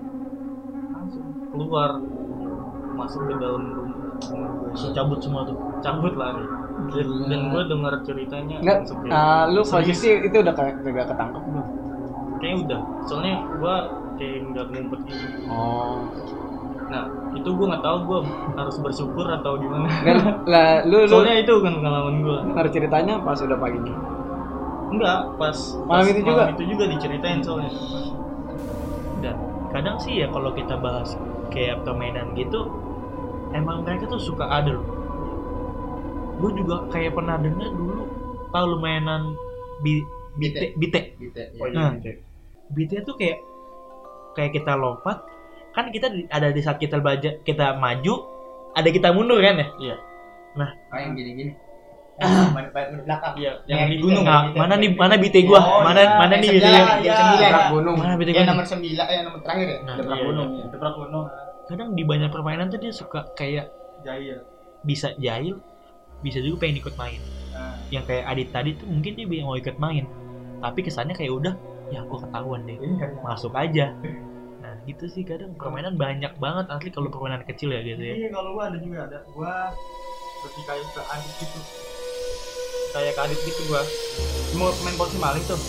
langsung 0.91 1.27
keluar 1.51 1.91
masuk 2.95 3.27
ke 3.27 3.35
dalam 3.39 3.65
rumah. 3.73 3.99
Langsung 4.71 4.93
cabut 4.93 5.19
semua 5.19 5.43
tuh. 5.49 5.57
cabut 5.81 6.13
lari 6.15 6.45
dan, 6.93 7.09
dan 7.33 7.41
gue 7.51 7.63
dengar 7.67 7.95
ceritanya 8.05 8.57
kayak, 8.61 8.85
eh, 9.09 9.45
lu 9.51 9.61
posisi 9.65 10.09
itu 10.21 10.37
udah 10.37 10.55
kayak 10.55 10.75
udah 10.81 11.07
ketangkep 11.09 11.43
belum? 11.45 11.67
kayaknya 12.41 12.57
udah 12.65 12.81
soalnya 13.05 13.35
gue 13.45 13.75
kayak 14.17 14.37
nggak 14.53 14.65
ngumpet 14.71 15.01
gitu 15.09 15.27
Oh. 15.49 16.05
nah 16.91 17.05
itu 17.33 17.49
gue 17.49 17.67
nggak 17.69 17.85
tahu 17.85 17.97
gue 18.05 18.21
harus 18.57 18.77
bersyukur 18.81 19.27
atau 19.29 19.53
gimana 19.57 19.87
Dan 20.03 20.17
lah 20.45 20.83
lu 20.85 21.05
lu 21.05 21.11
soalnya 21.11 21.37
itu 21.41 21.55
kan 21.61 21.73
pengalaman 21.81 22.15
gue 22.21 22.37
dengar 22.53 22.67
ceritanya 22.73 23.15
pas 23.25 23.39
udah 23.41 23.59
paginya. 23.61 23.95
Enggak 24.91 25.19
pas 25.37 25.57
Malam 25.81 26.03
pas 26.03 26.07
itu 26.09 26.21
juga? 26.21 26.43
itu 26.51 26.63
juga 26.67 26.85
diceritain 26.87 27.41
soalnya 27.41 27.71
Dan 29.21 29.37
kadang 29.71 29.97
sih 29.97 30.19
ya 30.19 30.27
kalau 30.29 30.51
kita 30.51 30.75
bahas 30.77 31.15
kayak 31.49 31.83
permainan 31.83 32.35
gitu 32.35 32.67
emang 33.51 33.83
mereka 33.83 34.07
tuh 34.07 34.19
suka 34.19 34.47
ada 34.47 34.71
loh. 34.73 34.87
Gue 36.39 36.51
juga 36.55 36.87
kayak 36.89 37.13
pernah 37.13 37.37
dengar 37.37 37.71
dulu 37.71 38.07
tahu 38.49 38.65
lu 38.67 38.79
mainan 38.79 39.35
bi 39.81 40.01
bite 40.35 40.75
bite. 40.75 41.01
oh 41.59 41.67
ya. 41.67 41.75
Nah, 41.75 41.93
bite 42.71 42.97
tuh 43.03 43.15
kayak 43.15 43.39
kayak 44.33 44.55
kita 44.55 44.73
lompat 44.75 45.27
kan 45.71 45.91
kita 45.91 46.11
ada 46.29 46.51
di 46.51 46.61
saat 46.61 46.79
kita 46.79 46.99
baca 46.99 47.43
kita 47.43 47.75
maju 47.75 48.15
ada 48.73 48.89
kita 48.89 49.11
mundur 49.11 49.39
kan 49.39 49.55
ya 49.55 49.69
Iya. 49.81 49.97
oh 50.89 50.99
yang 50.99 51.15
gini-gini 51.15 51.53
Ah. 51.53 51.70
Mana- 52.21 52.53
mana- 52.71 53.03
belakang 53.03 53.35
iya 53.35 53.53
Yang 53.65 53.79
yang 53.79 53.89
di 53.89 53.97
gunung 53.99 54.25
Nah, 54.25 54.43
mana 54.53 54.75
nih 54.77 54.91
mana 54.93 55.15
bite 55.17 55.41
gua 55.43 55.61
Oh, 55.61 55.81
mana 55.81 55.99
iya, 55.99 56.11
mana 56.15 56.33
yang 56.33 56.43
nih 56.43 56.51
bite 56.51 56.69
yang 56.69 56.87
sembilan. 56.87 57.41
Gerak 57.41 57.67
gunung. 57.71 57.95
mana 57.97 58.15
bite 58.15 58.31
gua 58.31 58.39
nih? 58.39 58.49
nomor 58.49 58.67
sembilan 58.67 59.07
eh 59.07 59.19
nomor 59.23 59.41
terakhir 59.41 59.67
ya 59.67 59.79
Nah, 59.81 59.95
iya, 59.97 60.23
gunung. 60.23 60.49
iya. 60.53 60.65
Gebrak 60.69 60.95
gunung. 60.97 61.25
kadang 61.65 61.89
di 61.91 62.03
banyak 62.03 62.29
permainan 62.29 62.67
tuh 62.67 62.79
dia 62.79 62.91
suka 62.91 63.21
kayak 63.33 63.71
Jahil. 64.01 64.43
bisa 64.83 65.15
jahil 65.17 65.55
bisa 66.19 66.39
juga 66.39 66.57
pengen 66.61 66.79
ikut 66.79 66.95
main 66.95 67.21
Nah, 67.51 67.79
yang 67.89 68.03
kayak 68.03 68.25
Adit 68.27 68.49
tadi 68.49 68.71
tuh 68.75 68.87
mungkin 68.87 69.13
dia 69.13 69.27
mau 69.41 69.55
ikut 69.55 69.77
main 69.77 70.05
tapi 70.59 70.81
kesannya 70.81 71.13
kayak 71.13 71.31
udah 71.33 71.55
ya 71.89 72.03
gua 72.03 72.21
ketahuan 72.21 72.63
deh 72.63 72.75
iya. 72.75 73.07
masuk 73.19 73.53
aja 73.53 73.95
nah 74.59 74.75
gitu 74.83 75.05
sih 75.07 75.23
kadang 75.23 75.55
permainan 75.55 75.95
banyak 75.95 76.37
banget 76.37 76.67
asli 76.69 76.89
kalau 76.89 77.09
permainan 77.09 77.43
kecil 77.45 77.69
ya 77.69 77.81
gitu 77.81 77.99
ya 77.99 78.15
Iya, 78.15 78.29
kalau 78.31 78.53
gua 78.53 78.67
ada 78.67 78.77
juga 78.77 78.99
ada. 79.05 79.19
Gua 79.27 79.53
lebih 80.41 80.63
kayak 80.65 80.87
ke 80.87 81.01
adit 81.03 81.35
gitu. 81.39 81.61
Kayak 82.91 83.15
ke 83.17 83.21
adit 83.23 83.41
gitu 83.47 83.63
gue 83.71 83.83
Mau 84.59 84.75
main 84.83 84.97
polisi 84.99 85.19
maling 85.23 85.45
tuh. 85.47 85.61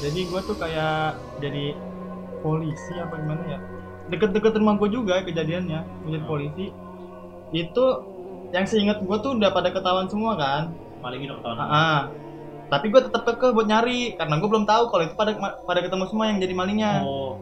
Jadi 0.00 0.20
gua 0.28 0.40
tuh 0.40 0.56
kayak 0.56 1.20
jadi 1.40 1.76
polisi 2.40 2.92
apa 2.96 3.20
gimana 3.20 3.42
ya? 3.44 3.58
Deket-deket 4.08 4.56
rumah 4.56 4.76
gua 4.80 4.88
juga 4.88 5.20
kejadiannya, 5.20 5.80
gua 6.04 6.10
jadi 6.10 6.26
polisi. 6.26 6.66
Itu 7.52 7.84
yang 8.56 8.64
seingat 8.64 9.04
gua 9.04 9.20
tuh 9.20 9.36
udah 9.36 9.52
pada 9.52 9.68
ketahuan 9.68 10.08
semua 10.08 10.36
kan. 10.36 10.72
paling 11.04 11.20
udah 11.28 11.36
ketahuan 11.36 11.60
Ah. 11.60 12.02
Tapi 12.72 12.88
gue 12.88 12.96
tetap 12.96 13.28
kekeh 13.28 13.52
buat 13.52 13.68
nyari 13.68 14.16
karena 14.16 14.40
gue 14.40 14.48
belum 14.48 14.64
tahu 14.64 14.88
kalau 14.88 15.04
itu 15.04 15.12
pada 15.12 15.36
pada 15.36 15.80
ketemu 15.84 16.08
semua 16.08 16.32
yang 16.32 16.40
jadi 16.40 16.54
malingnya. 16.56 17.04
oh 17.04 17.36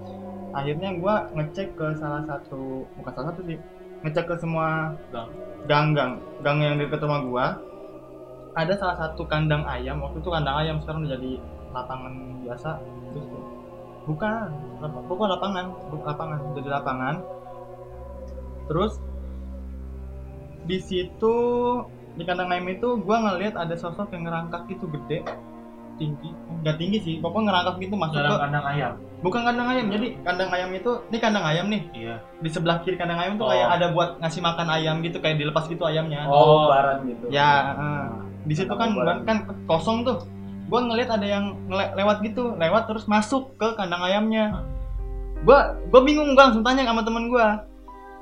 Akhirnya 0.50 0.98
gue 0.98 1.14
ngecek 1.38 1.78
ke 1.78 1.94
salah 1.94 2.26
satu 2.26 2.90
bukan 2.98 3.12
salah 3.14 3.30
satu 3.30 3.46
sih 3.46 3.56
ngecek 4.02 4.26
ke 4.28 4.34
semua 4.42 4.98
Gang. 5.14 5.30
gang-gang 5.70 6.12
gang 6.42 6.58
yang 6.58 6.74
di 6.74 6.90
dekat 6.90 7.06
rumah 7.06 7.22
gua. 7.22 7.46
Ada 8.52 8.74
salah 8.76 8.96
satu 8.98 9.24
kandang 9.24 9.64
ayam 9.64 9.98
waktu 9.98 10.20
itu 10.20 10.28
kandang 10.28 10.56
ayam 10.58 10.76
sekarang 10.78 11.02
udah 11.02 11.12
jadi 11.14 11.32
lapangan 11.72 12.12
biasa. 12.42 12.70
Terus 13.10 13.26
bukan 14.02 14.48
bukan 15.06 15.28
lapangan 15.30 15.64
bukan 15.88 16.06
lapangan 16.06 16.38
jadi 16.52 16.68
lapangan. 16.70 17.14
Terus 18.66 18.92
di 20.62 20.78
situ 20.78 21.34
di 22.12 22.22
kandang 22.22 22.52
ayam 22.52 22.68
itu 22.68 22.88
gua 23.00 23.24
ngelihat 23.24 23.56
ada 23.56 23.74
sosok 23.74 24.12
yang 24.12 24.28
ngerangkak 24.28 24.68
gitu 24.68 24.84
gede 24.86 25.24
tinggi 25.96 26.30
nggak 26.64 26.76
tinggi 26.78 26.98
sih 26.98 27.14
pokoknya 27.20 27.52
ngerangkak 27.52 27.74
gitu 27.80 27.94
masuk 27.94 28.16
dalam 28.16 28.32
ke 28.32 28.40
kandang 28.40 28.64
ayam 28.64 28.92
bukan 29.20 29.40
kandang 29.44 29.68
ayam 29.68 29.86
jadi 29.88 30.06
kandang 30.20 30.50
ayam 30.50 30.70
itu 30.72 30.90
ini 31.08 31.18
kandang 31.20 31.44
ayam 31.44 31.66
nih 31.68 31.82
iya 31.92 32.14
di 32.40 32.48
sebelah 32.48 32.80
kiri 32.80 32.96
kandang 32.96 33.20
ayam 33.20 33.34
tuh 33.36 33.44
Oh. 33.44 33.50
kayak 33.50 33.68
ada 33.76 33.86
buat 33.92 34.10
ngasih 34.18 34.40
makan 34.40 34.68
ayam 34.72 34.96
gitu 35.04 35.18
kayak 35.20 35.36
dilepas 35.36 35.68
gitu 35.68 35.84
ayamnya 35.84 36.24
Oh, 36.26 36.68
barat 36.68 37.04
gitu. 37.04 37.28
ya 37.28 37.50
eh. 37.76 38.08
Di 38.42 38.54
situ 38.58 38.72
kan 38.74 38.94
Kandang 38.94 39.22
kan 39.26 39.38
kosong 39.70 40.02
tuh. 40.02 40.18
Gua 40.66 40.80
ngelihat 40.88 41.20
ada 41.20 41.26
yang 41.26 41.58
ngele- 41.68 41.92
lewat 41.94 42.24
gitu 42.24 42.56
lewat 42.56 42.88
terus 42.88 43.04
masuk 43.04 43.54
ke 43.60 43.76
kandang 43.76 44.02
ayamnya. 44.02 44.64
Gua 45.44 45.76
gua 45.92 46.00
bingung 46.02 46.32
gua 46.32 46.48
langsung 46.50 46.64
tanya 46.64 46.86
sama 46.88 47.04
temen 47.04 47.28
gua. 47.28 47.66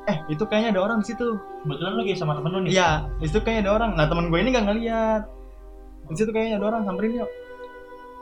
Eh 0.09 0.16
itu 0.33 0.43
kayaknya 0.49 0.77
ada 0.77 0.83
orang 0.91 0.99
di 1.05 1.12
situ. 1.12 1.37
Kebetulan 1.62 1.95
lagi 2.01 2.12
sama 2.16 2.33
temen 2.37 2.51
lu 2.57 2.61
nih. 2.64 2.71
Iya 2.73 2.91
di 3.21 3.27
situ 3.29 3.41
kayaknya 3.45 3.68
ada 3.68 3.73
orang. 3.77 3.91
Nah 3.95 4.07
temen 4.09 4.33
gue 4.33 4.39
ini 4.41 4.49
gak 4.57 4.64
ngeliat. 4.64 5.23
Di 6.09 6.14
situ 6.16 6.31
kayaknya 6.33 6.57
ada 6.57 6.66
orang 6.73 6.83
samperin 6.89 7.21
yuk. 7.21 7.31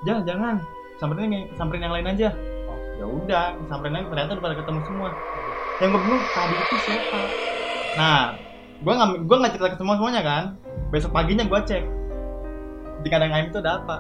Jangan 0.03 0.23
jangan. 0.27 0.57
Samperin 0.99 1.31
yang 1.31 1.45
samperin 1.55 1.83
yang 1.87 1.95
lain 1.95 2.07
aja. 2.11 2.29
Oh, 2.67 2.79
ya 2.99 3.07
udah 3.07 3.47
samperin 3.71 3.95
aja. 3.95 4.07
Ternyata 4.11 4.31
udah 4.35 4.45
pada 4.45 4.57
ketemu 4.59 4.81
semua. 4.83 5.09
Yang 5.79 5.89
gue 5.95 6.01
bingung 6.03 6.23
tadi 6.35 6.57
itu 6.59 6.77
siapa? 6.83 7.31
Nah 7.95 8.35
gue 8.79 8.93
nggak 8.95 9.11
gue 9.23 9.37
nggak 9.39 9.53
cerita 9.55 9.69
ke 9.75 9.79
semua 9.79 9.95
semuanya 9.99 10.23
kan 10.23 10.45
besok 10.89 11.11
paginya 11.11 11.45
gue 11.45 11.61
cek 11.63 11.85
di 12.99 13.09
kandang 13.09 13.31
ayam 13.31 13.47
itu 13.49 13.59
ada 13.59 13.79
apa 13.79 13.97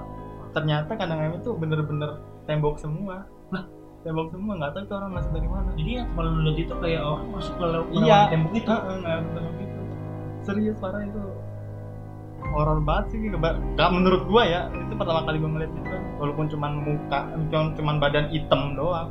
ternyata 0.50 0.90
kandang 0.92 1.20
ayam 1.20 1.34
itu 1.36 1.50
bener-bener 1.52 2.18
tembok 2.44 2.76
semua 2.76 3.22
lah 3.48 3.64
tembok 4.00 4.30
semua 4.30 4.52
nggak 4.56 4.72
tahu 4.72 4.82
itu 4.82 4.94
orang 4.94 5.12
masuk 5.12 5.30
dari 5.32 5.48
mana 5.48 5.68
jadi 5.74 5.90
yang 5.92 6.08
kalau 6.12 6.30
lu 6.30 6.40
lihat 6.46 6.58
itu 6.60 6.74
kayak 6.74 7.02
orang 7.02 7.26
masuk 7.28 7.54
ke 7.54 7.64
lewat 7.66 7.86
Iya. 7.92 8.18
tembok 8.30 8.52
itu 8.54 8.70
Heeh, 8.70 8.94
nggak 8.96 9.16
bener 9.26 9.42
gitu. 9.58 9.78
Serius 10.40 10.76
parah 10.78 11.02
itu. 11.02 11.22
Horor 12.48 12.78
banget 12.80 13.04
sih 13.10 13.18
Gak, 13.28 13.54
gak 13.74 13.90
menurut 13.92 14.22
gua 14.24 14.42
ya. 14.42 14.60
Itu 14.72 14.94
pertama 14.94 15.26
kali 15.26 15.36
gua 15.36 15.50
ngeliat 15.52 15.72
itu. 15.74 15.96
Walaupun 16.16 16.46
cuman 16.48 16.72
muka, 16.80 17.20
cuman, 17.50 17.66
cuman 17.74 17.94
badan 17.98 18.26
hitam 18.30 18.72
doang. 18.72 19.10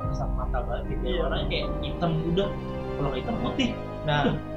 kasat 0.00 0.30
mata 0.32 0.58
banget 0.62 0.82
gitu 0.88 1.04
Iya. 1.04 1.14
ya. 1.14 1.22
orangnya 1.22 1.46
kayak 1.48 1.66
hitam 1.78 2.10
udah 2.26 2.48
kalau 2.92 3.10
hitam 3.12 3.34
putih 3.38 3.70
nah 4.02 4.22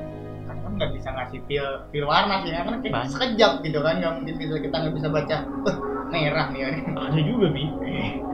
nggak 0.75 0.91
bisa 0.91 1.09
ngasih 1.09 1.39
feel 1.45 1.67
feel 1.89 2.05
warna 2.05 2.43
sih 2.43 2.51
kan 2.51 2.67
kayak 2.77 2.91
Banyak. 2.91 3.09
sekejap 3.09 3.51
gitu 3.61 3.79
kan 3.79 3.93
nggak 3.97 4.13
mungkin 4.13 4.33
bisa 4.35 4.55
kita 4.59 4.75
nggak 4.75 4.93
bisa 4.93 5.07
baca 5.09 5.37
"Eh, 5.41 5.75
merah 6.05 6.45
nih 6.49 6.61
orang. 6.63 6.83
ada 6.95 7.19
juga 7.19 7.47
bi 7.49 7.63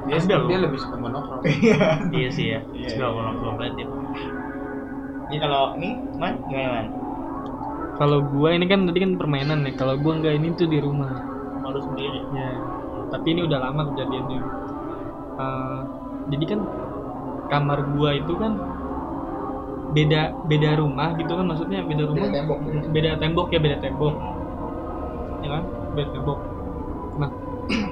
Dia, 0.01 0.17
loh. 0.35 0.49
dia 0.49 0.59
lebih 0.59 0.79
suka 0.81 0.97
monokrom. 0.97 1.39
iya 2.17 2.29
sih 2.29 2.45
ya 2.51 2.59
Iya, 2.73 2.87
suka 2.91 3.05
iya. 3.05 3.13
orang 3.13 3.35
kompetitif 3.37 3.87
Jadi 5.23 5.37
kalau 5.39 5.63
ini 5.77 5.89
man 6.17 6.33
gimana 6.43 6.69
man? 6.73 6.87
Kalau 7.95 8.17
gua 8.25 8.49
ini 8.51 8.65
kan 8.65 8.83
tadi 8.83 8.99
kan 8.99 9.11
permainan 9.15 9.61
nih. 9.61 9.77
Kalau 9.77 9.95
gua 9.95 10.17
enggak 10.17 10.35
ini 10.35 10.51
tuh 10.53 10.67
di 10.67 10.81
rumah. 10.81 11.11
malu 11.61 11.77
sendiri 11.79 12.19
Ya. 12.33 12.57
Tapi 13.07 13.27
ini 13.29 13.45
udah 13.45 13.59
lama 13.61 13.81
kejadiannya. 13.87 14.39
Eh, 15.37 15.79
jadi 16.27 16.45
kan 16.49 16.59
kamar 17.47 17.79
gua 17.93 18.09
itu 18.11 18.33
kan 18.35 18.57
beda 19.91 20.21
beda 20.47 20.79
rumah 20.79 21.13
gitu 21.19 21.31
kan 21.35 21.45
maksudnya 21.45 21.83
beda 21.83 22.03
rumah? 22.07 22.27
Beda 22.27 22.37
tembok. 22.39 22.59
beda 22.91 23.11
tembok. 23.19 23.47
Ya 23.51 23.59
beda 23.59 23.77
tembok. 23.83 24.15
Ya 25.43 25.49
kan? 25.51 25.63
Beda 25.95 26.09
tembok. 26.15 26.39
Nah 27.19 27.29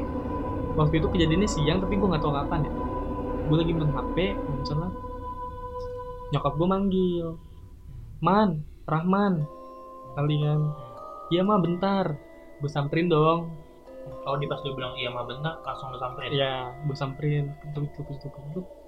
waktu 0.80 0.95
itu 1.04 1.08
kejadiannya 1.12 1.50
siang 1.50 1.84
tapi 1.84 2.00
gue 2.00 2.08
nggak 2.08 2.24
tahu 2.24 2.34
kapan 2.34 2.68
ya. 2.68 2.72
Gue 3.50 3.58
lagi 3.60 3.72
main 3.76 3.91
hp 3.91 4.18
misalnya 4.64 4.89
nyokap 6.30 6.54
gue 6.56 6.68
manggil 6.68 7.28
man 8.24 8.64
rahman. 8.88 9.43
Kalian 10.16 10.72
iya 11.36 11.43
mah 11.43 11.60
bentar. 11.60 12.16
Gue 12.64 12.72
samperin 12.72 13.12
dong. 13.12 13.52
Kalau 14.10 14.38
di 14.41 14.47
pas 14.47 14.64
dia 14.64 14.74
bilang 14.74 14.95
iya 14.95 15.12
mah 15.12 15.28
bentar 15.28 15.60
langsung 15.68 15.91
lu 15.91 16.00
samperin? 16.00 16.32
Ya 16.32 16.72
gue 16.88 16.95
samperin. 16.95 17.52
Tuk 17.76 17.91
tuk 17.91 18.08
tuk 18.08 18.36
tuk. 18.56 18.78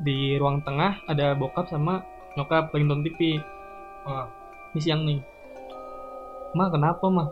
Di 0.00 0.40
ruang 0.40 0.64
tengah 0.64 1.04
ada 1.04 1.36
bokap 1.36 1.68
sama 1.68 2.00
nyokap 2.34 2.72
lagi 2.72 2.84
nonton 2.84 3.04
TV 3.04 3.20
Wah, 4.00 4.26
ini 4.72 4.80
siang 4.80 5.04
nih. 5.04 5.20
Ma 6.56 6.72
kenapa 6.72 7.04
mah 7.12 7.28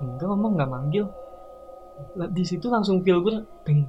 enggak 0.00 0.28
mama 0.28 0.46
nggak 0.52 0.70
manggil. 0.70 1.06
Di 2.32 2.44
situ 2.44 2.68
langsung 2.68 3.04
feel 3.04 3.20
gue 3.24 3.44
"Deng, 3.64 3.88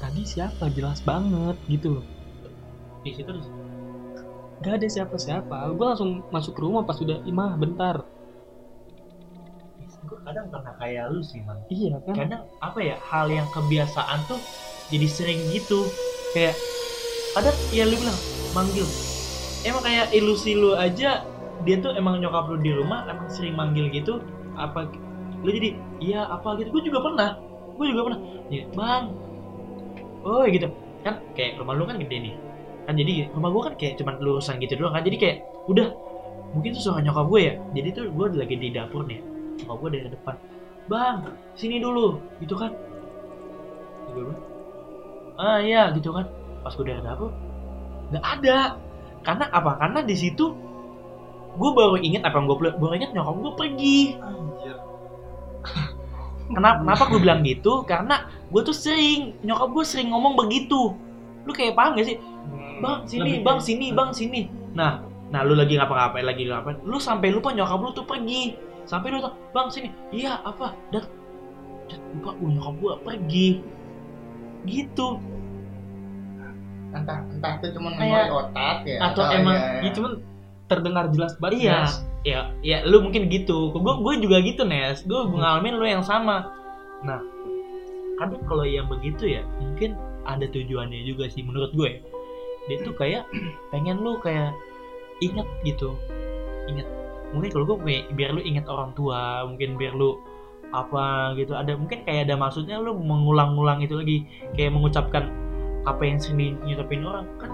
tadi 0.00 0.22
siapa? 0.24 0.68
Jelas 0.72 1.00
banget 1.04 1.56
gitu 1.68 2.00
loh. 2.00 2.04
Di 3.00 3.12
situ 3.16 3.30
di 3.32 3.40
situ. 3.44 3.60
Gak 4.64 4.80
ada 4.80 4.88
siapa-siapa. 4.88 5.56
Gue 5.76 5.86
langsung 5.88 6.24
masuk 6.32 6.56
ke 6.56 6.60
rumah 6.64 6.84
pas 6.88 6.96
udah 6.96 7.20
imah 7.28 7.60
bentar. 7.60 8.00
Gue 10.06 10.18
kadang 10.24 10.48
pernah 10.48 10.72
kayak 10.80 11.12
lu 11.12 11.20
sih 11.20 11.44
man 11.44 11.60
iya 11.68 11.98
kan? 12.00 12.14
Kadang 12.16 12.42
apa 12.62 12.78
ya 12.80 12.96
hal 13.10 13.26
yang 13.28 13.48
kebiasaan 13.52 14.20
tuh 14.28 14.40
jadi 14.88 15.06
sering 15.08 15.40
gitu. 15.52 15.84
Kayak 16.32 16.56
kadang 17.36 17.56
ya 17.68 17.84
lu 17.84 18.00
bilang 18.00 18.18
manggil. 18.56 18.88
Emang 19.60 19.84
kayak 19.84 20.08
ilusi 20.16 20.56
lu 20.56 20.72
aja 20.72 21.20
dia 21.68 21.76
tuh 21.84 21.92
emang 21.92 22.24
nyokap 22.24 22.48
lu 22.48 22.56
di 22.64 22.72
rumah 22.72 23.04
emang 23.12 23.28
sering 23.28 23.52
manggil 23.52 23.92
gitu 23.92 24.24
apa 24.56 24.88
lu 25.44 25.52
jadi 25.52 25.76
iya 26.00 26.24
apa? 26.32 26.56
gitu. 26.56 26.72
Gue 26.72 26.82
juga 26.88 27.04
pernah 27.04 27.36
gue 27.76 27.86
juga 27.92 28.02
pernah. 28.08 28.20
Ya, 28.48 28.64
bang. 28.72 29.04
Oh 30.24 30.48
gitu. 30.48 30.72
Kan 31.04 31.20
kayak 31.36 31.60
rumah 31.60 31.76
lu 31.76 31.84
kan 31.84 32.00
gede 32.00 32.16
nih. 32.24 32.34
Kan 32.88 32.96
jadi 32.96 33.28
rumah 33.36 33.52
gue 33.52 33.62
kan 33.68 33.74
kayak 33.76 33.94
cuman 34.00 34.14
lurusan 34.16 34.56
gitu 34.64 34.80
doang 34.80 34.96
kan. 34.96 35.04
Jadi 35.04 35.16
kayak 35.20 35.36
udah 35.68 35.92
mungkin 36.56 36.72
tuh 36.72 36.80
suara 36.88 37.04
nyokap 37.04 37.28
gue 37.28 37.40
ya. 37.44 37.54
Jadi 37.76 37.88
tuh 37.92 38.04
gue 38.08 38.26
lagi 38.32 38.56
di 38.56 38.68
dapur 38.72 39.04
nih 39.04 39.20
nyokap 39.60 39.76
gue 39.76 39.90
dari 39.92 40.08
depan. 40.08 40.34
Bang 40.88 41.36
sini 41.52 41.84
dulu. 41.84 42.16
Gitu 42.40 42.56
kan. 42.56 42.72
Gue 44.08 44.24
bilang, 44.24 44.40
ah 45.36 45.60
iya. 45.60 45.92
Gitu 45.92 46.08
kan 46.16 46.24
pas 46.66 46.74
gue 46.74 46.82
dari 46.90 46.98
dapur 46.98 47.30
nggak 48.10 48.24
ada. 48.38 48.58
Karena 49.22 49.44
apa? 49.50 49.78
Karena 49.78 50.02
di 50.02 50.14
situ 50.14 50.54
gue 51.56 51.70
baru 51.72 51.98
inget 51.98 52.22
apa 52.22 52.38
yang 52.38 52.46
gue 52.46 52.58
baru 52.74 52.94
inget 52.94 53.10
nyokap 53.14 53.34
gue 53.38 53.52
pergi. 53.58 54.00
Kenapa 56.46 56.78
kenapa 56.82 57.02
gue 57.10 57.20
bilang 57.22 57.40
gitu? 57.42 57.82
Karena 57.82 58.30
gue 58.50 58.62
tuh 58.62 58.74
sering 58.74 59.34
nyokap 59.42 59.68
gue 59.74 59.84
sering 59.86 60.14
ngomong 60.14 60.38
begitu. 60.38 60.94
Lu 61.46 61.50
kayak 61.50 61.74
paham 61.74 61.98
gak 61.98 62.06
sih? 62.06 62.18
Bang 62.78 63.08
sini 63.08 63.42
bang 63.42 63.58
sini 63.58 63.86
bang 63.90 64.10
sini. 64.14 64.40
Nah 64.74 65.02
nah 65.26 65.42
lu 65.42 65.58
lagi 65.58 65.74
ngapa-ngapain 65.74 66.22
lagi 66.22 66.46
ngapain 66.46 66.78
lu 66.86 67.02
sampai 67.02 67.34
lupa 67.34 67.50
nyokap 67.50 67.78
lu 67.82 67.90
tuh 67.90 68.06
pergi. 68.06 68.54
Sampai 68.86 69.10
lu 69.10 69.18
tuh 69.18 69.34
bang 69.50 69.66
sini. 69.70 69.90
Iya 70.14 70.38
apa? 70.46 70.70
Dan 70.94 71.02
dan 71.90 71.98
lupa. 72.14 72.30
Gue 72.38 72.50
nyokap 72.54 72.74
gue 72.78 72.92
pergi. 73.02 73.48
Gitu 74.70 75.18
Entah 76.96 77.18
entah 77.28 77.52
itu 77.60 77.66
cuma 77.76 77.92
Kayak- 77.94 78.26
memori 78.26 78.30
otak 78.32 78.78
ya. 78.88 78.98
atau 79.04 79.22
emang 79.28 79.56
ya, 79.56 79.84
ya 79.84 79.90
cuman 79.92 80.12
terdengar 80.66 81.04
jelas 81.14 81.32
banget 81.38 81.62
Iya, 81.62 81.78
ya, 82.26 82.40
ya, 82.58 82.78
lu 82.88 82.98
mungkin 82.98 83.30
gitu. 83.30 83.70
Gue 83.70 83.94
gue 84.02 84.14
juga 84.18 84.42
gitu 84.42 84.66
Nes. 84.66 85.04
Gue 85.06 85.20
ngalamin 85.28 85.78
lu 85.78 85.86
yang 85.86 86.02
sama. 86.02 86.50
Nah, 87.06 87.22
kan 88.18 88.34
kalau 88.48 88.66
yang 88.66 88.90
begitu 88.90 89.30
ya, 89.30 89.46
mungkin 89.62 89.94
ada 90.26 90.42
tujuannya 90.42 91.06
juga 91.06 91.30
sih 91.30 91.46
menurut 91.46 91.70
gue. 91.70 92.02
Dia 92.66 92.76
tuh 92.82 92.96
kayak 92.98 93.28
pengen 93.70 94.02
lu 94.02 94.18
kayak 94.18 94.50
inget 95.22 95.46
gitu, 95.62 95.94
inget. 96.66 96.88
Mungkin 97.30 97.50
kalau 97.52 97.64
gue 97.70 97.76
biar 98.10 98.34
lu 98.34 98.42
inget 98.42 98.66
orang 98.66 98.90
tua, 98.98 99.46
mungkin 99.46 99.78
biar 99.78 99.94
lu 99.94 100.18
apa 100.74 101.30
gitu. 101.38 101.54
Ada 101.54 101.78
mungkin 101.78 102.02
kayak 102.02 102.26
ada 102.26 102.34
maksudnya 102.34 102.82
lu 102.82 102.98
mengulang-ulang 102.98 103.86
itu 103.86 103.94
lagi, 103.94 104.26
kayak 104.58 104.74
mengucapkan 104.74 105.30
apa 105.86 106.02
yang 106.02 106.18
sering 106.18 106.58
nyucapin 106.66 107.06
orang 107.06 107.26
kan 107.38 107.50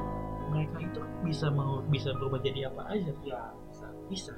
mereka 0.49 0.77
itu 0.81 1.01
bisa 1.25 1.53
mau 1.53 1.85
bisa 1.89 2.17
berubah 2.17 2.41
jadi 2.41 2.73
apa 2.73 2.83
aja. 2.93 3.13
Ya 3.25 3.41
bisa. 3.69 3.87
Bisa. 4.09 4.35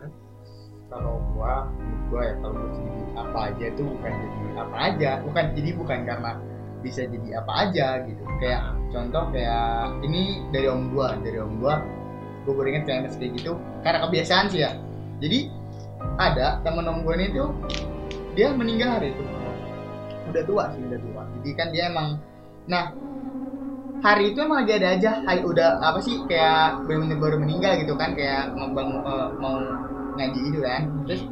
Kalau 0.91 1.23
gua 1.35 1.71
gua 2.11 2.23
ya 2.23 2.35
kalau 2.43 2.55
gua 2.59 2.71
jadi 2.75 3.03
apa 3.15 3.39
aja 3.51 3.67
tuh 3.79 3.87
bukan 3.87 4.13
jadi 4.13 4.51
apa 4.59 4.77
aja. 4.79 5.11
Bukan 5.23 5.45
jadi 5.55 5.71
bukan 5.79 5.99
karena 6.07 6.31
bisa 6.83 7.03
jadi 7.07 7.29
apa 7.39 7.53
aja 7.67 7.87
gitu. 8.07 8.23
Kayak 8.43 8.63
contoh 8.91 9.25
kayak 9.31 9.95
ini 10.03 10.43
dari 10.51 10.67
om 10.67 10.91
gua 10.91 11.15
dari 11.23 11.39
om 11.39 11.59
gua 11.63 11.83
gua 12.45 12.53
baru 12.55 12.69
inget 12.75 12.85
kayak 12.87 13.15
kayak 13.17 13.33
gitu 13.39 13.53
karena 13.87 13.99
kebiasaan 14.07 14.47
sih 14.51 14.61
ya. 14.63 14.75
Jadi 15.23 15.51
ada 16.19 16.59
temen 16.67 16.87
om 16.87 17.03
gua 17.07 17.15
ini 17.15 17.31
tuh 17.31 17.51
dia 18.35 18.51
meninggal 18.51 18.99
hari 18.99 19.15
itu. 19.15 19.23
Udah 20.35 20.43
tua 20.47 20.65
sih 20.75 20.83
udah 20.83 21.01
tua. 21.01 21.23
Jadi 21.41 21.51
kan 21.55 21.69
dia 21.71 21.91
emang 21.91 22.19
nah 22.65 22.91
hari 24.01 24.35
itu 24.35 24.39
emang 24.43 24.65
lagi 24.65 24.73
ada 24.81 24.89
aja 24.97 25.11
hari 25.23 25.43
udah 25.45 25.81
apa 25.81 25.99
sih 26.03 26.23
kayak 26.27 26.85
bener-bener 26.89 27.19
baru 27.21 27.37
meninggal 27.41 27.79
gitu 27.81 27.95
kan 27.95 28.13
kayak 28.17 28.53
mau 28.57 28.69
bang- 28.73 29.03
eh, 29.05 29.29
mau 29.39 29.57
ngaji 30.15 30.41
itu 30.51 30.59
kan. 30.63 30.83
Terus 31.07 31.23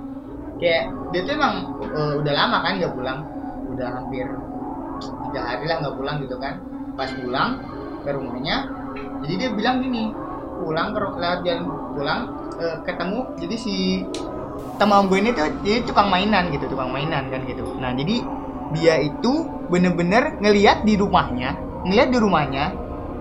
kayak 0.61 0.85
dia 1.11 1.21
tuh 1.27 1.35
emang 1.37 1.55
eh, 1.83 2.15
udah 2.21 2.33
lama 2.33 2.59
kan 2.63 2.73
nggak 2.79 2.95
pulang. 2.95 3.19
Udah 3.73 3.89
hampir 3.99 4.27
tiga 5.03 5.41
hari 5.43 5.65
lah 5.67 5.77
nggak 5.83 5.97
pulang 5.97 6.17
gitu 6.23 6.37
kan. 6.39 6.55
Pas 6.95 7.11
pulang 7.11 7.51
ke 8.03 8.11
rumahnya 8.11 8.57
jadi 9.23 9.35
dia 9.39 9.51
bilang 9.55 9.79
gini 9.79 10.11
pulang 10.59 10.91
ke 10.93 10.99
lewat 10.99 11.41
jalan 11.47 11.65
pulang 11.95 12.21
eh, 12.59 12.77
ketemu 12.85 13.19
jadi 13.39 13.57
si 13.57 14.05
teman 14.77 15.07
gue 15.07 15.19
ini 15.23 15.31
tuh 15.31 15.47
jadi 15.63 15.87
tukang 15.87 16.11
mainan 16.11 16.51
gitu 16.51 16.67
tukang 16.67 16.91
mainan 16.91 17.31
kan 17.31 17.47
gitu. 17.47 17.65
Nah 17.79 17.95
jadi 17.95 18.23
dia 18.73 18.95
itu 19.05 19.47
bener-bener 19.69 20.41
ngelihat 20.41 20.83
di 20.85 20.97
rumahnya 20.97 21.55
ngelihat 21.87 22.09
di 22.14 22.18
rumahnya 22.18 22.64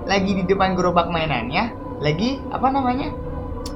lagi 0.06 0.32
di 0.34 0.44
depan 0.46 0.74
gerobak 0.74 1.10
mainannya 1.10 1.74
lagi 2.02 2.42
apa 2.50 2.68
namanya 2.74 3.14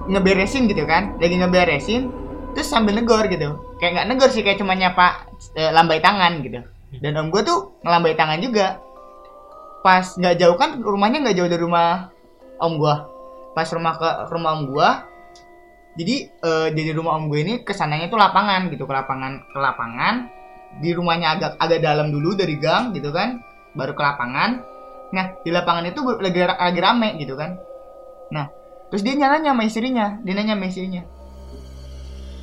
ngeberesin 0.09 0.65
gitu 0.65 0.86
kan 0.86 1.17
lagi 1.21 1.38
ngeberesin 1.38 2.09
terus 2.55 2.71
sambil 2.71 2.95
negor 2.95 3.27
gitu. 3.27 3.59
Kayak 3.77 3.91
nggak 3.99 4.07
negor 4.15 4.29
sih 4.31 4.41
kayak 4.41 4.57
cuma 4.63 4.73
nyapa 4.73 5.27
eh, 5.59 5.69
lambai 5.75 5.99
tangan 5.99 6.39
gitu. 6.39 6.63
Dan 7.03 7.19
om 7.19 7.27
gue 7.27 7.43
tuh 7.43 7.75
ngelambai 7.83 8.15
tangan 8.15 8.39
juga. 8.39 8.79
Pas 9.83 10.15
nggak 10.15 10.36
jauh 10.39 10.55
kan 10.55 10.79
rumahnya 10.81 11.21
nggak 11.21 11.36
jauh 11.36 11.49
dari 11.51 11.61
rumah 11.61 12.09
om 12.57 12.79
gue 12.79 12.95
pas 13.55 13.67
rumah 13.71 13.95
ke 13.95 14.09
rumah 14.31 14.51
om 14.55 14.63
gue 14.67 14.89
jadi 15.95 16.15
eh, 16.27 16.67
dari 16.75 16.91
rumah 16.91 17.19
om 17.19 17.27
gue 17.31 17.39
ini 17.39 17.53
ke 17.63 17.71
sananya 17.75 18.07
tuh 18.07 18.19
lapangan 18.19 18.71
gitu 18.71 18.88
ke 18.88 18.93
lapangan 18.95 19.43
ke 19.51 19.59
lapangan. 19.59 20.15
Di 20.75 20.91
rumahnya 20.91 21.39
agak 21.39 21.51
agak 21.55 21.79
dalam 21.79 22.11
dulu 22.11 22.36
dari 22.36 22.59
gang 22.59 22.91
gitu 22.91 23.11
kan 23.15 23.39
baru 23.75 23.95
ke 23.95 24.03
lapangan 24.03 24.74
nah 25.13 25.37
di 25.43 25.49
lapangan 25.53 25.85
itu 25.85 26.01
lagi 26.21 26.39
lagi 26.45 26.79
rame 26.81 27.09
gitu 27.21 27.37
kan. 27.37 27.57
Nah 28.33 28.49
terus 28.89 29.01
dia 29.01 29.17
nanya 29.17 29.53
sama 29.53 29.63
istrinya 29.65 30.17
dia 30.21 30.33
nanya 30.33 30.57
sama 30.57 30.65
istrinya. 30.69 31.01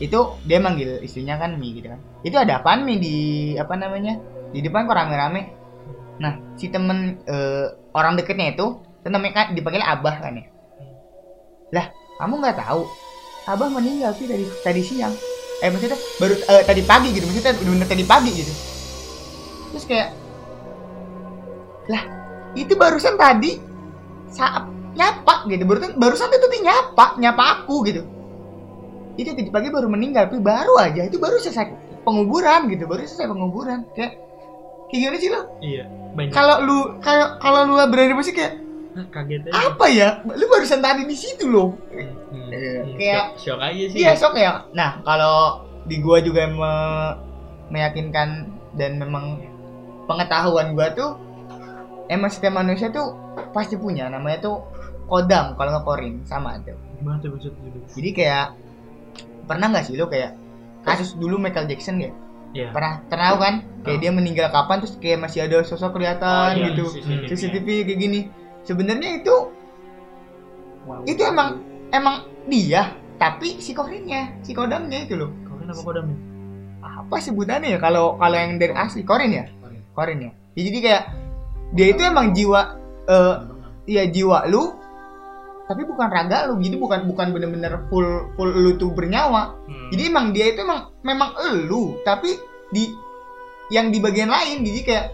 Itu 0.03 0.39
dia 0.43 0.59
manggil 0.59 0.99
istrinya 1.03 1.39
kan 1.39 1.59
Mi 1.59 1.79
gitu 1.79 1.91
kan. 1.91 2.01
Itu 2.27 2.37
ada 2.39 2.59
apaan 2.59 2.83
Mi 2.83 2.99
di 2.99 3.17
apa 3.55 3.75
namanya 3.79 4.19
di 4.51 4.59
depan 4.59 4.91
kok 4.91 4.99
rame-rame? 4.99 5.43
Nah 6.19 6.39
si 6.59 6.71
temen 6.71 7.23
eh, 7.27 7.67
orang 7.95 8.19
deketnya 8.19 8.55
itu 8.55 8.83
itu 9.03 9.09
dipanggil 9.55 9.83
abah 9.83 10.15
kan 10.23 10.39
ya. 10.39 10.47
Lah 11.75 11.87
kamu 12.19 12.35
nggak 12.43 12.59
tahu 12.63 12.83
abah 13.47 13.69
meninggal 13.71 14.15
sih 14.15 14.27
tadi 14.27 14.47
tadi 14.63 14.83
siang. 14.83 15.15
Eh 15.63 15.71
maksudnya 15.71 15.99
baru 16.19 16.35
eh, 16.35 16.63
tadi 16.67 16.83
pagi 16.83 17.09
gitu 17.15 17.27
maksudnya 17.27 17.55
bener-bener 17.55 17.89
tadi 17.91 18.05
pagi 18.07 18.31
gitu. 18.35 18.53
Terus 19.71 19.85
kayak 19.87 20.09
lah 21.91 22.03
itu 22.55 22.73
barusan 22.73 23.15
tadi 23.15 23.59
saat 24.29 24.65
nyapa 24.93 25.45
gitu 25.47 25.65
barusan 25.65 25.93
barusan 25.95 26.29
itu 26.29 26.47
tuh 26.47 26.61
nyapa 26.61 27.17
nyapa 27.17 27.43
aku 27.59 27.81
gitu 27.85 28.03
itu 29.15 29.29
tadi 29.29 29.49
pagi 29.49 29.69
baru 29.69 29.87
meninggal 29.87 30.27
tapi 30.27 30.39
baru 30.39 30.77
aja 30.79 31.03
itu 31.03 31.17
baru 31.17 31.37
selesai 31.37 31.69
penguburan 32.03 32.69
gitu 32.69 32.85
baru 32.85 33.03
selesai 33.03 33.27
penguburan 33.27 33.85
kayak 33.91 34.21
kayak 34.87 35.01
gimana 35.01 35.17
sih 35.19 35.31
lo 35.31 35.41
Iya. 35.59 35.85
Banyak. 36.13 36.29
kalau 36.31 36.57
lu 36.61 36.79
kalau 36.99 37.27
kalau 37.39 37.61
lu 37.65 37.81
berada 37.83 38.05
di 38.07 38.15
posisi 38.15 38.35
kayak 38.35 38.55
Hah, 38.93 39.07
kaget 39.09 39.49
aja. 39.49 39.53
apa 39.67 39.87
ya 39.89 40.09
lu 40.27 40.45
barusan 40.47 40.81
tadi 40.81 41.03
di 41.03 41.15
situ 41.15 41.49
loh 41.49 41.73
Hmm, 41.89 42.13
hmm, 42.29 42.97
kayak- 42.97 43.33
shock, 43.39 43.57
shock 43.57 43.61
aja 43.63 43.85
sih. 43.87 43.97
iya 43.99 44.13
sok 44.13 44.35
ya 44.35 44.69
nah 44.71 45.01
kalau 45.01 45.37
di 45.83 45.97
gua 45.99 46.21
juga 46.21 46.45
me- 46.47 47.17
meyakinkan 47.71 48.29
dan 48.75 48.97
memang 48.97 49.41
pengetahuan 50.05 50.73
gua 50.73 50.93
tuh 50.93 51.17
emang 52.13 52.29
setiap 52.29 52.55
manusia 52.55 52.93
tuh 52.93 53.17
pasti 53.51 53.81
punya 53.81 54.13
namanya 54.13 54.45
tuh 54.45 54.57
kodam 55.09 55.57
kalau 55.57 55.71
nggak 55.77 55.85
korin 55.85 56.15
sama 56.29 56.61
tuh 56.63 56.77
Gimana 57.01 57.19
tuh 57.19 57.35
maksudnya? 57.35 57.69
jadi 57.97 58.11
kayak 58.15 58.47
pernah 59.49 59.67
nggak 59.73 59.85
sih 59.89 59.97
lo 59.99 60.07
kayak 60.07 60.37
kasus 60.83 61.15
dulu 61.17 61.39
Michael 61.39 61.67
Jackson 61.71 61.99
ya? 61.99 62.13
Iya. 62.53 62.69
pernah 62.69 63.01
tahu 63.09 63.37
kan? 63.41 63.55
Kayak 63.81 63.99
dia 64.05 64.11
meninggal 64.13 64.49
kapan 64.53 64.85
terus 64.85 64.95
kayak 65.01 65.25
masih 65.25 65.49
ada 65.49 65.65
sosok 65.65 65.97
kelihatan 65.97 66.53
Oh, 66.53 66.59
iya, 66.61 66.67
gitu. 66.69 66.85
CCTV. 67.01 67.25
CCTV 67.33 67.67
kayak 67.89 67.99
gini. 67.99 68.21
Sebenarnya 68.63 69.11
itu 69.25 69.37
itu 71.09 71.23
emang 71.23 71.63
emang 71.95 72.29
dia 72.51 72.93
tapi 73.17 73.63
si 73.63 73.73
korinnya 73.73 74.37
si 74.45 74.53
kodamnya 74.53 75.07
itu 75.07 75.17
loh. 75.17 75.31
Kalian 75.49 75.73
apa 75.73 75.81
kodamnya? 75.83 76.19
apa 76.83 77.15
sebutannya 77.23 77.73
ya 77.73 77.79
kalau 77.81 78.19
kalau 78.21 78.37
yang 78.37 78.59
dari 78.61 78.75
asli? 78.75 79.01
Korin 79.07 79.33
ya? 79.33 79.45
Korin 79.97 80.19
ya. 80.21 80.33
Ya, 80.53 80.63
jadi 80.69 80.79
kayak 80.83 81.03
dia 81.73 81.87
itu 81.93 82.01
emang 82.05 82.37
jiwa 82.37 82.61
eh 83.09 83.37
iya 83.89 84.05
jiwa 84.09 84.47
lu 84.49 84.79
tapi 85.63 85.89
bukan 85.89 86.09
raga 86.13 86.53
lu. 86.53 86.61
Jadi 86.61 86.77
bukan 86.77 87.09
bukan 87.09 87.33
bener-bener 87.33 87.89
full 87.89 88.29
full 88.37 88.51
lu 88.51 88.77
tuh 88.77 88.93
bernyawa. 88.93 89.57
Hmm. 89.65 89.89
jadi 89.89 90.13
emang 90.13 90.37
dia 90.37 90.53
itu 90.53 90.61
emang 90.61 90.93
memang 91.01 91.33
elu 91.49 91.97
tapi 92.05 92.37
di 92.73 92.93
yang 93.73 93.89
di 93.89 94.05
bagian 94.05 94.29
lain 94.29 94.61
jadi 94.69 94.81
kayak 94.85 95.07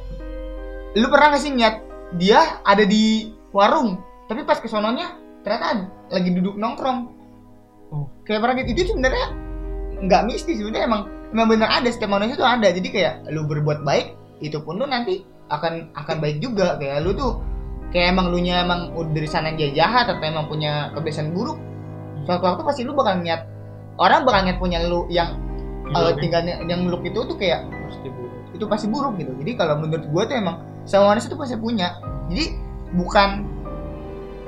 lu 0.99 1.07
pernah 1.13 1.37
gak 1.37 1.43
sih 1.47 1.55
ngeliat 1.55 1.77
dia 2.19 2.59
ada 2.67 2.83
di 2.83 3.31
warung 3.55 4.03
tapi 4.27 4.43
pas 4.43 4.59
kesononya 4.59 5.15
ternyata 5.47 5.89
lagi 6.11 6.31
duduk 6.35 6.59
nongkrong. 6.59 7.17
Oh. 7.89 8.05
kayak 8.29 8.45
pernah 8.45 8.55
gitu. 8.61 8.69
Itu 8.77 8.83
sebenarnya 8.93 9.27
nggak 10.05 10.23
mistis 10.29 10.61
sebenarnya 10.61 10.85
emang 10.85 11.03
emang 11.33 11.47
bener 11.49 11.69
ada. 11.71 11.89
Setiap 11.89 12.13
manusia 12.13 12.37
tuh 12.37 12.45
ada. 12.45 12.69
Jadi 12.69 12.89
kayak 12.93 13.31
lu 13.33 13.49
berbuat 13.49 13.81
baik 13.87 14.13
itu 14.45 14.61
pun 14.61 14.77
lu 14.77 14.85
nanti 14.85 15.25
akan 15.49 15.92
akan 15.96 16.16
baik 16.20 16.38
juga. 16.40 16.76
Kayak 16.80 17.05
lu 17.05 17.12
tuh 17.16 17.32
kayak 17.92 18.12
emang 18.12 18.32
lu 18.32 18.38
nya 18.40 18.64
emang 18.64 18.92
udah 18.92 19.12
dari 19.12 19.28
sana 19.28 19.53
dia 19.57 19.72
jahat 19.72 20.09
atau 20.09 20.20
emang 20.20 20.44
punya 20.44 20.92
kebiasaan 20.92 21.32
buruk 21.32 21.57
suatu 22.28 22.44
waktu 22.44 22.62
pasti 22.68 22.84
lu 22.84 22.92
bakal 22.92 23.16
niat 23.24 23.49
orang 23.96 24.28
bakal 24.28 24.44
niat 24.44 24.61
punya 24.61 24.84
lu 24.84 25.09
yang 25.09 25.40
Iya, 25.88 26.12
uh, 26.12 26.12
tinggalnya 26.20 26.55
yang 26.68 26.84
look 26.92 27.01
itu 27.01 27.16
tuh 27.16 27.36
kayak 27.40 27.64
pasti 27.88 28.09
buruk. 28.12 28.32
itu 28.53 28.64
pasti 28.68 28.86
buruk 28.90 29.14
gitu. 29.16 29.32
Jadi 29.40 29.53
kalau 29.57 29.80
menurut 29.80 30.05
gue 30.05 30.22
tuh 30.28 30.36
emang 30.36 30.57
semua 30.84 31.16
manusia 31.16 31.32
tuh 31.32 31.40
pasti 31.40 31.57
punya. 31.57 31.96
Jadi 32.28 32.44
bukan 32.92 33.44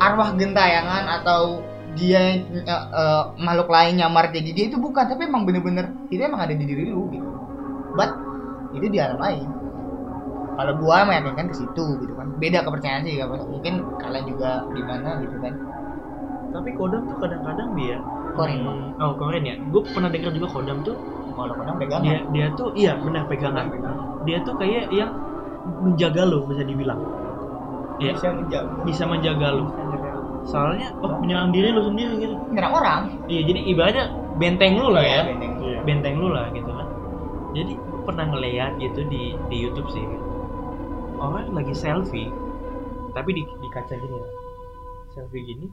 arwah 0.01 0.37
gentayangan 0.37 1.21
atau 1.21 1.65
dia 1.97 2.45
uh, 2.45 2.87
uh, 2.93 3.23
makhluk 3.41 3.73
lain 3.73 4.05
nyamar 4.05 4.29
jadi 4.29 4.51
dia 4.53 4.65
itu 4.69 4.77
bukan. 4.77 5.09
Tapi 5.09 5.29
emang 5.29 5.49
bener-bener 5.49 5.89
itu 6.13 6.21
emang 6.21 6.45
ada 6.45 6.53
di 6.53 6.65
diri 6.65 6.93
lu 6.93 7.09
gitu. 7.09 7.29
But 7.97 8.13
itu 8.77 8.87
di 8.93 8.99
alam 9.01 9.17
lain 9.17 9.49
kalau 10.61 10.73
gua 10.77 11.09
meyakinkan 11.09 11.49
ke 11.49 11.57
situ 11.57 11.85
gitu 12.05 12.13
kan 12.21 12.29
beda 12.37 12.61
kepercayaan 12.69 13.03
sih 13.09 13.17
mungkin 13.49 13.75
kalian 13.97 14.25
juga 14.29 14.51
di 14.77 14.83
mana 14.85 15.17
gitu 15.25 15.37
kan 15.41 15.55
Tapi 16.51 16.71
kodam 16.75 17.07
tuh 17.07 17.17
kadang-kadang 17.23 17.69
dia 17.79 17.97
Korin. 18.35 18.59
Hmm, 18.63 18.91
oh 19.03 19.13
Korin 19.19 19.45
ya. 19.47 19.55
Gue 19.71 19.83
pernah 19.95 20.11
dengar 20.11 20.35
juga 20.35 20.49
kodam 20.51 20.83
tuh 20.83 20.99
kalau 21.39 21.55
kadang 21.59 21.77
pegangan 21.79 22.03
dia 22.05 22.19
dia 22.35 22.47
tuh 22.59 22.75
iya 22.75 22.99
benar 22.99 23.25
pegangan. 23.31 23.67
Dia 24.27 24.39
tuh 24.43 24.55
kayak 24.59 24.91
yang 24.91 25.11
menjaga 25.63 26.23
lo 26.27 26.47
bisa 26.51 26.63
dibilang. 26.67 27.01
Iya. 28.03 28.13
bisa 28.19 28.29
menjaga 28.35 28.69
Bisa 28.89 29.05
menjaga 29.07 29.49
lo. 29.57 29.67
Soalnya 30.51 30.89
oh 31.05 31.13
menyerang 31.21 31.53
diri 31.55 31.69
lo 31.71 31.83
sendiri 31.87 32.15
gitu. 32.19 32.35
nyerang 32.51 32.75
orang 32.75 33.03
Iya 33.31 33.41
jadi 33.49 33.61
ibaratnya 33.71 34.05
benteng 34.41 34.73
lu 34.81 34.89
lah 34.97 35.05
ya. 35.05 35.23
benteng. 35.31 35.53
Benteng 35.87 36.15
lu 36.19 36.29
lah 36.35 36.51
gitu 36.51 36.71
kan. 36.73 36.89
Jadi 37.57 37.73
pernah 38.07 38.27
ngeliat 38.33 38.73
gitu 38.81 39.01
di 39.07 39.37
di 39.51 39.57
YouTube 39.65 39.89
sih. 39.93 40.05
Orang 41.21 41.53
lagi 41.53 41.77
selfie 41.77 42.33
tapi 43.13 43.31
di 43.35 43.43
di 43.45 43.69
kaca 43.69 43.95
gini 43.95 44.17
ya. 44.17 44.31
Selfie 45.13 45.43
gini? 45.45 45.67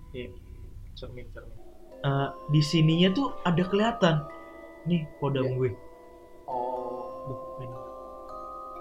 Cermin 0.97 1.25
cermin. 1.31 1.57
Eh, 2.03 2.29
di 2.51 2.61
sininya 2.61 3.09
tuh 3.13 3.27
ada 3.45 3.63
kelihatan. 3.63 4.15
Nih 4.89 5.05
kodam 5.21 5.45
gue. 5.55 5.71
Oh, 6.47 7.27
Duh, 7.27 7.39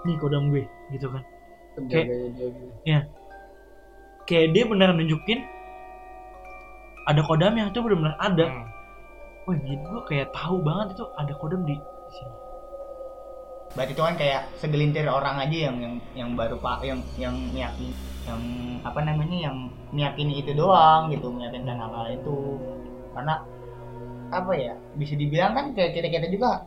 nih 0.07 0.15
kodam 0.19 0.49
gue 0.51 0.63
gitu 0.91 1.07
kan. 1.07 1.23
Dia 1.77 2.03
gitu. 2.03 2.99
kayak 4.25 4.47
dia 4.57 4.63
benar 4.65 4.97
nunjukin 4.97 5.45
ada 7.07 7.21
kodamnya 7.23 7.69
itu 7.69 7.79
benar-benar 7.79 8.17
ada. 8.19 8.45
Wah 9.47 9.55
jadi 9.55 9.79
gue 9.79 10.01
kayak 10.09 10.35
tahu 10.35 10.59
banget 10.59 10.97
itu 10.97 11.05
ada 11.15 11.33
kodam 11.37 11.63
di 11.63 11.77
sini 12.11 12.46
Berarti 13.77 13.93
itu 13.93 14.01
kan 14.01 14.17
kayak 14.17 14.41
segelintir 14.57 15.05
orang 15.05 15.37
aja 15.37 15.69
yang 15.69 15.77
yang 15.77 15.95
yang 16.17 16.29
baru 16.33 16.57
pak 16.57 16.81
yang 16.81 16.97
yang 17.21 17.37
meyakini 17.53 17.93
yang 18.25 18.41
apa 18.81 18.99
namanya 19.05 19.37
yang 19.37 19.69
meyakini 19.93 20.41
itu 20.41 20.57
doang 20.57 21.13
gitu 21.13 21.29
meyakinkan 21.29 21.77
hal-hal 21.77 22.09
itu 22.09 22.57
karena 23.13 23.45
apa 24.33 24.51
ya 24.57 24.73
bisa 24.97 25.13
dibilang 25.13 25.53
kan 25.53 25.65
kayak 25.77 25.93
kita 25.93 26.09
kita 26.09 26.27
juga 26.27 26.65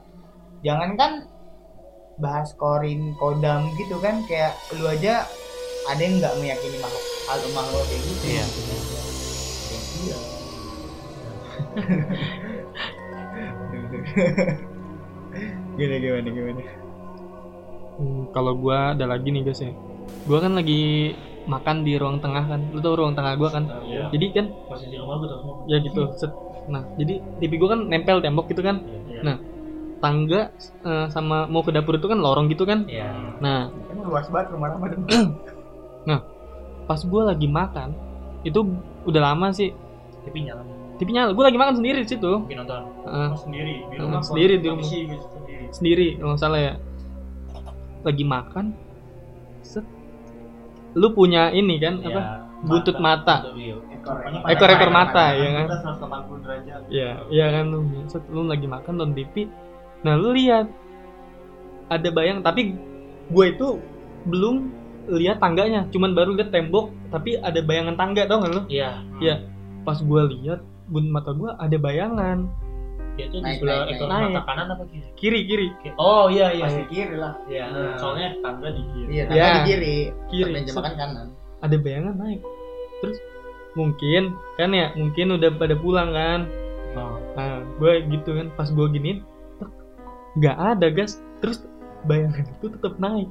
jangan 0.62 0.94
kan 0.94 1.12
bahas 2.22 2.54
korin 2.56 3.12
kodam 3.18 3.68
gitu 3.74 3.98
kan 3.98 4.22
kayak 4.24 4.54
lu 4.78 4.86
aja 4.86 5.26
ada 5.90 6.00
yang 6.00 6.22
nggak 6.22 6.36
meyakini 6.38 6.78
makhluk 6.78 7.04
hal 7.26 7.38
makhluk 7.52 7.84
kayak 7.90 8.02
gitu 8.06 8.24
Iya. 8.30 8.44
Iya. 10.00 10.18
gimana 15.76 15.96
gimana 15.98 16.28
gimana 16.30 16.79
Hmm, 18.00 18.32
kalau 18.32 18.56
gua 18.56 18.96
ada 18.96 19.04
lagi 19.04 19.28
nih 19.28 19.44
guys 19.44 19.60
ya. 19.60 19.76
Gua 20.24 20.40
kan 20.40 20.56
lagi 20.56 21.12
makan 21.44 21.84
di 21.84 22.00
ruang 22.00 22.18
tengah 22.24 22.44
kan. 22.48 22.60
Lu 22.72 22.80
tau 22.80 22.96
ruang 22.96 23.12
tengah 23.12 23.36
gua 23.36 23.52
kan. 23.52 23.64
iya 23.84 24.08
Jadi 24.08 24.26
kan 24.32 24.46
posisi 24.64 24.96
rumah 24.96 25.20
gue 25.20 25.28
tau 25.28 25.68
ya 25.68 25.76
gitu. 25.84 26.02
Set. 26.16 26.32
Nah, 26.72 26.88
jadi 26.96 27.20
TV 27.44 27.52
gua 27.60 27.76
kan 27.76 27.80
nempel 27.84 28.24
tembok 28.24 28.48
gitu 28.48 28.64
kan. 28.64 28.80
Iya. 28.80 29.20
Nah, 29.20 29.36
tangga 30.00 30.48
eh, 30.64 31.06
sama 31.12 31.44
mau 31.44 31.60
ke 31.60 31.76
dapur 31.76 32.00
itu 32.00 32.08
kan 32.08 32.16
lorong 32.16 32.48
gitu 32.48 32.64
kan. 32.64 32.88
Iya. 32.88 33.36
Nah, 33.44 33.68
emang 33.92 34.08
luas 34.08 34.26
banget 34.32 34.56
rumah 34.56 34.72
Ramadan 34.72 35.04
pas 36.90 37.06
gua 37.06 37.30
lagi 37.30 37.46
makan 37.46 37.94
itu 38.42 38.66
udah 39.06 39.22
lama 39.30 39.54
sih 39.54 39.70
tapi 40.26 40.42
nyala 40.42 40.66
TV 40.98 41.14
nyala. 41.14 41.30
Gua 41.38 41.46
lagi 41.46 41.54
makan 41.54 41.78
sendiri 41.78 42.02
di 42.02 42.10
situ. 42.10 42.32
mungkin 42.42 42.66
nonton 42.66 42.82
Heeh. 43.06 43.28
Oh, 43.30 43.38
sendiri 43.38 43.74
di 43.86 43.96
rumah 44.02 44.20
sendiri 44.26 44.54
di 44.58 44.66
rumah. 44.66 44.82
sendiri 44.82 45.16
sendiri 45.70 46.06
kalau 46.18 46.34
nggak 46.34 46.42
salah 46.42 46.58
ya 46.58 46.74
lagi 48.02 48.24
makan 48.24 48.72
set. 49.60 49.84
Lu 50.98 51.14
punya 51.14 51.54
ini 51.54 51.78
kan 51.78 52.02
apa? 52.02 52.50
buntut 52.60 52.96
mata. 53.00 53.48
Iya. 53.56 53.76
ekor-ekor 54.48 54.90
mata 54.92 55.32
ya 55.36 55.48
kan? 55.60 55.66
Kita 55.68 55.78
180 56.00 56.44
derajat. 56.44 56.80
Ya 56.92 57.10
ya 57.32 57.46
kan 57.52 57.64
lu 57.72 57.80
set 58.08 58.24
lu 58.28 58.44
lagi 58.44 58.68
makan 58.68 59.00
nonton 59.00 59.16
TV 59.16 59.48
nah 60.00 60.16
lu 60.16 60.32
lihat 60.32 60.64
ada 61.92 62.08
bayang 62.08 62.40
tapi 62.40 62.72
gue 63.28 63.46
itu 63.48 63.80
belum 64.28 64.72
lihat 65.08 65.40
tangganya. 65.40 65.88
Cuman 65.88 66.12
baru 66.12 66.36
lihat 66.36 66.52
tembok 66.52 66.92
tapi 67.08 67.40
ada 67.40 67.60
bayangan 67.64 67.96
tangga 67.96 68.28
tau 68.28 68.44
gak 68.44 68.52
lu? 68.52 68.62
Iya. 68.68 68.90
Iya. 69.20 69.36
pas 69.80 69.96
gue 69.96 70.22
lihat 70.36 70.60
buntut 70.92 71.08
mata 71.08 71.32
gue 71.32 71.50
ada 71.56 71.76
bayangan 71.80 72.44
dia 73.20 73.26
tuh 73.28 73.38
di 73.38 73.44
Naik, 73.44 73.56
sebelah 73.60 73.76
naik, 73.76 73.92
ekor 73.92 74.06
naik. 74.08 74.24
mata 74.32 74.40
kanan 74.48 74.66
apa 74.72 74.84
kiri? 74.88 75.04
Kiri 75.12 75.40
kiri. 75.44 75.68
Oh 76.00 76.32
iya 76.32 76.46
iya. 76.56 76.64
Pasti 76.64 76.82
kiri 76.88 77.16
lah. 77.20 77.32
Iya 77.44 77.64
Nah. 77.68 77.96
soalnya 78.00 78.28
tangga 78.40 78.68
di 78.72 78.82
kiri. 78.96 79.10
Iya 79.12 79.22
tangga 79.28 79.44
di 79.52 79.60
kiri. 79.68 79.96
Kiri. 80.32 80.52
Meja 80.56 80.72
makan 80.72 80.94
kanan. 80.96 81.26
Ada 81.60 81.76
bayangan 81.76 82.14
naik. 82.16 82.40
Terus 83.04 83.18
mungkin 83.76 84.22
kan 84.56 84.70
ya 84.72 84.86
mungkin 84.96 85.26
udah 85.36 85.50
pada 85.54 85.74
pulang 85.76 86.10
kan? 86.10 86.40
Oh. 86.90 87.22
nah 87.38 87.62
gue 87.78 88.02
gitu 88.10 88.34
kan 88.34 88.50
pas 88.58 88.66
gue 88.66 88.86
giniin 88.90 89.22
nggak 90.40 90.56
ada 90.56 90.86
gas. 90.88 91.20
Terus 91.38 91.62
bayangan 92.08 92.48
itu 92.48 92.66
tetap 92.72 92.96
naik. 92.96 93.28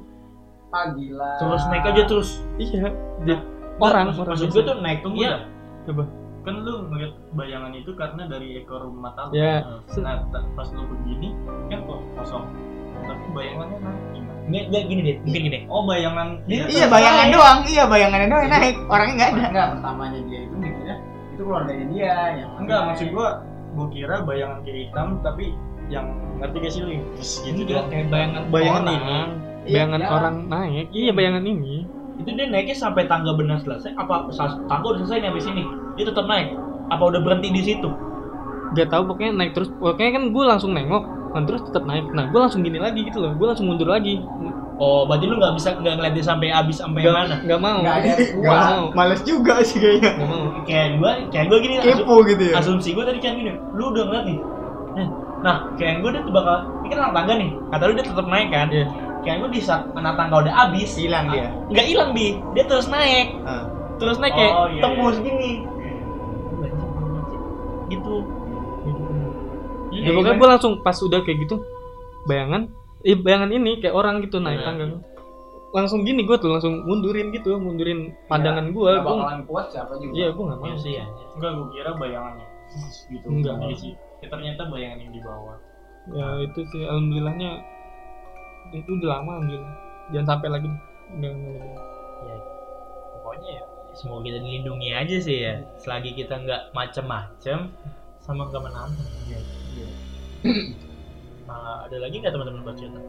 Ah 0.70 0.94
gila. 0.94 1.34
terus 1.42 1.62
naik 1.66 1.82
aja 1.82 2.02
terus. 2.06 2.30
Iya. 2.56 2.94
Jadi 3.26 3.34
orang 3.82 4.14
orang 4.14 4.38
maksud 4.38 4.54
gue 4.54 4.62
tuh 4.62 4.76
naik 4.78 5.02
tunggu 5.02 5.26
Iya. 5.26 5.36
Coba. 5.88 6.04
Kan 6.40 6.54
lu 6.58 6.88
ngeliat 6.88 7.12
bayangan 7.32 7.72
itu 7.72 7.90
karena 7.92 8.22
dari 8.24 8.56
ekor 8.56 8.88
mata 8.90 9.28
lu 9.28 9.36
Ya. 9.36 9.60
nah 9.98 10.24
ta- 10.28 10.48
pas 10.54 10.68
lu 10.70 10.82
begini 10.88 11.36
kan 11.68 11.84
kok 11.84 12.00
kosong 12.16 12.44
tapi 13.00 13.24
bayangannya 13.32 13.76
naik 13.78 14.02
gimana 14.12 14.40
nggak 14.46 14.64
nggak 14.68 14.82
gini 14.86 15.00
deh 15.02 15.16
mungkin 15.20 15.42
gini 15.42 15.58
oh 15.66 15.82
bayangan 15.84 16.28
iya 16.46 16.86
bayangan 16.86 17.26
doang 17.28 17.58
iya 17.64 17.84
bayangannya 17.84 18.28
doang 18.28 18.42
yang 18.42 18.52
naik 18.52 18.76
orangnya 18.86 19.14
nggak 19.14 19.30
ada 19.30 19.42
Enggak, 19.46 19.68
pertamanya 19.74 20.20
dia 20.22 20.38
itu 20.40 20.54
mikirnya 20.54 20.96
itu 21.30 21.40
keluarganya 21.40 21.86
dia 21.88 22.12
yang 22.36 22.50
enggak 22.56 22.80
maksud 22.84 23.08
gua 23.10 23.28
gue 23.70 23.86
kira 23.90 24.16
bayangan 24.20 24.58
kiri 24.60 24.80
hitam 24.84 25.08
tapi 25.20 25.54
yang 25.86 26.06
ngerti 26.38 26.56
gak 26.58 26.72
sih 26.72 26.80
lu 26.80 26.90
yang 26.92 27.04
terus 27.14 27.32
gitu 27.40 27.60
dia 27.64 27.82
kayak 27.86 28.06
bayangan 28.08 28.42
Bayangan 28.48 28.82
orang. 28.82 28.96
ini. 28.96 29.18
Bayangan 29.60 30.00
Iya. 30.00 30.08
orang 30.08 30.36
naik. 30.46 30.86
Iya, 30.90 31.10
bayangan 31.12 31.44
ini. 31.44 31.74
Itu 32.16 32.30
dia 32.30 32.46
naiknya 32.46 32.74
sampai 32.74 33.04
tangga 33.06 33.32
benar 33.32 33.58
selesai 33.58 33.92
apa 33.94 34.26
tangga 34.66 34.86
udah 34.88 35.00
selesai 35.02 35.18
nih 35.18 35.28
habis 35.30 35.46
ini. 35.46 35.62
Dia 36.00 36.08
tetap 36.08 36.24
naik. 36.24 36.56
Apa 36.88 37.02
udah 37.06 37.20
berhenti 37.20 37.48
di 37.50 37.62
situ? 37.62 37.88
Gak 38.72 38.88
tahu 38.88 39.02
pokoknya 39.04 39.36
naik 39.36 39.52
terus. 39.52 39.68
Pokoknya 39.70 40.16
kan 40.16 40.24
gue 40.30 40.44
langsung 40.46 40.72
nengok, 40.72 41.04
kan 41.30 41.42
terus 41.44 41.60
tetap 41.62 41.84
naik. 41.84 42.08
Nah, 42.08 42.26
gue 42.26 42.40
langsung 42.40 42.62
gini 42.62 42.80
lagi 42.80 43.04
gitu 43.04 43.20
loh. 43.20 43.36
Gue 43.36 43.46
langsung 43.46 43.68
mundur 43.68 43.86
lagi. 43.86 44.16
Oh, 44.74 45.04
berarti 45.04 45.28
lu 45.28 45.36
nggak 45.36 45.54
bisa 45.54 45.76
nggak 45.76 45.92
ngeliat 45.92 46.14
dia 46.14 46.24
sampai 46.24 46.48
habis 46.48 46.80
sampai 46.80 47.04
Gak, 47.04 47.12
mana? 47.12 47.36
gak 47.44 47.60
mau. 47.60 47.78
Nggak 47.84 47.96
ada. 48.00 48.10
Gak 48.16 48.28
Nggak. 48.40 48.64
mau. 48.64 48.84
Males 48.96 49.20
juga 49.22 49.54
sih 49.60 49.76
kayaknya. 49.76 50.10
Gak 50.10 50.24
mau. 50.24 50.44
Kayak 50.64 50.86
gua, 50.96 51.12
kayak 51.28 51.46
gua 51.46 51.58
gini 51.60 51.74
Kepo 51.78 52.14
gitu 52.24 52.42
ya. 52.48 52.54
asumsi 52.56 52.88
gua 52.96 53.04
tadi 53.04 53.20
kayak 53.20 53.36
gini. 53.36 53.50
Lu 53.76 53.92
udah 53.92 54.02
ngeliat 54.02 54.24
nih. 54.24 54.38
Eh, 54.96 55.08
Nah, 55.40 55.56
kayak 55.74 56.00
gua 56.00 56.10
dia 56.10 56.22
tuh 56.22 56.32
bakal, 56.32 56.56
ini 56.80 56.88
kan 56.88 56.98
anak 57.02 57.12
tangga 57.14 57.34
nih. 57.36 57.50
Kata 57.68 57.82
lu 57.82 57.92
dia 57.92 58.04
tetap 58.04 58.26
naik 58.26 58.48
kan? 58.48 58.66
Iya. 58.68 58.86
Kayak 59.20 59.36
gua 59.36 59.48
di 59.48 59.60
saat 59.60 59.82
anak 59.92 60.14
tangga 60.16 60.36
udah 60.38 60.54
habis, 60.54 60.90
Hilang 60.94 61.26
dia. 61.28 61.48
nggak 61.66 61.86
hilang 61.86 62.10
bi, 62.12 62.26
dia 62.52 62.64
terus 62.64 62.86
naik, 62.86 63.36
Ah. 63.42 63.64
Terus 63.96 64.16
naik 64.16 64.32
kayak 64.32 64.52
Oh, 64.54 64.64
iya, 64.66 64.80
tembus 64.80 65.16
iya. 65.16 65.24
gini. 65.26 65.50
Gitu. 67.90 68.14
Ya 69.90 70.10
pokoknya 70.14 70.38
gue 70.38 70.48
langsung 70.48 70.72
pas 70.80 70.94
udah 70.96 71.20
kayak 71.26 71.38
gitu 71.44 71.66
bayangan, 72.24 72.70
eh 73.02 73.18
bayangan 73.18 73.50
ini 73.50 73.82
kayak 73.82 73.92
orang 73.92 74.22
gitu 74.22 74.38
naik 74.38 74.62
Iya. 74.62 74.66
tangga. 74.70 74.86
Langsung 75.70 76.02
gini 76.02 76.26
gue 76.26 76.34
tuh 76.34 76.50
langsung 76.50 76.82
mundurin 76.82 77.30
gitu, 77.30 77.54
mundurin 77.58 78.14
pandangan 78.26 78.70
gue. 78.70 78.90
Nggak 78.90 79.02
Gue 79.02 79.14
bakalan 79.18 79.40
kuat 79.46 79.66
siapa 79.70 79.94
juga 79.98 80.12
iya 80.14 80.26
gue 80.30 80.44
nggak 80.46 80.58
mau. 80.58 80.66
Iya 80.66 80.76
sih 80.78 80.92
ya. 80.94 81.04
enggak 81.34 81.50
gue 81.54 81.66
kira 81.74 81.90
bayangannya 81.94 82.46
gitu 83.10 83.26
Enggak. 83.26 83.54
Iya 83.66 83.76
sih 83.76 83.92
ya, 84.22 84.26
ternyata 84.30 84.62
bayangan 84.66 84.98
yang 84.98 85.12
di 85.12 85.20
bawah 85.22 85.56
Ya 86.10 86.26
itu 86.42 86.60
sih 86.70 86.82
alhamdulillahnya 86.86 87.50
itu 88.72 88.90
udah 88.98 89.08
lama 89.18 89.30
alhamdulillah. 89.38 89.74
Jangan 90.10 90.26
sampai 90.26 90.48
lagi. 90.50 90.68
Enggak, 91.10 91.32
enggak, 91.34 91.54
enggak. 91.54 91.82
ya 92.20 92.36
pokoknya 93.16 93.50
ya 93.58 93.64
semoga 93.94 94.30
kita 94.30 94.38
dilindungi 94.42 94.90
aja 94.94 95.16
sih 95.20 95.36
ya. 95.44 95.54
Selagi 95.80 96.14
kita 96.14 96.38
nggak 96.40 96.74
macem-macem 96.74 97.70
sama 98.20 98.46
nggak 98.46 98.62
menantang 98.62 99.08
nah, 101.48 101.84
ada 101.84 101.96
lagi 102.00 102.16
nggak 102.16 102.32
teman-teman 102.32 102.64
buat 102.64 102.76
cerita? 102.80 103.00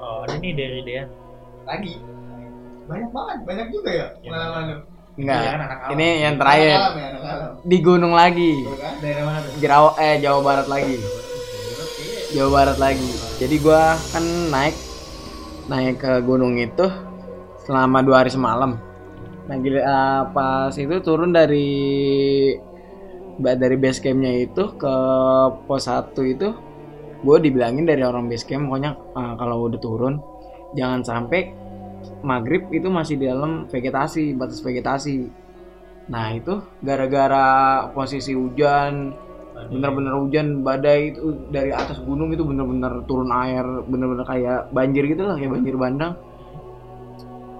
Oh 0.00 0.24
ada 0.24 0.40
nih 0.40 0.52
dari 0.56 0.80
Dean. 0.84 1.08
Lagi. 1.68 2.00
Banyak 2.86 3.10
banget, 3.12 3.38
banyak 3.44 3.68
juga 3.74 3.90
ya 3.92 4.06
pengalaman 4.22 4.62
lu. 4.70 4.78
enggak 5.16 5.40
Dia 5.40 5.48
kan 5.50 5.60
anak 5.60 5.78
alam. 5.80 5.92
ini 5.96 6.08
yang 6.22 6.34
terakhir. 6.40 6.76
Anak 6.76 6.80
alam 6.80 6.96
ya, 6.96 7.06
anak 7.08 7.22
alam. 7.24 7.52
di 7.60 7.78
gunung 7.82 8.14
lagi. 8.14 8.52
Kan? 8.64 8.94
daerah 9.04 9.24
mana 9.26 9.38
tuh? 9.42 9.52
Jawa 9.60 9.90
eh 10.00 10.14
Jawa 10.22 10.38
Barat 10.40 10.66
lagi. 10.70 10.96
Jawa 12.32 12.48
Barat 12.52 12.78
lagi. 12.80 13.10
Jadi 13.36 13.56
gua 13.60 13.82
kan 14.14 14.24
naik 14.48 14.76
naik 15.66 15.96
ke 15.98 16.12
gunung 16.22 16.54
itu 16.56 16.86
selama 17.66 18.00
dua 18.00 18.22
hari 18.22 18.30
semalam 18.30 18.78
nah 19.46 19.56
gila, 19.62 19.78
eh, 19.78 20.22
pas 20.34 20.74
itu 20.74 20.96
turun 21.06 21.30
dari 21.30 21.68
dari 23.36 23.76
base 23.76 24.00
campnya 24.00 24.32
itu 24.32 24.74
ke 24.80 24.94
pos 25.68 25.86
1 25.86 26.24
itu 26.24 26.48
gue 27.22 27.36
dibilangin 27.40 27.84
dari 27.84 28.02
orang 28.02 28.26
base 28.26 28.46
camp 28.48 28.66
pokoknya 28.66 28.92
eh, 28.94 29.32
kalau 29.38 29.56
udah 29.70 29.80
turun 29.80 30.14
jangan 30.74 31.00
sampai 31.06 31.66
maghrib 32.22 32.68
itu 32.74 32.88
masih 32.90 33.18
di 33.18 33.26
dalam 33.26 33.66
vegetasi 33.66 34.34
batas 34.36 34.60
vegetasi. 34.62 35.16
Nah 36.12 36.26
itu 36.34 36.62
gara-gara 36.82 37.48
posisi 37.90 38.32
hujan 38.34 39.14
bener-bener 39.56 40.12
hujan 40.20 40.60
badai 40.60 41.16
itu 41.16 41.48
dari 41.48 41.72
atas 41.72 41.98
gunung 42.04 42.28
itu 42.28 42.44
bener-bener 42.44 43.02
turun 43.08 43.32
air 43.32 43.64
bener-bener 43.88 44.22
kayak 44.28 44.68
banjir 44.68 45.08
gitu 45.08 45.24
lah 45.24 45.32
kayak 45.40 45.48
banjir 45.56 45.74
bandang 45.80 46.12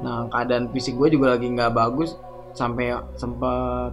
nah 0.07 0.31
keadaan 0.31 0.71
fisik 0.71 0.95
gue 0.95 1.19
juga 1.19 1.35
lagi 1.35 1.51
nggak 1.51 1.75
bagus 1.75 2.15
sampai 2.55 2.95
sempet 3.19 3.91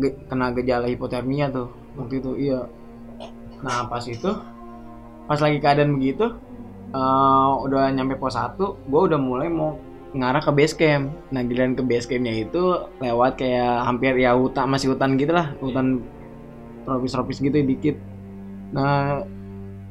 ge- 0.00 0.16
kena 0.24 0.56
gejala 0.56 0.88
hipotermia 0.88 1.52
tuh 1.52 1.68
waktu 2.00 2.24
itu 2.24 2.30
iya 2.48 2.64
nah 3.60 3.84
pas 3.84 4.02
itu 4.08 4.32
pas 5.28 5.36
lagi 5.36 5.60
keadaan 5.60 6.00
begitu 6.00 6.32
eh, 6.96 7.50
udah 7.68 7.92
nyampe 7.92 8.16
pos 8.16 8.40
1 8.40 8.80
gue 8.88 9.00
udah 9.12 9.20
mulai 9.20 9.52
mau 9.52 9.76
ngarah 10.16 10.40
ke 10.40 10.52
base 10.56 10.74
camp 10.80 11.12
nah 11.28 11.44
giliran 11.44 11.76
ke 11.76 11.84
base 11.84 12.08
campnya 12.08 12.32
itu 12.48 12.88
lewat 13.04 13.36
kayak 13.36 13.84
hampir 13.84 14.16
ya 14.16 14.32
hutan 14.32 14.64
masih 14.64 14.96
hutan 14.96 15.20
gitu 15.20 15.36
lah 15.36 15.52
hutan 15.60 16.00
tropis-tropis 16.86 17.42
gitu 17.42 17.58
dikit. 17.66 17.98
Nah, 18.70 19.26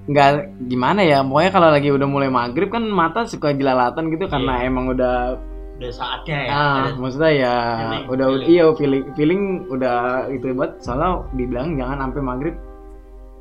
nggak 0.06 0.30
gimana 0.64 1.02
ya, 1.02 1.20
pokoknya 1.20 1.50
kalau 1.50 1.70
lagi 1.70 1.90
udah 1.90 2.06
mulai 2.06 2.30
maghrib 2.30 2.70
kan 2.70 2.86
mata 2.86 3.26
suka 3.26 3.50
jelalatan 3.52 4.14
gitu 4.14 4.30
karena 4.30 4.62
emang 4.62 4.94
udah 4.94 5.34
udah 5.76 5.92
saatnya 5.92 6.38
ya 6.40 6.52
ah 6.52 6.76
ada- 6.88 6.96
maksudnya 6.96 7.32
ya 7.34 7.56
feeling, 7.76 8.06
udah 8.08 8.28
feeling. 8.30 8.48
iya 8.48 8.66
feeling 8.72 9.04
feeling 9.12 9.42
udah 9.68 9.98
itu 10.30 10.46
banget 10.54 10.72
soalnya 10.80 11.10
dibilang 11.34 11.76
jangan 11.76 11.98
sampai 12.00 12.22
maghrib 12.22 12.56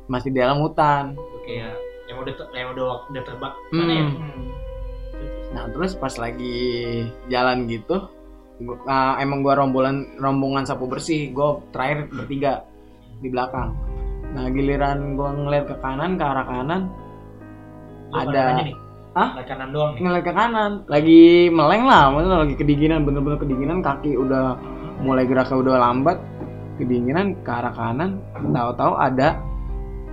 masih 0.05 0.29
di 0.29 0.37
dalam 0.37 0.59
hutan. 0.59 1.13
kayak 1.41 1.73
yang 2.05 2.17
udah 2.19 2.33
ter- 2.35 2.51
yang 2.51 2.67
udah 2.73 2.85
udah 3.07 3.23
mana 3.71 3.93
ya 3.93 4.03
Hmm. 4.03 4.43
Nah 5.53 5.63
terus 5.71 5.95
pas 5.95 6.11
lagi 6.17 6.59
jalan 7.25 7.63
gitu, 7.65 7.95
gua- 8.59 8.83
ah, 8.85 9.15
emang 9.17 9.39
gua 9.39 9.55
rombongan 9.55 10.19
rombongan 10.19 10.67
sapu 10.67 10.83
bersih, 10.83 11.31
gua 11.31 11.63
terakhir 11.71 12.11
bertiga 12.11 12.67
di 13.17 13.31
belakang. 13.31 13.71
Nah 14.35 14.51
giliran 14.51 15.15
gua 15.15 15.31
ngeliat 15.31 15.65
ke 15.71 15.75
kanan 15.79 16.19
ke 16.19 16.23
arah 16.27 16.45
kanan, 16.45 16.81
Lu 18.11 18.19
Ada. 18.19 18.43
Lihat 19.15 19.47
kanan 19.47 19.71
doang 19.71 19.95
nih 19.95 20.01
ngeliat 20.03 20.25
ke 20.27 20.33
kanan, 20.35 20.71
lagi 20.91 21.47
meleng 21.47 21.87
lah, 21.87 22.11
maksudnya 22.11 22.43
lagi 22.43 22.55
kedinginan, 22.59 23.07
bener-bener 23.07 23.39
kedinginan, 23.39 23.79
kaki 23.79 24.11
udah 24.19 24.59
mulai 24.99 25.23
geraknya 25.23 25.55
udah 25.55 25.75
lambat, 25.79 26.19
kedinginan 26.75 27.39
ke 27.39 27.47
arah 27.47 27.71
kanan, 27.71 28.19
tahu-tahu 28.51 28.93
ada 28.99 29.39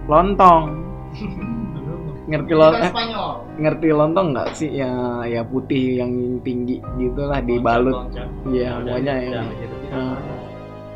lontong. 0.06 0.86
Ngerti 2.30 2.54
lontong? 2.54 2.94
Spanyol. 2.94 3.42
ngerti 3.60 3.88
lontong 3.92 4.26
nggak 4.32 4.48
sih 4.56 4.70
ya 4.80 5.22
ya 5.28 5.44
putih 5.44 6.00
yang 6.00 6.40
tinggi 6.40 6.80
gitu 6.96 7.28
lah 7.28 7.44
dibalut 7.44 8.08
iya 8.48 8.80
pokoknya 8.80 9.14
ya 9.20 9.40
gitu. 9.60 9.76
nah, 9.92 10.16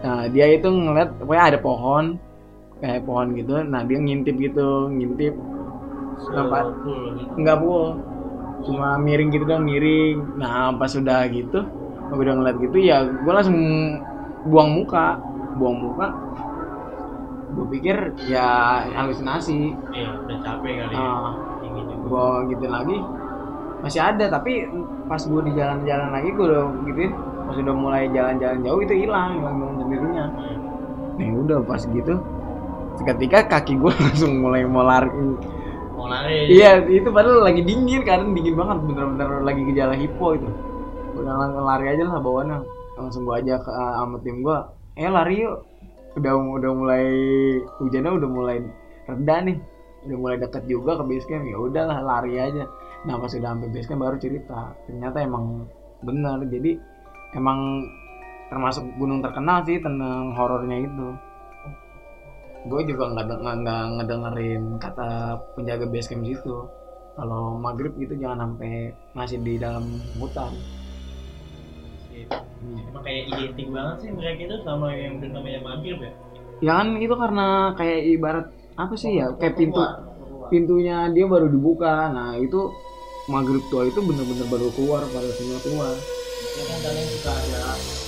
nah, 0.00 0.22
dia 0.32 0.46
itu 0.56 0.64
ngeliat 0.64 1.10
pokoknya 1.20 1.44
ada 1.52 1.58
pohon 1.60 2.16
kayak 2.86 3.02
pohon 3.02 3.34
gitu 3.34 3.66
nah 3.66 3.82
dia 3.82 3.98
ngintip 3.98 4.38
gitu 4.38 4.86
ngintip. 4.94 5.34
Nampak? 6.30 6.62
Full 6.86 7.02
gitu. 7.18 7.34
nggak 7.42 7.56
bu 7.58 7.74
cuma 8.62 8.96
miring 9.02 9.30
gitu 9.34 9.44
dong 9.44 9.66
miring. 9.66 10.38
Nah 10.38 10.70
pas 10.78 10.90
sudah 10.90 11.26
gitu 11.34 11.66
udah 12.06 12.34
ngeliat 12.38 12.56
gitu 12.62 12.78
ya 12.78 13.02
gue 13.02 13.32
langsung 13.34 13.58
buang 14.46 14.70
muka 14.78 15.18
buang 15.58 15.76
muka. 15.82 16.06
Gue 17.58 17.66
pikir 17.74 18.14
ya 18.30 18.86
halusinasi. 18.94 19.74
Iya 19.90 20.08
udah 20.22 20.38
capek 20.46 20.72
kali 20.86 20.94
ya 20.94 21.10
Ah, 21.10 21.32
gue 22.06 22.26
gitu 22.54 22.66
lagi 22.70 22.98
masih 23.82 24.00
ada 24.00 24.24
tapi 24.32 24.66
pas 25.06 25.20
gue 25.20 25.42
di 25.46 25.52
jalan-jalan 25.54 26.08
lagi 26.10 26.32
gue 26.32 26.46
udah 26.48 26.64
gitu 26.88 27.12
pas 27.46 27.56
udah 27.60 27.74
mulai 27.76 28.08
jalan-jalan 28.10 28.58
jauh 28.64 28.80
itu 28.82 28.94
hilang 29.06 29.38
hilang 29.38 29.54
dengan 29.60 29.74
sendirinya 29.78 30.24
nah 31.16 31.28
udah 31.44 31.58
pas 31.62 31.82
gitu 31.84 32.14
seketika 32.96 33.46
kaki 33.46 33.76
gue 33.76 33.92
langsung 34.04 34.40
mulai 34.40 34.64
mau 34.64 34.84
lari. 34.84 35.10
Mau 35.94 36.08
lari. 36.08 36.52
Iya 36.52 36.84
itu 36.88 37.08
padahal 37.12 37.44
lagi 37.44 37.62
dingin 37.62 38.02
kan 38.04 38.32
dingin 38.32 38.56
banget 38.56 38.78
bener-bener 38.84 39.28
lagi 39.44 39.62
gejala 39.72 39.94
hipo 39.96 40.36
itu. 40.36 40.48
Udah 41.16 41.34
langsung 41.36 41.64
lari 41.64 41.86
aja 41.92 42.02
lah 42.04 42.20
bawaannya. 42.20 42.58
Langsung 42.96 43.28
gue 43.28 43.34
ajak 43.40 43.60
ke 43.64 43.70
uh, 43.70 43.92
sama 44.00 44.16
tim 44.24 44.40
gue 44.40 44.58
eh 44.96 45.08
lari 45.08 45.44
yuk. 45.44 45.56
Udah 46.16 46.32
udah 46.32 46.70
mulai 46.72 47.06
hujannya 47.80 48.12
udah 48.16 48.28
mulai 48.28 48.56
reda 49.08 49.36
nih. 49.44 49.58
Udah 50.08 50.16
mulai 50.16 50.36
deket 50.40 50.64
juga 50.64 50.96
ke 50.96 51.04
base 51.04 51.26
camp 51.28 51.44
ya 51.44 51.56
udahlah 51.60 51.98
lari 52.00 52.40
aja. 52.40 52.64
Nah 53.04 53.20
pas 53.20 53.32
udah 53.32 53.50
sampai 53.52 53.68
base 53.68 53.88
camp 53.88 54.00
baru 54.00 54.16
cerita 54.16 54.72
ternyata 54.88 55.20
emang 55.20 55.68
benar 56.04 56.44
jadi 56.48 56.76
emang 57.34 57.88
termasuk 58.46 58.84
gunung 59.00 59.20
terkenal 59.24 59.66
sih 59.66 59.82
tentang 59.82 60.30
horornya 60.38 60.86
itu 60.86 61.06
gue 62.66 62.80
juga 62.90 63.04
nggak 63.14 63.26
nggak 63.42 63.84
ngedengerin 63.98 64.64
kata 64.82 65.38
penjaga 65.54 65.86
base 65.86 66.10
camp 66.10 66.26
situ. 66.26 66.56
Kalau 67.16 67.56
maghrib 67.56 67.96
gitu 67.96 68.12
jangan 68.20 68.44
sampai 68.44 68.92
masih 69.16 69.40
di 69.40 69.56
dalam 69.56 69.88
hutan. 70.20 70.52
Emang 72.66 73.04
kayak 73.04 73.32
identik 73.32 73.68
banget 73.72 73.96
sih 74.04 74.10
mereka 74.12 74.40
itu 74.50 74.56
sama 74.66 74.92
yang 74.92 75.22
udah 75.22 75.30
namanya 75.32 75.60
maghrib 75.64 75.98
ya? 76.02 76.12
Ya 76.60 76.72
kan 76.82 76.88
itu 77.00 77.14
karena 77.16 77.76
kayak 77.76 78.00
ibarat 78.16 78.46
apa 78.76 78.94
sih 78.96 79.16
ya 79.16 79.32
kayak 79.40 79.56
pintu 79.56 79.80
pintunya 80.52 81.08
dia 81.14 81.24
baru 81.24 81.48
dibuka. 81.48 82.12
Nah 82.12 82.36
itu 82.36 82.68
maghrib 83.32 83.64
tua 83.72 83.88
itu 83.88 84.00
bener-bener 84.04 84.46
baru 84.52 84.68
keluar 84.76 85.02
pada 85.08 85.28
semua 85.40 85.58
keluar. 85.64 85.94
Ya 85.96 86.64
kan 86.68 86.78
kalian 86.84 87.06
suka 87.16 87.32
ada 87.32 88.05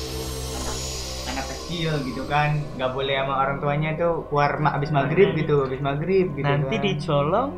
kecil 1.69 1.93
gitu 2.01 2.25
kan. 2.25 2.64
Nggak 2.81 2.91
boleh 2.97 3.14
sama 3.21 3.35
orang 3.37 3.57
tuanya 3.61 3.91
tuh 4.01 4.25
keluar 4.33 4.57
ma- 4.57 4.73
abis 4.81 4.89
maghrib 4.89 5.37
gitu 5.37 5.69
abis 5.69 5.85
maghrib 5.85 6.33
gitu 6.33 6.49
nanti 6.49 6.77
kan. 6.81 6.85
dicolong. 6.89 7.51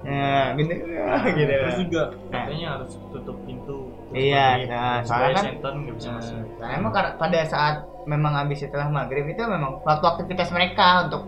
Nah 0.00 0.54
gitu. 0.54 0.72
Gitu. 1.36 1.50
terus 1.50 1.76
juga 1.82 2.02
katanya 2.30 2.78
harus 2.78 2.94
tutup 3.10 3.36
pintu. 3.42 3.90
Tutup 3.90 4.14
Iya, 4.14 4.46
maghrib, 4.56 4.68
nah, 4.70 4.96
soalnya 5.02 5.34
kan- 5.34 5.46
setan 5.50 5.74
nggak 5.82 5.94
bisa 5.98 6.10
masuk. 6.14 6.36
Nah, 6.56 6.68
emang 6.72 6.90
pada 6.94 7.40
saat 7.44 7.74
memang 8.06 8.32
habis 8.32 8.58
setelah 8.62 8.86
maghrib 8.88 9.26
itu 9.26 9.42
memang 9.42 9.82
waktu 9.82 10.06
aktivitas 10.06 10.48
mereka 10.54 11.10
untuk 11.10 11.26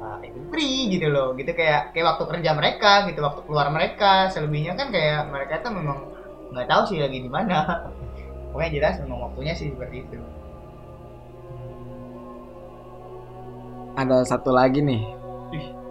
uh, 0.00 0.18
free 0.50 0.90
gitu 0.90 1.12
loh. 1.12 1.36
Gitu 1.36 1.52
kayak 1.52 1.92
kayak 1.92 2.16
waktu 2.16 2.24
kerja 2.24 2.50
mereka 2.56 2.92
gitu 3.06 3.20
waktu 3.20 3.40
keluar 3.44 3.68
mereka. 3.68 4.32
Selebihnya 4.32 4.74
kan 4.74 4.88
kayak 4.88 5.28
mereka 5.28 5.60
tuh 5.60 5.70
memang 5.76 6.08
nggak 6.50 6.66
tahu 6.66 6.82
sih 6.88 6.98
lagi 6.98 7.20
di 7.20 7.28
mana. 7.30 7.84
Pokoknya 8.50 8.70
jelas 8.74 8.94
memang 9.04 9.30
waktunya 9.30 9.52
sih 9.52 9.70
seperti 9.70 10.02
itu 10.02 10.18
Ada 13.94 14.26
satu 14.26 14.50
lagi 14.50 14.82
nih. 14.82 15.02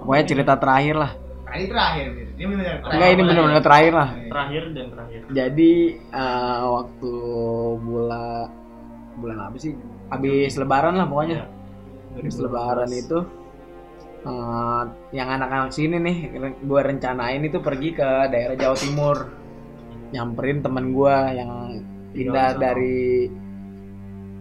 Pokoknya 0.04 0.26
cerita 0.28 0.54
terakhir 0.60 0.96
lah. 1.00 1.12
kali 1.54 1.70
terakhir 1.70 2.06
gitu 2.18 2.32
ini 2.34 2.46
benar 2.58 2.76
Enggak 2.82 3.10
ini 3.14 3.22
benar-benar 3.30 3.62
terakhir 3.62 3.94
lah. 3.94 4.10
terakhir 4.26 4.64
dan 4.74 4.86
terakhir 4.90 5.20
Jadi 5.38 5.72
eh, 6.10 6.62
waktu 6.66 7.14
bulan 7.78 8.48
bulan 9.22 9.38
apa 9.38 9.58
sih? 9.62 9.78
Habis 10.10 10.58
lebaran 10.58 10.98
lah 10.98 11.06
pokoknya. 11.06 11.46
Habis 12.18 12.36
lebaran 12.42 12.90
itu 12.90 13.18
eh, 14.26 14.84
yang 15.14 15.30
anak-anak 15.30 15.70
sini 15.70 16.02
nih 16.02 16.18
gue 16.58 16.82
rencanain 16.82 17.46
itu 17.46 17.62
pergi 17.62 17.90
ke 17.94 18.10
daerah 18.34 18.58
Jawa 18.58 18.78
Timur. 18.82 19.18
Nyamperin 20.10 20.66
temen 20.66 20.90
gue 20.90 21.16
yang 21.38 21.52
pindah 22.18 22.50
dari 22.58 23.30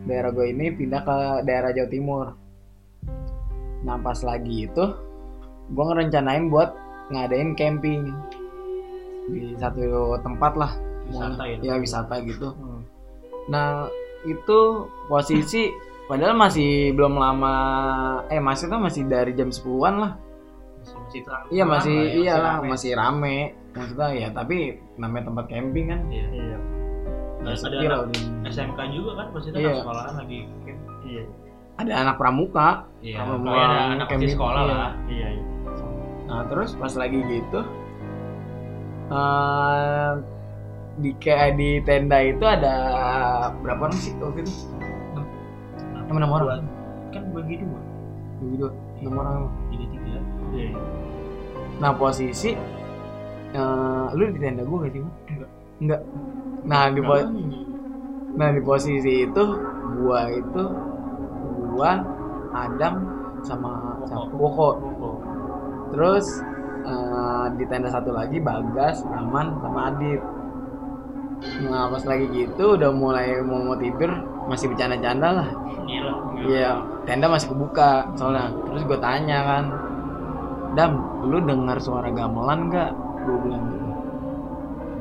daerah 0.09 0.33
gue 0.33 0.47
ini 0.49 0.73
pindah 0.73 1.01
ke 1.05 1.17
daerah 1.45 1.77
Jawa 1.77 1.91
Timur. 1.93 2.27
Nah 3.83 3.97
pas 3.99 4.19
lagi 4.21 4.67
itu 4.67 4.85
gue 5.69 5.85
ngerencanain 5.85 6.47
buat 6.47 6.71
ngadain 7.09 7.55
camping 7.55 8.11
di 9.29 9.55
satu 9.55 9.81
tempat 10.21 10.53
lah 10.55 10.73
Wisata 11.03 11.43
ya? 11.45 11.57
ya 11.61 11.75
wisata 11.77 12.15
gitu 12.23 12.51
Hmm. 12.53 12.83
nah 13.45 13.87
itu 14.23 14.59
posisi 15.07 15.71
padahal 16.05 16.35
masih 16.37 16.93
belum 16.93 17.15
lama 17.15 17.55
eh 18.29 18.39
masih 18.39 18.67
tuh 18.67 18.79
masih 18.79 19.03
dari 19.05 19.33
jam 19.33 19.49
10-an 19.49 19.95
lah 19.99 20.13
masih, 20.79 20.95
masih 20.97 21.21
terang 21.23 21.45
iya 21.49 21.65
masih 21.65 21.95
lah 21.97 22.07
ya, 22.07 22.15
iya 22.17 22.35
lah 22.37 22.55
rame. 22.57 22.69
masih 22.71 22.91
rame 22.95 23.37
maksudnya 23.73 24.09
ya 24.13 24.29
tapi 24.31 24.59
namanya 24.95 25.25
tempat 25.27 25.45
camping 25.49 25.87
kan 25.89 26.01
Iya. 26.07 26.27
iya 26.29 26.57
nggak 27.41 27.55
Ada. 27.59 27.97
SMK 28.47 28.79
juga 28.91 29.11
kan 29.17 29.27
pasti 29.33 29.49
Iya. 29.53 29.73
sekolahan 29.77 30.15
lagi 30.17 30.39
camp. 30.63 30.81
iya 31.05 31.23
ada 31.83 31.93
anak 31.99 32.17
pramuka 32.17 32.69
Iya, 32.99 33.19
ada 33.19 33.81
anak 33.97 34.09
di 34.15 34.29
sekolah 34.29 34.63
iya. 34.63 34.73
lah. 34.73 34.91
iya 35.07 35.29
iya 35.33 35.45
Nah 36.23 36.43
terus 36.47 36.73
pas 36.75 36.93
lagi 36.93 37.19
gitu 37.21 37.61
eh, 39.09 40.11
di 40.95 41.11
kayak 41.15 41.57
di 41.57 41.81
tenda 41.83 42.19
itu 42.21 42.41
ada 42.43 42.75
berapa 43.59 43.89
orang 43.89 43.97
sih 43.97 44.13
waktu 44.17 44.41
itu? 44.41 44.53
Enam 46.03 46.17
enam 46.19 46.31
orang. 46.31 46.63
Kan 47.09 47.25
bagi 47.33 47.61
dua, 47.61 47.81
Gitu, 48.43 48.69
enam 49.01 49.15
orang. 49.15 49.35
tiga 49.69 49.87
tiga. 49.89 50.19
iya 50.53 50.69
Nah 51.79 51.93
posisi 51.93 52.53
eh, 53.53 54.07
lu 54.13 54.25
di 54.27 54.39
tenda 54.39 54.63
gue 54.63 54.79
gak 54.79 54.91
sih? 54.91 55.01
Enggak. 55.01 55.51
Enggak. 55.81 56.01
Nah 56.63 56.83
di 56.89 57.01
po- 57.01 57.29
nah 58.33 58.49
di 58.49 58.61
posisi 58.61 59.27
itu 59.27 59.45
gua 59.95 60.25
itu 60.31 60.63
gua 61.73 62.05
Adam 62.53 62.95
sama 63.41 63.99
Woko. 64.37 64.79
Terus 65.93 66.45
eh, 66.85 67.47
di 67.57 67.65
tenda 67.67 67.89
satu 67.89 68.13
lagi 68.13 68.39
Bagas, 68.39 69.03
Aman, 69.09 69.57
sama 69.61 69.93
Adit. 69.93 70.21
Nah 71.67 71.91
pas 71.91 72.05
lagi 72.07 72.31
gitu 72.31 72.79
udah 72.79 72.95
mulai 72.95 73.43
mau 73.43 73.67
mau 73.67 73.75
tidur 73.75 74.15
masih 74.47 74.71
bercanda-canda 74.71 75.43
lah. 75.43 75.49
Iya. 75.91 76.13
Iya 76.47 76.73
tenda 77.03 77.27
masih 77.27 77.51
kebuka 77.51 78.15
soalnya. 78.15 78.51
Terus 78.71 78.83
gue 78.87 78.99
tanya 79.03 79.39
kan, 79.43 79.65
Dam, 80.79 80.93
lu 81.27 81.43
dengar 81.43 81.77
suara 81.83 82.09
gamelan 82.09 82.71
nggak? 82.71 82.91
Gue 83.27 83.37
bilang 83.47 83.65
gitu. 83.69 83.89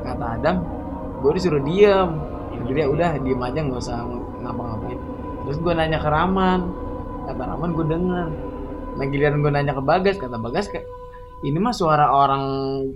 Kata 0.01 0.25
Adam, 0.37 0.55
gue 1.21 1.31
disuruh 1.37 1.61
diem. 1.61 2.09
Jadi 2.51 2.71
dia 2.75 2.85
udah 2.89 3.09
diem 3.21 3.41
aja 3.41 3.59
nggak 3.61 3.81
usah 3.81 3.97
ngapa-ngapain. 4.41 4.99
Terus 5.43 5.57
gue 5.57 5.73
nanya 5.73 5.97
ke 5.97 6.07
Raman, 6.07 6.59
kata 7.25 7.43
Raman 7.43 7.69
gue 7.71 7.85
denger. 7.87 8.27
Nah 8.91 9.05
giliran 9.05 9.39
gue 9.39 9.51
nanya 9.51 9.73
ke 9.73 9.81
Bagas, 9.81 10.15
kata 10.15 10.37
Bagas 10.37 10.67
kayak 10.67 10.85
ini 11.41 11.57
mah 11.57 11.71
suara 11.71 12.05
orang 12.07 12.43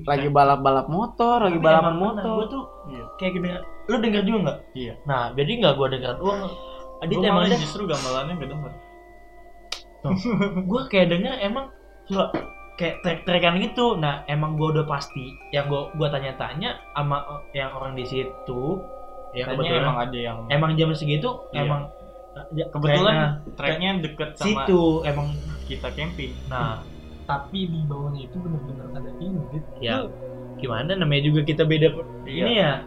lagi 0.03 0.29
balap-balap 0.29 0.85
motor, 0.87 1.41
lagi 1.41 1.57
balapan 1.57 1.93
Gue 1.93 2.05
motor. 2.05 2.45
tuh 2.45 2.63
Iya. 2.87 3.03
kayak 3.17 3.31
gini. 3.33 3.47
Lu 3.85 3.95
denger 3.97 4.21
juga 4.21 4.37
nggak? 4.39 4.57
Iya. 4.73 4.93
Nah, 5.03 5.33
jadi 5.33 5.51
nggak 5.55 5.73
gue 5.75 5.87
denger. 5.91 6.13
Gue 6.15 6.33
Adit 6.95 7.15
Gua 7.17 7.27
emang 7.27 7.43
ada. 7.43 7.57
justru 7.57 7.83
gamelannya 7.83 8.33
gak 8.35 8.49
denger 8.49 8.71
Gue 10.69 10.81
kayak 10.87 11.07
denger 11.09 11.33
emang 11.39 11.65
suara 12.05 12.29
kayak 12.75 13.01
trek-trekan 13.01 13.57
gitu. 13.59 13.95
Nah, 13.95 14.21
emang 14.25 14.53
gue 14.53 14.67
udah 14.69 14.85
pasti. 14.85 15.25
Yang 15.49 15.65
gue 15.67 15.81
gua 15.95 16.07
tanya-tanya 16.09 16.77
sama 16.91 17.17
yang 17.51 17.73
orang 17.73 17.93
di 17.93 18.05
situ. 18.05 18.61
ya 19.33 19.43
kebetulan 19.43 19.67
emang- 19.75 19.83
emang 19.83 19.97
ada 19.99 20.15
yang 20.17 20.37
Emang 20.47 20.71
jam 20.75 20.87
segitu 20.93 21.27
Iya. 21.51 21.67
emang 21.67 21.91
ya, 22.53 22.65
kebetulan 22.71 23.15
treknya 23.55 23.89
deket 24.03 24.29
sama 24.35 24.45
situ 24.45 24.81
emang. 25.07 25.27
kita 25.65 25.87
camping. 25.95 26.33
Nah 26.51 26.83
tapi 27.25 27.65
di 27.73 27.79
bawahnya 27.89 28.29
itu 28.29 28.37
benar-benar 28.37 29.01
ada 29.01 29.11
ini 29.17 29.41
gitu. 29.49 29.69
ya 29.81 30.05
gimana? 30.61 30.93
Namanya 30.93 31.21
juga 31.25 31.41
kita 31.41 31.65
beda 31.65 31.89
ini 32.29 32.61
ya? 32.61 32.85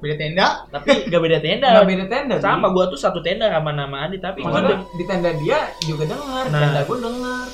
Beda 0.00 0.14
tenda? 0.16 0.46
Tapi 0.72 1.10
gak 1.12 1.20
beda 1.20 1.38
tenda. 1.42 1.68
Nggak 1.74 1.88
beda 1.90 2.04
tenda. 2.08 2.34
Sama 2.40 2.72
gua 2.72 2.88
tuh 2.88 2.96
satu 2.96 3.20
tenda 3.20 3.50
sama 3.50 3.74
nama 3.74 4.08
Adi 4.08 4.16
tapi 4.22 4.40
gua 4.40 4.62
Maksudnya 4.62 4.78
di 4.96 5.04
tenda 5.04 5.30
dia 5.36 5.58
juga 5.84 6.04
dengar, 6.08 6.44
Nah. 6.48 6.60
tenda 6.64 6.80
gue 6.86 6.98
dengar. 7.02 7.46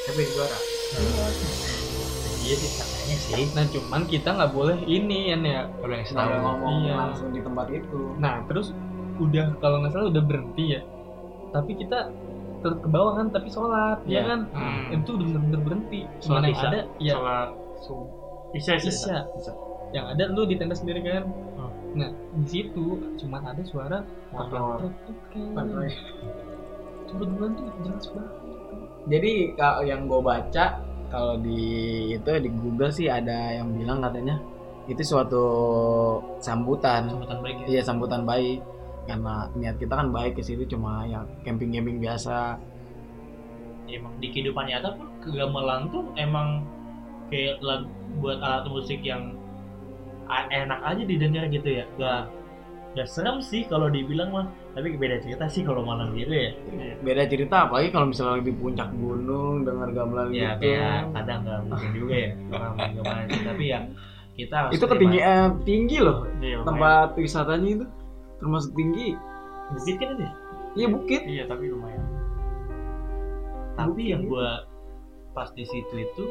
tapi 0.00 0.20
di 0.26 0.32
suara 0.32 0.58
iya 2.40 2.54
sih 2.56 2.70
katanya 2.74 3.16
sih. 3.20 3.44
Nah 3.54 3.64
cuman 3.70 4.02
kita 4.10 4.28
nggak 4.34 4.50
boleh 4.50 4.78
ini 4.84 5.30
ya. 5.30 5.70
Kalau 5.70 5.94
yang 5.94 6.02
Tahu 6.02 6.12
setahu 6.18 6.34
ngomong 6.42 6.76
iya. 6.82 6.94
langsung 6.98 7.28
di 7.30 7.40
tempat 7.46 7.66
itu. 7.70 8.00
Nah 8.18 8.42
terus 8.50 8.74
udah 9.20 9.46
kalau 9.60 9.84
nggak 9.84 9.92
salah 9.92 10.08
udah 10.08 10.24
berhenti 10.24 10.64
ya. 10.74 10.80
Tapi 11.52 11.72
kita 11.76 12.08
ke 12.60 12.88
bawah 12.88 13.16
kan 13.16 13.32
tapi 13.32 13.48
sholat 13.48 14.00
ya 14.04 14.20
Iya. 14.20 14.22
kan. 14.26 14.40
Hmm. 14.52 14.96
Itu 14.96 15.16
udah 15.16 15.26
bener-bener 15.28 15.60
berhenti. 15.60 16.00
Sholat 16.20 16.42
yang 16.42 16.52
isya. 16.52 16.68
ada 16.68 16.80
ya 16.98 17.14
sholat 17.14 17.48
isya 18.50 18.72
isya, 18.76 18.90
Isya. 18.90 19.18
Isya. 19.38 19.52
yang 19.90 20.06
ada 20.06 20.24
lu 20.30 20.46
di 20.46 20.54
tenda 20.54 20.74
sendiri 20.74 21.00
kan. 21.02 21.24
Hmm. 21.56 21.70
Nah 21.96 22.10
di 22.36 22.46
situ 22.46 22.84
cuman 23.16 23.42
ada 23.44 23.62
suara 23.64 23.98
Motor. 24.30 24.86
Kebetulan 27.08 27.50
tuh 27.58 27.66
jelas 27.82 28.06
banget. 28.14 28.34
Jadi 29.10 29.32
kalau 29.56 29.82
yang 29.82 30.06
gue 30.06 30.20
baca 30.20 30.64
kalau 31.10 31.34
di 31.42 31.62
itu 32.14 32.30
di 32.38 32.50
Google 32.54 32.92
sih 32.94 33.10
ada 33.10 33.58
yang 33.58 33.74
bilang 33.74 33.98
katanya 33.98 34.38
itu 34.86 35.02
suatu 35.02 35.44
sambutan. 36.38 37.10
sambutan 37.10 37.38
baik 37.42 37.56
ya 37.62 37.66
Iya 37.66 37.82
sambutan 37.82 38.22
baik 38.22 38.62
karena 39.08 39.48
niat 39.56 39.76
kita 39.80 39.94
kan 39.96 40.08
baik 40.12 40.36
ke 40.36 40.42
situ 40.44 40.64
cuma 40.68 41.04
ya 41.06 41.24
camping-camping 41.42 41.98
biasa. 41.98 42.60
emang 43.90 44.14
di 44.22 44.30
kehidupan 44.30 44.70
nyata 44.70 44.94
pun 44.94 45.10
kegamelan 45.18 45.90
tuh 45.90 46.06
emang 46.14 46.62
kayak 47.26 47.58
lag- 47.58 47.90
buat 48.22 48.38
alat 48.38 48.70
musik 48.70 49.02
yang 49.02 49.34
enak 50.30 50.78
aja 50.86 51.02
didengar 51.02 51.50
gitu 51.50 51.82
ya. 51.82 51.84
Gak 51.98 52.30
gak 52.90 53.06
serem 53.10 53.38
sih 53.42 53.66
kalau 53.66 53.86
dibilang 53.90 54.30
mah 54.30 54.46
tapi 54.74 54.94
beda 54.94 55.18
cerita 55.22 55.46
sih 55.50 55.66
kalau 55.66 55.82
malam 55.82 56.14
gitu 56.14 56.30
ya. 56.30 56.50
Beda 57.02 57.26
cerita 57.26 57.66
apalagi 57.66 57.90
kalau 57.90 58.10
misalnya 58.10 58.38
lagi 58.38 58.50
di 58.50 58.54
puncak 58.54 58.90
gunung 58.94 59.66
dengar 59.66 59.90
gamelan 59.90 60.30
ya 60.30 60.54
gitu. 60.54 60.70
kayak 60.70 61.10
kadang 61.10 61.38
nggak 61.42 61.60
mungkin 61.66 61.90
juga 61.90 62.14
ya 62.14 62.30
gamelan. 62.94 63.26
Tapi 63.26 63.64
ya 63.66 63.78
kita 64.38 64.56
Itu 64.70 64.86
ketinggian 64.86 65.66
tinggi 65.66 65.98
loh 65.98 66.30
Iya, 66.38 66.62
tempat 66.62 67.18
wisatanya 67.18 67.68
itu 67.74 67.84
termasuk 68.40 68.72
tinggi. 68.72 69.14
bukit 69.70 69.96
kan 69.96 70.08
ini 70.16 70.28
Iya 70.72 70.86
bukit. 70.88 71.20
iya 71.24 71.44
tapi 71.46 71.68
lumayan 71.68 72.02
tapi 73.74 74.10
yang 74.10 74.26
gua 74.26 74.66
pas 75.30 75.48
di 75.52 75.62
situ 75.62 75.94
itu 75.94 76.24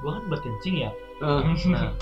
gua 0.00 0.18
kan 0.18 0.24
berkencing 0.28 0.78
ya 0.78 0.90
Eh, 1.16 1.42
nah 1.70 1.94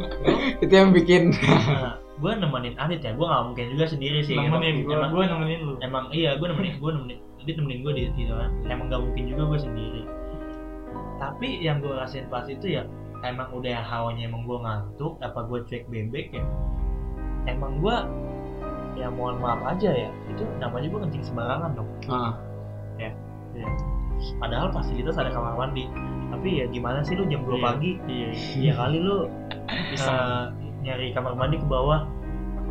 itu 0.62 0.68
yang 0.70 0.92
bikin 0.92 1.32
Nah, 1.70 1.96
gue 2.20 2.32
nemenin 2.36 2.76
Adit 2.76 3.00
ya, 3.00 3.12
gue 3.12 3.24
gak 3.24 3.42
mungkin 3.42 3.72
juga 3.72 3.88
sendiri 3.88 4.20
sih. 4.20 4.36
nemenin 4.36 4.84
gitu. 4.84 4.92
gua 4.92 4.96
Emang, 5.00 5.10
gua 5.10 5.24
nemenin 5.26 5.60
lu 5.64 5.72
emang 5.80 6.04
iya, 6.12 6.36
gue 6.36 6.44
nemenin, 6.46 6.76
gue 6.76 6.90
nemenin, 6.92 7.18
dia 7.40 7.54
nemenin 7.56 7.80
gue 7.80 7.92
di 7.96 8.02
situ 8.12 8.28
kan. 8.28 8.52
Emang 8.66 8.92
gak 8.92 9.00
mungkin 9.00 9.24
juga 9.24 9.42
gue 9.48 9.60
sendiri. 9.62 10.02
Tapi 11.16 11.48
yang 11.58 11.80
gue 11.80 11.88
rasain 11.90 12.28
pas 12.28 12.44
itu 12.44 12.76
ya, 12.76 12.84
emang 13.22 13.48
udah 13.50 13.80
hawanya 13.80 14.28
emang 14.28 14.44
gue 14.44 14.58
ngantuk, 14.58 15.16
apa 15.20 15.40
gue 15.42 15.58
cuek 15.64 15.84
bebek 15.88 16.36
ya. 16.36 16.44
Emang 17.48 17.80
gue 17.80 17.96
ya 18.98 19.08
mohon 19.08 19.40
maaf 19.40 19.64
aja 19.64 19.90
ya 19.96 20.10
itu 20.28 20.44
namanya 20.60 20.86
gue 20.92 21.00
kencing 21.08 21.24
sembarangan 21.24 21.70
dong. 21.72 21.88
Ah. 22.12 22.36
ya 23.00 23.08
padahal 24.36 24.68
fasilitas 24.72 25.16
ada 25.16 25.32
kamar 25.32 25.56
mandi. 25.56 25.88
Tapi 26.30 26.62
ya 26.62 26.64
gimana 26.68 27.00
sih 27.02 27.16
lu 27.16 27.24
jam 27.26 27.42
2 27.42 27.56
Iya. 27.56 27.60
pagi? 27.64 27.90
iya 28.06 28.28
ya 28.60 28.72
kali 28.76 28.98
lu 29.00 29.26
eh, 29.72 30.42
nyari 30.84 31.12
kamar 31.16 31.32
mandi 31.34 31.56
ke 31.56 31.66
bawah. 31.66 32.04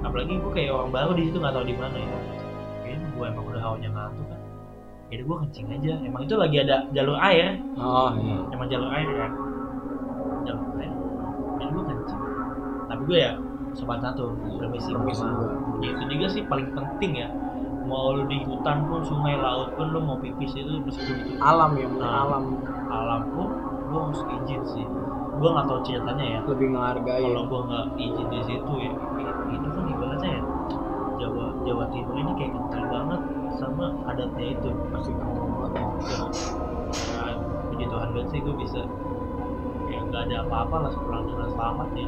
Apalagi 0.06 0.38
gue 0.40 0.52
kayak 0.54 0.72
orang 0.72 0.92
baru 0.94 1.12
di 1.18 1.28
situ 1.28 1.38
nggak 1.42 1.54
tahu 1.58 1.66
di 1.68 1.76
mana 1.76 1.98
ya. 1.98 2.18
Kayaknya 2.86 3.08
gue 3.18 3.26
emang 3.26 3.46
udah 3.52 3.62
hawanya 3.62 3.90
ngantuk 3.92 4.26
kan. 4.30 4.40
Jadi 5.10 5.22
gue 5.26 5.36
kencing 5.42 5.68
aja. 5.74 5.94
Emang 6.06 6.22
itu 6.24 6.36
lagi 6.38 6.58
ada 6.62 6.78
jalur 6.94 7.18
air. 7.18 7.58
Oh, 7.82 8.14
iya. 8.16 8.38
emang 8.54 8.68
jalur 8.70 8.90
air 8.94 9.10
kan. 9.10 9.32
Jalur 10.46 10.66
air. 10.78 10.94
Jadi 11.58 11.70
gue 11.74 11.84
kencing. 11.90 12.22
Tapi 12.88 13.02
gue 13.10 13.18
ya 13.18 13.32
sobat 13.80 14.04
satu 14.04 14.36
permisi. 14.60 14.92
Permisi. 14.92 15.24
Gua. 15.24 15.80
Ya, 15.80 15.96
itu 15.96 16.04
juga 16.20 16.28
sih 16.28 16.44
paling 16.44 16.76
penting 16.76 17.24
ya. 17.24 17.32
Mau 17.88 18.14
lu 18.14 18.28
di 18.30 18.44
hutan 18.46 18.86
pun 18.86 19.02
sungai 19.02 19.40
laut 19.40 19.74
pun 19.74 19.90
lu 19.90 20.04
mau 20.04 20.20
pipis 20.20 20.54
itu 20.54 20.78
meskipun 20.84 21.16
itu 21.26 21.42
Alam 21.42 21.74
ya, 21.80 21.88
bener 21.90 22.06
Ah. 22.06 22.22
alam. 22.28 22.44
alam 22.92 23.22
pun 23.34 23.48
lu 23.90 23.98
harus 24.12 24.22
izin 24.44 24.62
sih. 24.68 24.86
Gue 25.40 25.50
nggak 25.50 25.66
tahu 25.72 25.80
ceritanya 25.88 26.26
ya. 26.38 26.40
Lebih 26.46 26.68
menghargai. 26.76 27.24
kalau 27.24 27.44
gue 27.48 27.62
nggak 27.72 27.86
izin 27.98 28.28
di 28.30 28.40
situ 28.46 28.74
ya 28.78 28.92
itu 29.50 29.68
kan 29.74 29.86
ibaratnya 29.90 30.30
ya 30.38 30.42
Jawa 31.20 31.46
Jawa 31.66 31.86
Timur 31.90 32.16
ini 32.16 32.32
kayak 32.38 32.52
kental 32.54 32.84
banget 32.86 33.22
sama 33.58 33.86
adatnya 34.06 34.46
itu. 34.54 34.70
Pasti 34.94 35.12
kamu 35.16 35.42
nah, 37.18 37.34
puji 37.70 37.86
Tuhan 37.86 38.10
banget 38.14 38.28
sih 38.30 38.40
gue 38.42 38.56
bisa 38.60 38.82
ya 39.90 40.00
nggak 40.06 40.22
ada 40.30 40.36
apa-apa 40.46 40.76
lah 40.86 40.92
pulang 40.94 41.26
dengan 41.26 41.50
selamat 41.50 41.90
ya 41.98 42.08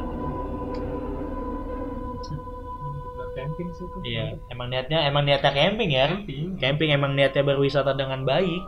camping 3.32 3.68
sih 3.72 3.86
tuh. 3.86 4.00
iya 4.04 4.36
emang 4.48 4.68
niatnya 4.68 4.98
emang 5.04 5.24
niatnya 5.24 5.50
camping 5.50 5.90
ya 5.90 6.06
Camping. 6.12 6.46
camping 6.56 6.90
emang 6.92 7.12
niatnya 7.12 7.42
berwisata 7.42 7.92
dengan 7.92 8.22
baik 8.22 8.62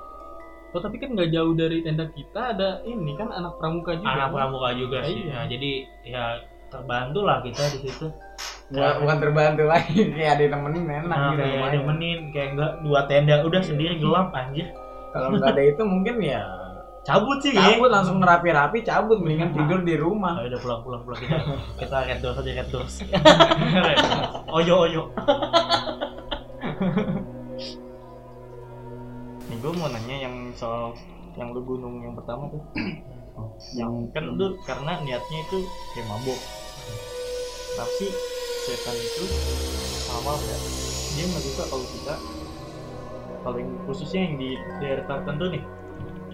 Oh 0.75 0.83
tapi 0.83 0.99
kan 0.99 1.15
nggak 1.15 1.31
jauh 1.31 1.55
dari 1.55 1.87
tenda 1.87 2.11
kita 2.11 2.51
ada 2.51 2.83
ini 2.83 3.15
kan 3.15 3.31
anak 3.31 3.62
pramuka 3.62 3.95
juga. 3.95 4.11
anak 4.11 4.27
kan? 4.27 4.35
pramuka 4.35 4.69
juga 4.75 4.99
sih 5.07 5.23
Iya. 5.23 5.31
Nah, 5.31 5.45
jadi 5.47 5.71
ya 6.03 6.25
terbantu 6.67 7.21
lah 7.23 7.39
kita 7.41 7.62
di 7.71 7.79
situ 7.87 8.07
Nggak, 8.65 8.93
bukan 8.99 9.17
terbantu 9.23 9.62
lagi 9.71 9.95
kayak 10.19 10.31
ada 10.35 10.43
yang 10.43 10.53
nemenin 10.59 10.85
enak 10.89 11.07
nah, 11.07 11.31
gitu 11.31 11.39
kayak 11.39 11.55
lumayan. 11.55 11.75
nemenin 11.79 12.19
kayak 12.35 12.49
enggak 12.59 12.73
dua 12.83 13.01
tenda 13.07 13.35
udah 13.47 13.62
sendiri 13.62 13.95
gelap 14.03 14.29
anjir 14.35 14.67
kalau 15.15 15.27
nggak 15.31 15.53
ada 15.55 15.62
itu 15.62 15.83
mungkin 15.87 16.15
ya 16.19 16.43
cabut 17.05 17.39
sih. 17.45 17.53
Cabut 17.53 17.93
langsung 17.93 18.19
ngerapi-rapi 18.19 18.81
cabut. 18.83 19.21
Mendingan 19.21 19.53
tidur 19.53 19.81
di 19.85 19.95
rumah. 20.01 20.41
Ayo 20.41 20.57
udah 20.57 20.61
pulang 20.61 20.81
pulang 20.83 21.03
pulang 21.05 21.21
kita 21.21 21.39
kita 21.79 21.97
red 22.09 22.19
doors 22.25 22.41
aja 22.41 22.51
red 22.51 22.69
doors. 22.73 22.95
oyo 24.57 24.75
oyo. 24.89 25.03
nih 29.45 29.57
gue 29.61 29.73
mau 29.77 29.89
nanya 29.93 30.17
yang 30.25 30.35
soal 30.57 30.97
yang 31.37 31.53
lu 31.53 31.61
gunung 31.63 32.01
yang 32.01 32.17
pertama 32.17 32.49
tuh. 32.49 32.65
Yang 33.77 33.93
kan 34.17 34.25
lu 34.25 34.57
karena 34.65 34.93
niatnya 35.05 35.39
itu 35.45 35.59
kayak 35.93 36.09
mabok. 36.09 36.41
Tapi 37.75 38.07
setan 38.65 38.97
itu 38.97 39.25
awal 40.17 40.41
ya 40.41 40.57
dia 41.15 41.25
nggak 41.29 41.45
suka 41.45 41.65
kalau 41.69 41.85
kita 41.85 42.15
paling 43.45 43.69
khususnya 43.85 44.21
yang 44.25 44.35
di 44.41 44.51
daerah 44.81 45.05
tertentu 45.05 45.53
nih 45.53 45.63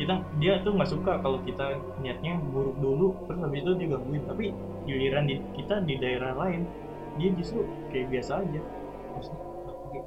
kita 0.01 0.15
dia 0.41 0.53
tuh 0.65 0.73
nggak 0.73 0.89
suka 0.89 1.13
kalau 1.21 1.45
kita 1.45 1.77
niatnya 2.01 2.41
buruk 2.49 2.81
dulu 2.81 3.13
terus 3.29 3.39
habis 3.45 3.61
itu 3.61 3.73
dia 3.77 3.89
gangguin. 3.93 4.23
Tapi 4.25 4.45
giliran 4.89 5.25
di 5.29 5.37
kita 5.61 5.85
di 5.85 5.95
daerah 6.01 6.33
lain 6.41 6.65
dia 7.21 7.29
justru 7.37 7.69
kayak 7.93 8.09
biasa 8.09 8.41
aja. 8.41 8.61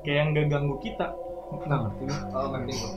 Kayak 0.01 0.23
nggak 0.33 0.45
ganggu 0.49 0.75
kita. 0.81 1.13
Nggak 1.53 1.79
ngerti. 1.85 2.03
Oh, 2.33 2.47
ngerti 2.49 2.73
gua. 2.73 2.91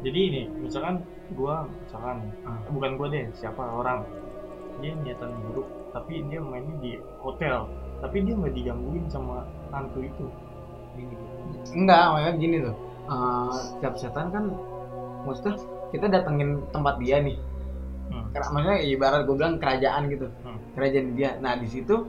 jadi 0.00 0.20
ini 0.30 0.42
misalkan 0.62 1.02
gua 1.34 1.66
misalkan 1.82 2.30
Ah. 2.46 2.62
bukan 2.70 2.90
gua 2.94 3.06
deh 3.10 3.26
siapa 3.34 3.58
orang. 3.60 4.06
Dia 4.78 4.94
niatan 5.02 5.34
buruk 5.50 5.66
tapi 5.90 6.22
dia 6.30 6.38
mainnya 6.38 6.78
di 6.78 6.94
hotel. 7.18 7.66
Tapi 7.98 8.22
dia 8.22 8.38
nggak 8.38 8.54
digangguin 8.54 9.10
sama 9.10 9.42
hantu 9.74 10.06
itu. 10.06 10.30
Enggak 11.74 12.04
makanya 12.14 12.32
gini 12.38 12.56
tuh. 12.62 12.76
Eh, 13.06 13.50
setiap 13.54 13.94
setan 13.98 14.30
kan 14.30 14.44
maksudnya 15.26 15.54
kita 15.90 16.06
datengin 16.08 16.50
tempat 16.70 16.96
dia 16.96 17.18
nih 17.20 17.36
Hmm. 18.06 18.22
Maksudnya 18.30 18.78
ibarat 18.86 19.26
gue 19.26 19.34
bilang 19.34 19.58
kerajaan 19.58 20.06
gitu 20.06 20.30
Hmm. 20.46 20.62
kerajaan 20.72 21.18
dia 21.18 21.34
nah 21.42 21.58
di 21.58 21.66
situ 21.66 22.06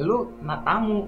lu 0.00 0.32
nak 0.40 0.64
tamu 0.64 1.04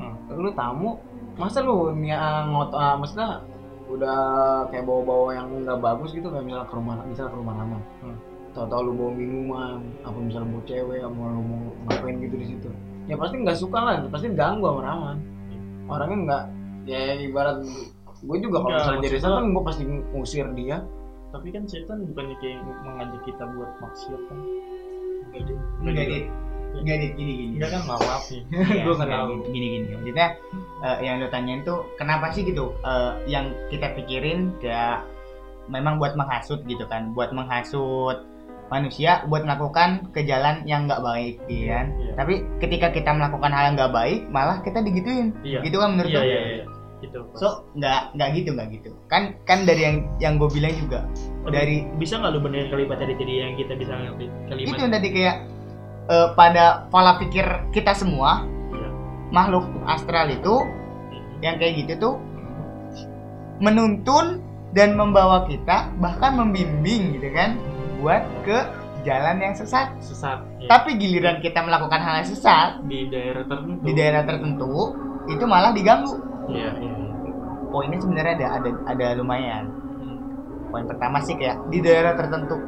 Hmm. 0.00 0.16
lu 0.32 0.48
tamu 0.50 0.96
masa 1.36 1.60
lu 1.60 1.92
nih 1.92 2.16
ngot 2.48 2.72
ah, 2.72 2.96
maksudnya 2.96 3.44
udah 3.84 4.18
kayak 4.72 4.88
bawa-bawa 4.88 5.36
yang 5.36 5.46
nggak 5.60 5.76
bagus 5.76 6.10
gitu 6.10 6.32
kayak 6.32 6.42
misalnya 6.42 6.64
ke 6.64 6.74
rumah 6.74 6.94
misalnya 7.04 7.30
ke 7.30 7.38
rumah 7.38 7.54
lama 7.54 7.78
Hmm. 8.00 8.16
tau-tau 8.56 8.80
lu 8.80 8.92
bawa 8.96 9.12
minuman 9.12 9.76
apa 10.00 10.16
misalnya 10.16 10.48
bawa 10.48 10.62
cewek 10.64 11.00
apa 11.04 11.20
lu 11.28 11.42
mau 11.44 11.60
ngapain 11.84 12.16
gitu 12.18 12.34
di 12.34 12.46
situ 12.48 12.68
ya 13.04 13.14
pasti 13.20 13.36
nggak 13.36 13.58
suka 13.60 13.78
lah 13.78 13.94
pasti 14.08 14.32
ganggu 14.32 14.64
sama 14.64 14.80
Rahman 14.80 15.16
orangnya 15.84 16.16
nggak 16.24 16.42
ya 16.88 17.00
ibarat 17.20 17.60
gue 18.24 18.36
juga 18.40 18.56
kalau 18.58 18.70
Nggak, 18.70 18.80
misalnya 18.82 19.02
jadi 19.04 19.18
setan 19.20 19.44
gue 19.50 19.62
pasti 19.62 19.82
ngusir 19.84 20.46
dia 20.54 20.76
tapi 21.28 21.48
kan 21.50 21.62
setan 21.64 21.98
bukannya 22.06 22.36
kayak 22.38 22.58
mengajak 22.82 23.22
kita 23.22 23.44
buat 23.48 23.70
maksiat 23.78 24.22
kan 24.24 24.38
Enggak 25.82 26.06
dit, 26.06 26.24
enggak 26.74 26.96
dit 26.96 27.12
gini 27.14 27.32
gini. 27.34 27.52
enggak 27.58 27.70
kan 27.72 27.82
maaf 27.86 28.22
nih 28.28 28.42
Iya, 28.70 28.82
Gua 28.82 28.94
nggak 28.94 29.08
enggak, 29.08 29.20
tahu. 29.20 29.32
gini, 29.50 29.66
gini. 29.68 29.86
Maksudnya 29.92 30.28
eh, 30.80 30.96
yang 31.02 31.14
lo 31.18 31.28
tanyain 31.28 31.60
tuh 31.62 31.78
kenapa 31.94 32.30
sih 32.30 32.42
gitu? 32.42 32.70
Eh, 32.80 33.12
yang 33.26 33.50
kita 33.66 33.94
pikirin 33.94 34.54
ya 34.60 35.02
memang 35.66 35.98
buat 35.98 36.14
menghasut 36.14 36.62
gitu 36.64 36.86
kan, 36.86 37.10
buat 37.12 37.30
menghasut 37.30 38.22
manusia 38.66 39.20
buat 39.26 39.42
melakukan 39.42 40.08
ke 40.10 40.24
jalan 40.24 40.64
yang 40.64 40.86
nggak 40.86 41.00
baik, 41.00 41.36
iya 41.46 41.64
kan? 41.74 41.86
Iya. 41.94 42.12
Tapi 42.16 42.34
ketika 42.58 42.88
kita 42.90 43.10
melakukan 43.12 43.50
hal 43.50 43.62
yang 43.66 43.74
nggak 43.76 43.92
baik, 43.92 44.20
malah 44.28 44.58
kita 44.60 44.80
digituin. 44.80 45.34
iya 45.42 45.60
Gitu 45.60 45.76
kan 45.76 45.92
menurut 45.92 46.08
iya 46.08 46.16
lo? 46.16 46.24
iya 46.24 46.40
iya 46.40 46.64
itu 47.04 47.20
So 47.36 47.68
nggak 47.76 48.16
nggak 48.16 48.28
gitu 48.40 48.48
nggak 48.56 48.68
gitu. 48.80 48.90
Kan 49.12 49.36
kan 49.44 49.68
dari 49.68 49.82
yang 49.84 49.96
yang 50.18 50.34
gue 50.40 50.48
bilang 50.48 50.72
juga 50.80 51.04
dari 51.52 51.84
bisa 52.00 52.16
nggak 52.16 52.32
lu 52.32 52.40
benerin 52.40 52.68
kalimat 52.72 52.96
tadi 52.96 53.14
tadi 53.14 53.32
yang 53.36 53.52
kita 53.54 53.72
bisa 53.76 53.92
ngerti 53.92 54.24
kalimat 54.48 54.72
itu 54.72 54.80
yang 54.80 54.92
tadi 54.96 55.08
kayak 55.12 55.36
eh, 56.08 56.28
pada 56.32 56.64
pola 56.88 57.20
pikir 57.20 57.46
kita 57.70 57.92
semua 57.92 58.44
Iya. 58.72 58.88
makhluk 59.28 59.64
astral 59.84 60.32
itu 60.32 60.54
yang 61.44 61.60
kayak 61.60 61.84
gitu 61.84 61.92
tuh 62.00 62.14
menuntun 63.60 64.42
dan 64.74 64.98
membawa 64.98 65.46
kita 65.46 65.92
bahkan 66.02 66.34
membimbing 66.34 67.14
gitu 67.20 67.28
kan 67.30 67.54
buat 68.02 68.26
ke 68.42 68.58
jalan 69.04 69.36
yang 69.38 69.54
sesat 69.54 69.94
sesat 70.00 70.42
ya. 70.58 70.66
tapi 70.66 70.96
giliran 70.96 71.38
kita 71.38 71.60
melakukan 71.62 72.00
hal 72.00 72.24
yang 72.24 72.28
sesat 72.28 72.80
di 72.88 73.06
daerah 73.12 73.44
tertentu 73.46 73.80
di 73.84 73.92
daerah 73.94 74.22
tertentu 74.26 74.74
itu 75.28 75.44
malah 75.44 75.70
diganggu 75.76 76.18
iya. 76.50 76.70
Iya. 76.76 76.94
poinnya 77.74 77.98
sebenarnya 77.98 78.34
ada 78.38 78.46
ada 78.60 78.70
ada 78.86 79.06
lumayan. 79.18 79.64
Poin 80.70 80.90
pertama 80.90 81.22
sih 81.22 81.38
kayak 81.38 81.70
di 81.70 81.78
daerah 81.82 82.18
tertentu. 82.18 82.58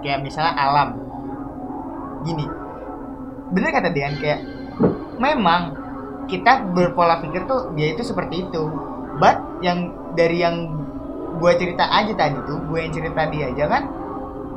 Kayak 0.00 0.24
misalnya 0.24 0.56
alam. 0.56 0.88
Gini. 2.24 2.44
Bener 3.52 3.68
kata 3.68 3.92
Dian 3.92 4.16
kayak 4.16 4.40
memang 5.20 5.76
kita 6.24 6.72
berpola 6.72 7.20
pikir 7.20 7.44
tuh 7.44 7.72
dia 7.76 7.92
itu 7.92 8.00
seperti 8.00 8.48
itu. 8.48 8.64
But 9.20 9.60
yang 9.60 9.92
dari 10.16 10.40
yang 10.40 10.72
gue 11.36 11.52
cerita 11.56 11.88
aja 11.88 12.12
tadi 12.16 12.36
tuh 12.44 12.64
gue 12.64 12.78
yang 12.80 12.92
cerita 12.92 13.28
dia 13.32 13.48
aja 13.48 13.64
kan 13.68 13.82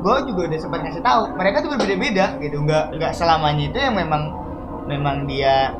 gue 0.03 0.15
juga 0.27 0.51
udah 0.51 0.59
sempat 0.59 0.79
ngasih 0.83 0.99
tahu 0.99 1.21
mereka 1.39 1.63
tuh 1.63 1.69
berbeda-beda 1.75 2.39
gitu. 2.39 2.63
Nggak 2.63 2.99
nggak 2.99 3.11
selamanya 3.15 3.63
itu 3.67 3.77
yang 3.79 3.95
memang 3.99 4.23
memang 4.87 5.27
dia 5.27 5.75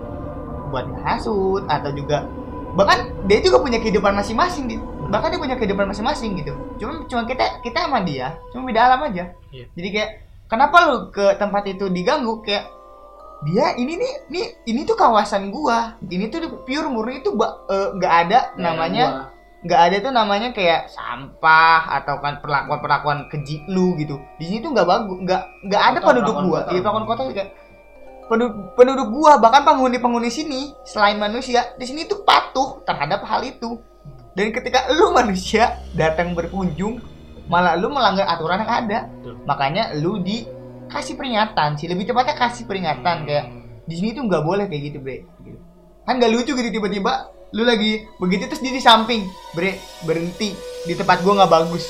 buat 0.72 0.88
hasut 1.08 1.64
atau 1.68 1.92
juga 1.96 2.28
bahkan 2.74 3.14
dia 3.30 3.40
juga 3.40 3.62
punya 3.62 3.78
kehidupan 3.78 4.14
masing-masing 4.18 4.66
gitu 4.68 4.86
bahkan 5.14 5.30
dia 5.30 5.38
punya 5.38 5.56
kehidupan 5.62 5.86
masing-masing 5.86 6.42
gitu. 6.42 6.58
Cuma 6.82 7.06
cuma 7.06 7.22
kita 7.30 7.62
kita 7.62 7.86
sama 7.86 8.02
dia 8.02 8.34
cuma 8.50 8.66
beda 8.66 8.82
alam 8.90 9.06
aja. 9.06 9.30
Iya. 9.54 9.70
jadi 9.78 9.88
kayak 9.94 10.10
kenapa 10.50 10.78
lu 10.90 10.98
ke 11.14 11.38
tempat 11.38 11.70
itu 11.70 11.86
diganggu? 11.94 12.42
Kayak 12.42 12.74
dia 13.46 13.78
ini 13.78 14.02
nih 14.02 14.14
nih 14.34 14.46
ini 14.74 14.82
tuh 14.90 14.98
kawasan 14.98 15.54
gua. 15.54 16.02
Ini 16.02 16.34
tuh 16.34 16.66
pure 16.66 16.90
murni 16.90 17.22
itu 17.22 17.30
eh, 17.38 17.90
nggak 17.94 18.14
ada 18.26 18.40
namanya 18.58 19.30
nggak 19.64 19.80
ada 19.80 19.98
tuh 20.04 20.12
namanya 20.12 20.50
kayak 20.52 20.92
sampah 20.92 21.88
atau 22.02 22.20
kan 22.20 22.44
perlakuan 22.44 22.82
perlakuan 22.82 23.18
keji 23.30 23.62
lu 23.70 23.94
gitu. 24.02 24.18
Di 24.42 24.50
sini 24.50 24.66
tuh 24.66 24.74
nggak 24.74 24.88
bagus 24.90 25.18
nggak 25.22 25.42
nggak 25.70 25.84
ada 25.94 25.98
penduduk 26.02 26.36
gua. 26.42 26.66
kota. 26.66 26.70
iya 26.74 26.80
perlakuan 26.82 27.06
kota 27.06 27.22
juga 27.30 27.44
penduduk, 28.34 28.74
penduduk 28.74 29.08
gua 29.14 29.38
bahkan 29.38 29.62
penghuni 29.62 30.02
penghuni 30.02 30.34
sini 30.34 30.74
selain 30.82 31.22
manusia 31.22 31.78
di 31.78 31.86
sini 31.86 32.10
tuh 32.10 32.26
patuh 32.26 32.82
terhadap 32.82 33.22
hal 33.30 33.46
itu. 33.46 33.78
Dan 34.34 34.50
ketika 34.50 34.90
lu 34.90 35.14
manusia 35.14 35.78
datang 35.94 36.34
berkunjung 36.34 36.98
malah 37.46 37.78
lu 37.78 37.94
melanggar 37.94 38.26
aturan 38.26 38.66
yang 38.66 38.74
ada. 38.74 39.00
Betul. 39.06 39.38
makanya 39.46 39.94
lu 39.94 40.18
dikasih 40.26 41.14
peringatan 41.14 41.78
sih. 41.78 41.86
Lebih 41.86 42.10
tepatnya 42.10 42.34
kasih 42.34 42.66
peringatan 42.66 43.30
kayak 43.30 43.46
di 43.86 43.94
sini 43.94 44.18
tuh 44.18 44.26
nggak 44.26 44.42
boleh 44.42 44.66
kayak 44.66 44.82
gitu 44.90 44.98
bre. 44.98 45.30
Gitu. 45.46 45.62
kan 46.04 46.20
gak 46.20 46.36
lucu 46.36 46.52
gitu 46.52 46.68
tiba-tiba 46.68 47.32
lu 47.56 47.64
lagi 47.64 48.04
begitu 48.20 48.52
terus 48.52 48.60
dia 48.60 48.74
di 48.74 48.82
samping 48.82 49.30
bre 49.54 49.78
berhenti. 50.10 50.58
Di 50.90 50.98
tempat 50.98 51.22
gua 51.22 51.46
nggak 51.46 51.52
bagus. 51.54 51.86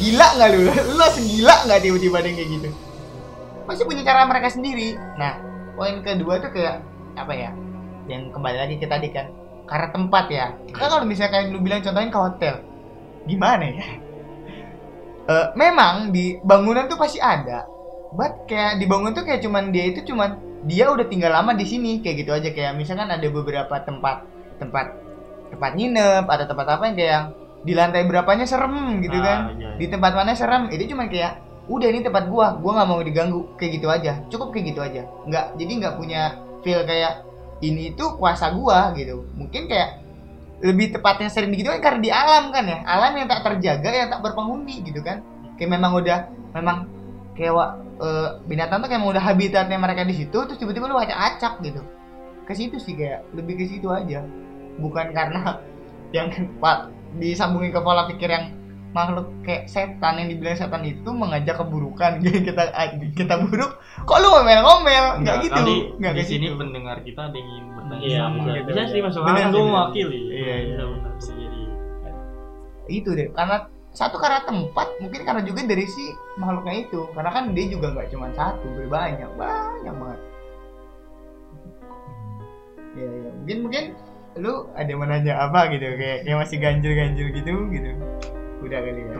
Gila 0.00 0.28
nggak 0.40 0.48
lu? 0.56 0.60
Lu 0.88 0.94
langsung 0.96 1.28
gila 1.28 1.68
nggak 1.68 1.78
tiba-tiba 1.84 2.16
ada 2.24 2.30
kayak 2.32 2.48
gitu 2.48 2.70
pasti 3.64 3.82
punya 3.84 4.02
cara 4.02 4.26
mereka 4.26 4.48
sendiri. 4.48 4.94
Nah 5.16 5.38
poin 5.74 6.00
kedua 6.00 6.38
tuh 6.38 6.50
kayak 6.52 6.82
apa 7.16 7.32
ya 7.32 7.50
yang 8.10 8.28
kembali 8.30 8.58
lagi 8.58 8.76
ke 8.76 8.86
tadi 8.86 9.08
kan 9.10 9.30
karena 9.64 9.88
tempat 9.90 10.24
ya. 10.28 10.46
Kan 10.74 10.86
kalau 10.90 11.04
misalkan 11.06 11.54
lu 11.54 11.62
bilang 11.62 11.80
contohin 11.80 12.10
ke 12.10 12.18
hotel 12.18 12.54
gimana 13.24 13.66
ya? 13.66 13.86
Eh, 15.22 15.46
memang 15.54 16.10
di 16.10 16.34
bangunan 16.42 16.90
tuh 16.90 16.98
pasti 16.98 17.22
ada 17.22 17.62
but 18.10 18.42
kayak 18.50 18.82
di 18.82 18.90
bangunan 18.90 19.14
tuh 19.14 19.22
kayak 19.22 19.38
cuman 19.38 19.70
dia 19.70 19.86
itu 19.86 20.02
cuman 20.02 20.34
dia 20.66 20.90
udah 20.90 21.06
tinggal 21.06 21.30
lama 21.30 21.54
di 21.54 21.62
sini 21.62 22.02
kayak 22.02 22.26
gitu 22.26 22.34
aja. 22.34 22.50
Kayak 22.50 22.74
misalkan 22.74 23.06
ada 23.06 23.22
beberapa 23.30 23.70
tempat 23.86 24.26
tempat 24.58 24.98
tempat 25.54 25.70
nginep 25.78 26.26
atau 26.26 26.44
tempat 26.50 26.66
apa 26.74 26.82
yang 26.90 26.96
kayak 26.98 27.20
di 27.62 27.70
lantai 27.70 28.02
berapanya 28.02 28.50
serem 28.50 28.98
gitu 28.98 29.14
Ah, 29.14 29.22
kan? 29.22 29.38
iya, 29.54 29.62
iya. 29.62 29.78
di 29.78 29.86
tempat 29.86 30.10
mana 30.10 30.34
serem? 30.34 30.66
Itu 30.74 30.90
cuma 30.90 31.06
kayak 31.06 31.38
udah 31.70 31.88
ini 31.88 32.00
tempat 32.02 32.26
gua. 32.26 32.58
Gua 32.58 32.72
nggak 32.80 32.88
mau 32.88 33.00
diganggu. 33.02 33.40
Kayak 33.58 33.70
gitu 33.78 33.86
aja. 33.90 34.12
Cukup 34.30 34.50
kayak 34.50 34.74
gitu 34.74 34.80
aja. 34.82 35.02
Nggak 35.26 35.44
jadi 35.58 35.72
nggak 35.82 35.94
punya 35.98 36.22
feel 36.62 36.82
kayak 36.86 37.26
ini 37.62 37.94
itu 37.94 38.04
kuasa 38.18 38.50
gua 38.54 38.90
gitu. 38.98 39.26
Mungkin 39.38 39.70
kayak 39.70 40.02
lebih 40.62 40.94
tepatnya 40.94 41.26
sering 41.26 41.50
gitu 41.58 41.74
kan 41.74 41.82
karena 41.82 42.00
di 42.02 42.10
alam 42.10 42.44
kan 42.50 42.64
ya. 42.66 42.78
Alam 42.86 43.12
yang 43.18 43.26
tak 43.30 43.42
terjaga 43.46 43.90
yang 43.90 44.08
tak 44.10 44.20
berpenghuni 44.22 44.82
gitu 44.82 45.02
kan. 45.02 45.22
Kayak 45.58 45.70
memang 45.78 45.92
udah 45.98 46.18
memang 46.54 46.76
kayak 47.38 47.54
eh, 48.02 48.28
binatang 48.46 48.82
tuh 48.82 48.88
kayak 48.90 49.02
udah 49.02 49.22
habitatnya 49.22 49.78
mereka 49.78 50.02
di 50.06 50.14
situ 50.18 50.38
terus 50.46 50.58
tiba-tiba 50.58 50.90
lu 50.90 50.98
acak-acak 50.98 51.62
gitu. 51.62 51.82
Ke 52.42 52.52
situ 52.58 52.76
sih 52.82 52.98
kayak 52.98 53.26
lebih 53.34 53.58
ke 53.58 53.64
situ 53.70 53.86
aja. 53.90 54.26
Bukan 54.78 55.14
karena 55.14 55.62
yang 56.16 56.30
disambungin 57.16 57.70
ke 57.70 57.80
pola 57.82 58.08
pikir 58.08 58.30
yang 58.30 58.61
makhluk 58.92 59.32
kayak 59.42 59.66
setan 59.72 60.20
yang 60.20 60.28
dibilang 60.28 60.56
setan 60.56 60.84
itu 60.84 61.10
mengajak 61.10 61.56
keburukan. 61.56 62.18
Jadi 62.24 62.38
kita 62.44 62.62
kita 63.16 63.34
buruk 63.40 63.80
kok 64.04 64.18
lu 64.20 64.28
ngomel-ngomel? 64.28 65.24
Nggak 65.24 65.36
gitu. 65.48 65.56
kali 65.56 65.76
nggak 65.98 66.12
di 66.14 66.24
sini 66.24 66.46
gitu. 66.52 66.56
pendengar 66.60 66.96
kita 67.00 67.20
ada 67.32 67.36
yang 67.36 67.48
ingin 67.48 67.66
bertanya 67.72 68.04
Iya, 68.04 68.18
sama 68.20 68.36
bisa, 68.36 68.52
gitu. 68.52 68.68
bisa 68.68 68.82
sih 68.92 69.00
masuk 69.00 69.22
akal 69.24 69.36
sih, 69.36 69.48
gue 69.48 69.64
mewakili. 69.64 70.20
Iya, 70.28 70.36
iya. 70.36 70.56
Bisa, 70.62 70.82
benar. 70.86 71.12
bisa 71.16 71.32
jadi 71.36 71.60
itu 72.90 73.10
deh 73.14 73.28
karena 73.32 73.56
satu 73.92 74.16
karena 74.20 74.40
tempat 74.44 74.88
mungkin 75.00 75.20
karena 75.24 75.42
juga 75.44 75.60
dari 75.64 75.84
si 75.88 76.04
makhluknya 76.36 76.74
itu. 76.84 77.00
Karena 77.16 77.30
kan 77.32 77.44
dia 77.56 77.66
juga 77.72 77.86
nggak 77.96 78.08
cuma 78.12 78.28
satu 78.36 78.66
berbanyak 78.76 79.30
banyak 79.36 79.94
banget. 79.96 80.20
Ya 82.92 83.08
ya 83.08 83.30
mungkin 83.40 83.58
mungkin 83.64 83.84
lu 84.36 84.68
ada 84.76 84.88
yang 84.88 85.00
mau 85.00 85.08
nanya 85.08 85.34
apa 85.48 85.72
gitu? 85.72 85.84
Kayak 85.96 86.18
kayak 86.28 86.38
masih 86.44 86.56
ganjil-ganjil 86.60 87.26
gitu 87.32 87.54
gitu 87.72 87.92
udah 88.62 88.78
kali 88.80 89.02
ya 89.02 89.18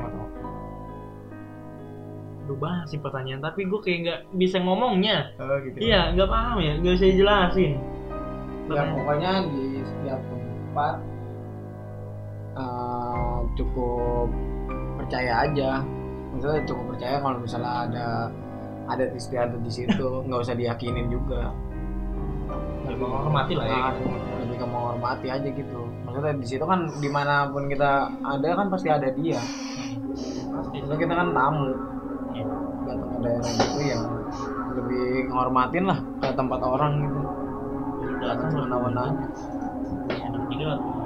Aduh 2.43 2.59
banget 2.59 2.84
sih 2.88 2.99
pertanyaan, 2.99 3.38
tapi 3.38 3.70
gue 3.70 3.80
kayak 3.80 3.99
nggak 4.03 4.20
bisa 4.34 4.59
ngomongnya. 4.59 5.30
oh 5.38 5.62
gitu 5.62 5.78
Iya, 5.78 6.11
nggak 6.12 6.26
paham 6.26 6.57
ya, 6.59 6.72
nggak 6.76 6.93
bisa 6.99 7.07
dijelasin. 7.09 7.72
ya 8.66 8.82
pokoknya 8.88 9.32
di 9.47 9.64
setiap 9.84 10.20
tempat 10.24 10.97
eh, 12.57 13.38
cukup 13.53 14.26
percaya 14.97 15.32
aja 15.45 15.70
maksudnya 16.32 16.62
cukup 16.64 16.84
percaya 16.95 17.16
kalau 17.20 17.38
misalnya 17.38 17.72
ada 17.84 18.07
ada 18.88 19.05
istiadat 19.12 19.61
di 19.61 19.68
situ 19.68 20.07
nggak 20.24 20.40
usah 20.40 20.57
diyakinin 20.57 21.11
juga 21.11 21.53
Ya, 22.82 22.99
menghormati 22.99 23.55
lah 23.55 23.64
ya. 23.64 23.78
Nah, 23.78 23.93
lebih 24.43 24.57
ke 24.59 24.66
menghormati 24.66 25.26
aja 25.28 25.49
gitu 25.49 25.80
maksudnya 26.13 26.37
di 26.37 26.45
situ 26.45 26.65
kan 26.69 26.93
di 27.01 27.09
mana 27.09 27.49
pun 27.49 27.73
kita 27.73 28.13
ada 28.21 28.49
kan 28.53 28.69
pasti 28.69 28.93
ada 28.93 29.09
dia. 29.17 29.41
Maksudnya 30.53 30.97
kita 31.01 31.15
kan 31.17 31.29
tamu. 31.33 31.73
Datang 32.83 33.09
ke 33.09 33.19
daerah 33.25 33.53
gitu 33.57 33.81
ya 33.81 33.99
lebih 34.73 35.33
menghormatin 35.33 35.85
lah 35.89 35.99
ke 36.21 36.29
tempat 36.37 36.61
orang 36.61 36.93
gitu. 37.01 37.21
Datang 38.21 38.49
semena-mena 38.53 39.05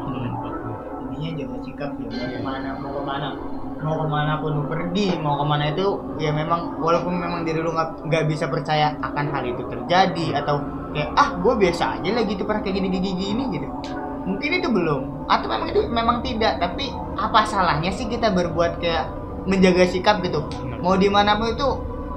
ngomongin 0.07 0.33
tempat 0.33 0.53
gua. 0.63 0.77
intinya 1.07 1.31
jaga 1.39 1.57
sikap 1.65 1.91
ya 2.01 2.09
mau 2.09 2.27
ke 2.31 2.41
mana 2.41 2.71
mau 2.81 2.91
ke 2.93 3.03
mana 3.05 3.29
mau 3.77 3.95
ke 4.01 4.07
mana 4.09 4.33
pun 4.41 4.51
lu 4.57 4.65
pergi 4.69 5.09
mau 5.21 5.35
ke 5.37 5.45
mana 5.45 5.65
itu 5.73 5.87
ya 6.17 6.31
memang 6.33 6.81
walaupun 6.81 7.15
memang 7.17 7.41
diri 7.45 7.61
lu 7.61 7.71
nggak 7.73 8.09
nggak 8.09 8.25
bisa 8.29 8.49
percaya 8.49 8.97
akan 9.05 9.27
hal 9.33 9.45
itu 9.45 9.63
terjadi 9.69 10.27
atau 10.43 10.61
kayak 10.97 11.11
ah 11.13 11.29
gue 11.37 11.55
biasa 11.61 12.01
aja 12.01 12.11
lah 12.17 12.25
gitu 12.25 12.43
pernah 12.49 12.63
kayak 12.65 12.77
gini 12.81 12.89
gini 12.89 13.11
gini 13.13 13.43
gitu 13.53 13.69
mungkin 14.27 14.59
itu 14.59 14.68
belum. 14.68 15.31
Atau 15.31 15.47
memang 15.47 15.68
itu 15.70 15.81
memang 15.87 16.16
tidak 16.20 16.59
tapi 16.59 16.91
apa 17.16 17.47
salahnya 17.47 17.95
sih 17.95 18.11
kita 18.11 18.35
berbuat 18.35 18.83
kayak 18.83 19.07
menjaga 19.47 19.87
sikap 19.87 20.20
gitu? 20.27 20.43
Mau 20.83 20.99
di 20.99 21.07
mana 21.07 21.39
pun 21.39 21.55
itu 21.55 21.68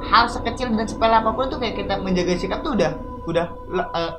hal 0.09 0.25
sekecil 0.25 0.73
dan 0.73 0.89
sepele 0.89 1.15
apa 1.21 1.31
pun 1.31 1.47
tuh 1.47 1.61
kayak 1.61 1.77
kita 1.77 2.01
menjaga 2.01 2.33
sikap 2.35 2.65
tuh 2.65 2.73
udah 2.73 2.91
udah 3.29 3.45
eh, 3.95 4.11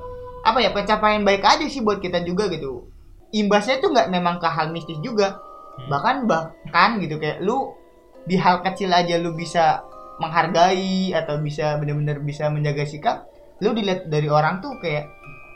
apa 0.47 0.59
ya 0.63 0.71
pencapaian 0.71 1.27
baik 1.27 1.43
aja 1.43 1.67
sih 1.67 1.83
buat 1.83 1.99
kita 1.99 2.23
juga 2.23 2.47
gitu. 2.49 2.87
Imbasnya 3.35 3.83
tuh 3.83 3.91
nggak 3.91 4.09
memang 4.09 4.39
ke 4.39 4.47
hal 4.47 4.71
mistis 4.71 4.99
juga. 5.03 5.43
Bahkan 5.91 6.31
bahkan 6.31 7.03
gitu 7.03 7.19
kayak 7.19 7.43
lu 7.43 7.75
di 8.25 8.37
hal 8.39 8.63
kecil 8.63 8.93
aja 8.95 9.17
lu 9.19 9.35
bisa 9.35 9.83
menghargai 10.21 11.17
atau 11.17 11.41
bisa 11.41 11.81
benar-benar 11.81 12.21
bisa 12.21 12.53
menjaga 12.53 12.85
sikap 12.85 13.25
lu 13.65 13.73
dilihat 13.73 14.09
dari 14.13 14.29
orang 14.29 14.61
tuh 14.61 14.77
kayak 14.81 15.09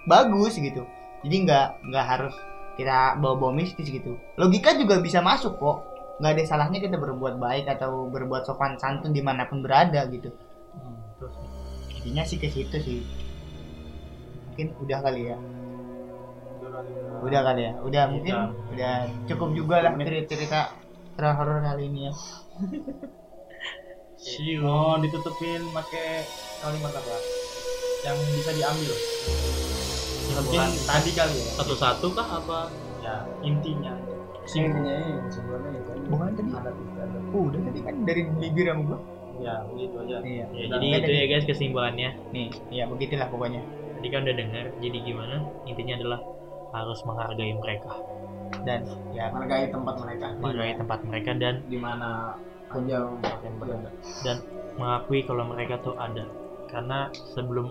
bagus 0.09 0.57
gitu 0.57 0.85
jadi 1.25 1.37
nggak 1.49 1.67
nggak 1.89 2.05
harus 2.05 2.35
kita 2.77 3.17
bawa-bawa 3.19 3.57
mistis 3.57 3.89
gitu. 3.89 4.21
Logika 4.37 4.77
juga 4.77 5.01
bisa 5.01 5.25
masuk 5.25 5.57
kok. 5.57 5.79
Nggak 6.21 6.31
ada 6.37 6.43
salahnya 6.47 6.79
kita 6.79 7.01
berbuat 7.01 7.41
baik 7.41 7.67
atau 7.67 8.07
berbuat 8.13 8.47
sopan 8.47 8.77
santun 8.79 9.11
di 9.17 9.25
mana 9.25 9.49
pun 9.49 9.65
berada 9.65 10.05
gitu. 10.13 10.31
Terus, 11.19 11.35
intinya 11.99 12.23
sih 12.27 12.39
ke 12.39 12.53
situ 12.53 12.77
sih. 12.79 13.01
Mungkin 14.53 14.77
udah 14.85 14.99
kali 15.01 15.33
ya. 15.33 15.39
Udah 17.25 17.41
kali 17.41 17.61
ya. 17.67 17.73
Udah 17.81 18.05
mungkin 18.11 18.37
udah 18.75 18.95
cukup 19.27 19.49
juga 19.57 19.77
lah 19.81 19.97
cerita 19.97 20.37
cerita 20.37 20.61
horor 21.19 21.63
kali 21.63 21.89
ini 21.89 22.11
ya. 22.11 22.13
Siu. 24.25 24.65
Oh, 24.65 24.97
ditutupin 24.99 25.63
pakai 25.75 26.25
kalimat 26.65 26.97
apa? 26.97 27.17
Yang 28.09 28.17
bisa 28.41 28.51
diambil. 28.57 28.95
Mungkin 30.25 30.61
tadi 30.89 31.11
kali 31.13 31.37
ya. 31.37 31.51
Satu-satu 31.61 32.07
kah 32.17 32.29
apa? 32.41 32.59
Ya, 33.05 33.15
intinya. 33.45 33.93
intinya 34.45 34.93
ini 34.93 35.25
sebenarnya 35.33 35.71
itu 35.81 35.91
bukan 36.13 36.29
tadi 36.37 36.53
Oh, 37.33 37.49
udah 37.49 37.61
tadi 37.65 37.81
kan 37.81 37.95
dari 38.05 38.23
bibir 38.29 38.69
sama 38.69 38.83
gua 38.85 38.99
Ya, 39.41 39.55
begitu 39.67 39.97
aja. 40.05 40.17
iya 40.23 40.45
Ya, 40.53 40.65
jadi 40.69 40.87
kan 40.95 41.01
itu 41.01 41.13
ya 41.17 41.25
guys 41.27 41.45
kesimpulannya. 41.49 42.11
nih 42.31 42.49
ya 42.71 42.85
begitulah 42.87 43.27
pokoknya 43.33 43.65
Tadi 43.95 44.07
kan 44.13 44.21
udah 44.29 44.37
dengar. 44.37 44.65
Jadi 44.85 44.99
gimana? 45.01 45.37
Intinya 45.65 45.95
adalah 45.97 46.21
harus 46.75 46.99
menghargai 47.07 47.55
mereka, 47.55 47.93
dan 48.67 48.83
ya 49.15 49.31
menghargai 49.31 49.71
tempat 49.71 49.95
mereka 50.03 50.27
menghargai 50.43 50.75
tempat 50.75 51.01
mereka 51.07 51.31
dan 51.39 51.55
di 51.71 51.79
mana 51.79 52.35
aja 52.75 53.07
yang 53.47 53.55
berada 53.63 53.95
dan 54.27 54.37
mengakui 54.75 55.23
kalau 55.23 55.47
mereka 55.47 55.79
tuh 55.81 55.95
ada. 55.95 56.27
Karena 56.67 57.07
sebelum 57.33 57.71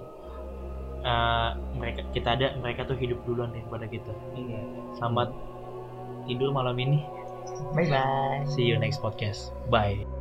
uh, 1.04 1.60
mereka 1.78 2.02
kita 2.16 2.36
ada, 2.40 2.48
mereka 2.60 2.88
tuh 2.88 2.98
hidup 2.98 3.22
duluan 3.28 3.52
daripada 3.52 3.86
kita. 3.88 4.12
Selamat 4.98 5.32
tidur 6.26 6.56
malam 6.56 6.76
ini. 6.80 7.04
bye 7.76 7.86
bye 7.86 8.48
See 8.56 8.64
you 8.64 8.80
next 8.80 9.04
podcast. 9.04 9.52
Bye. 9.70 10.13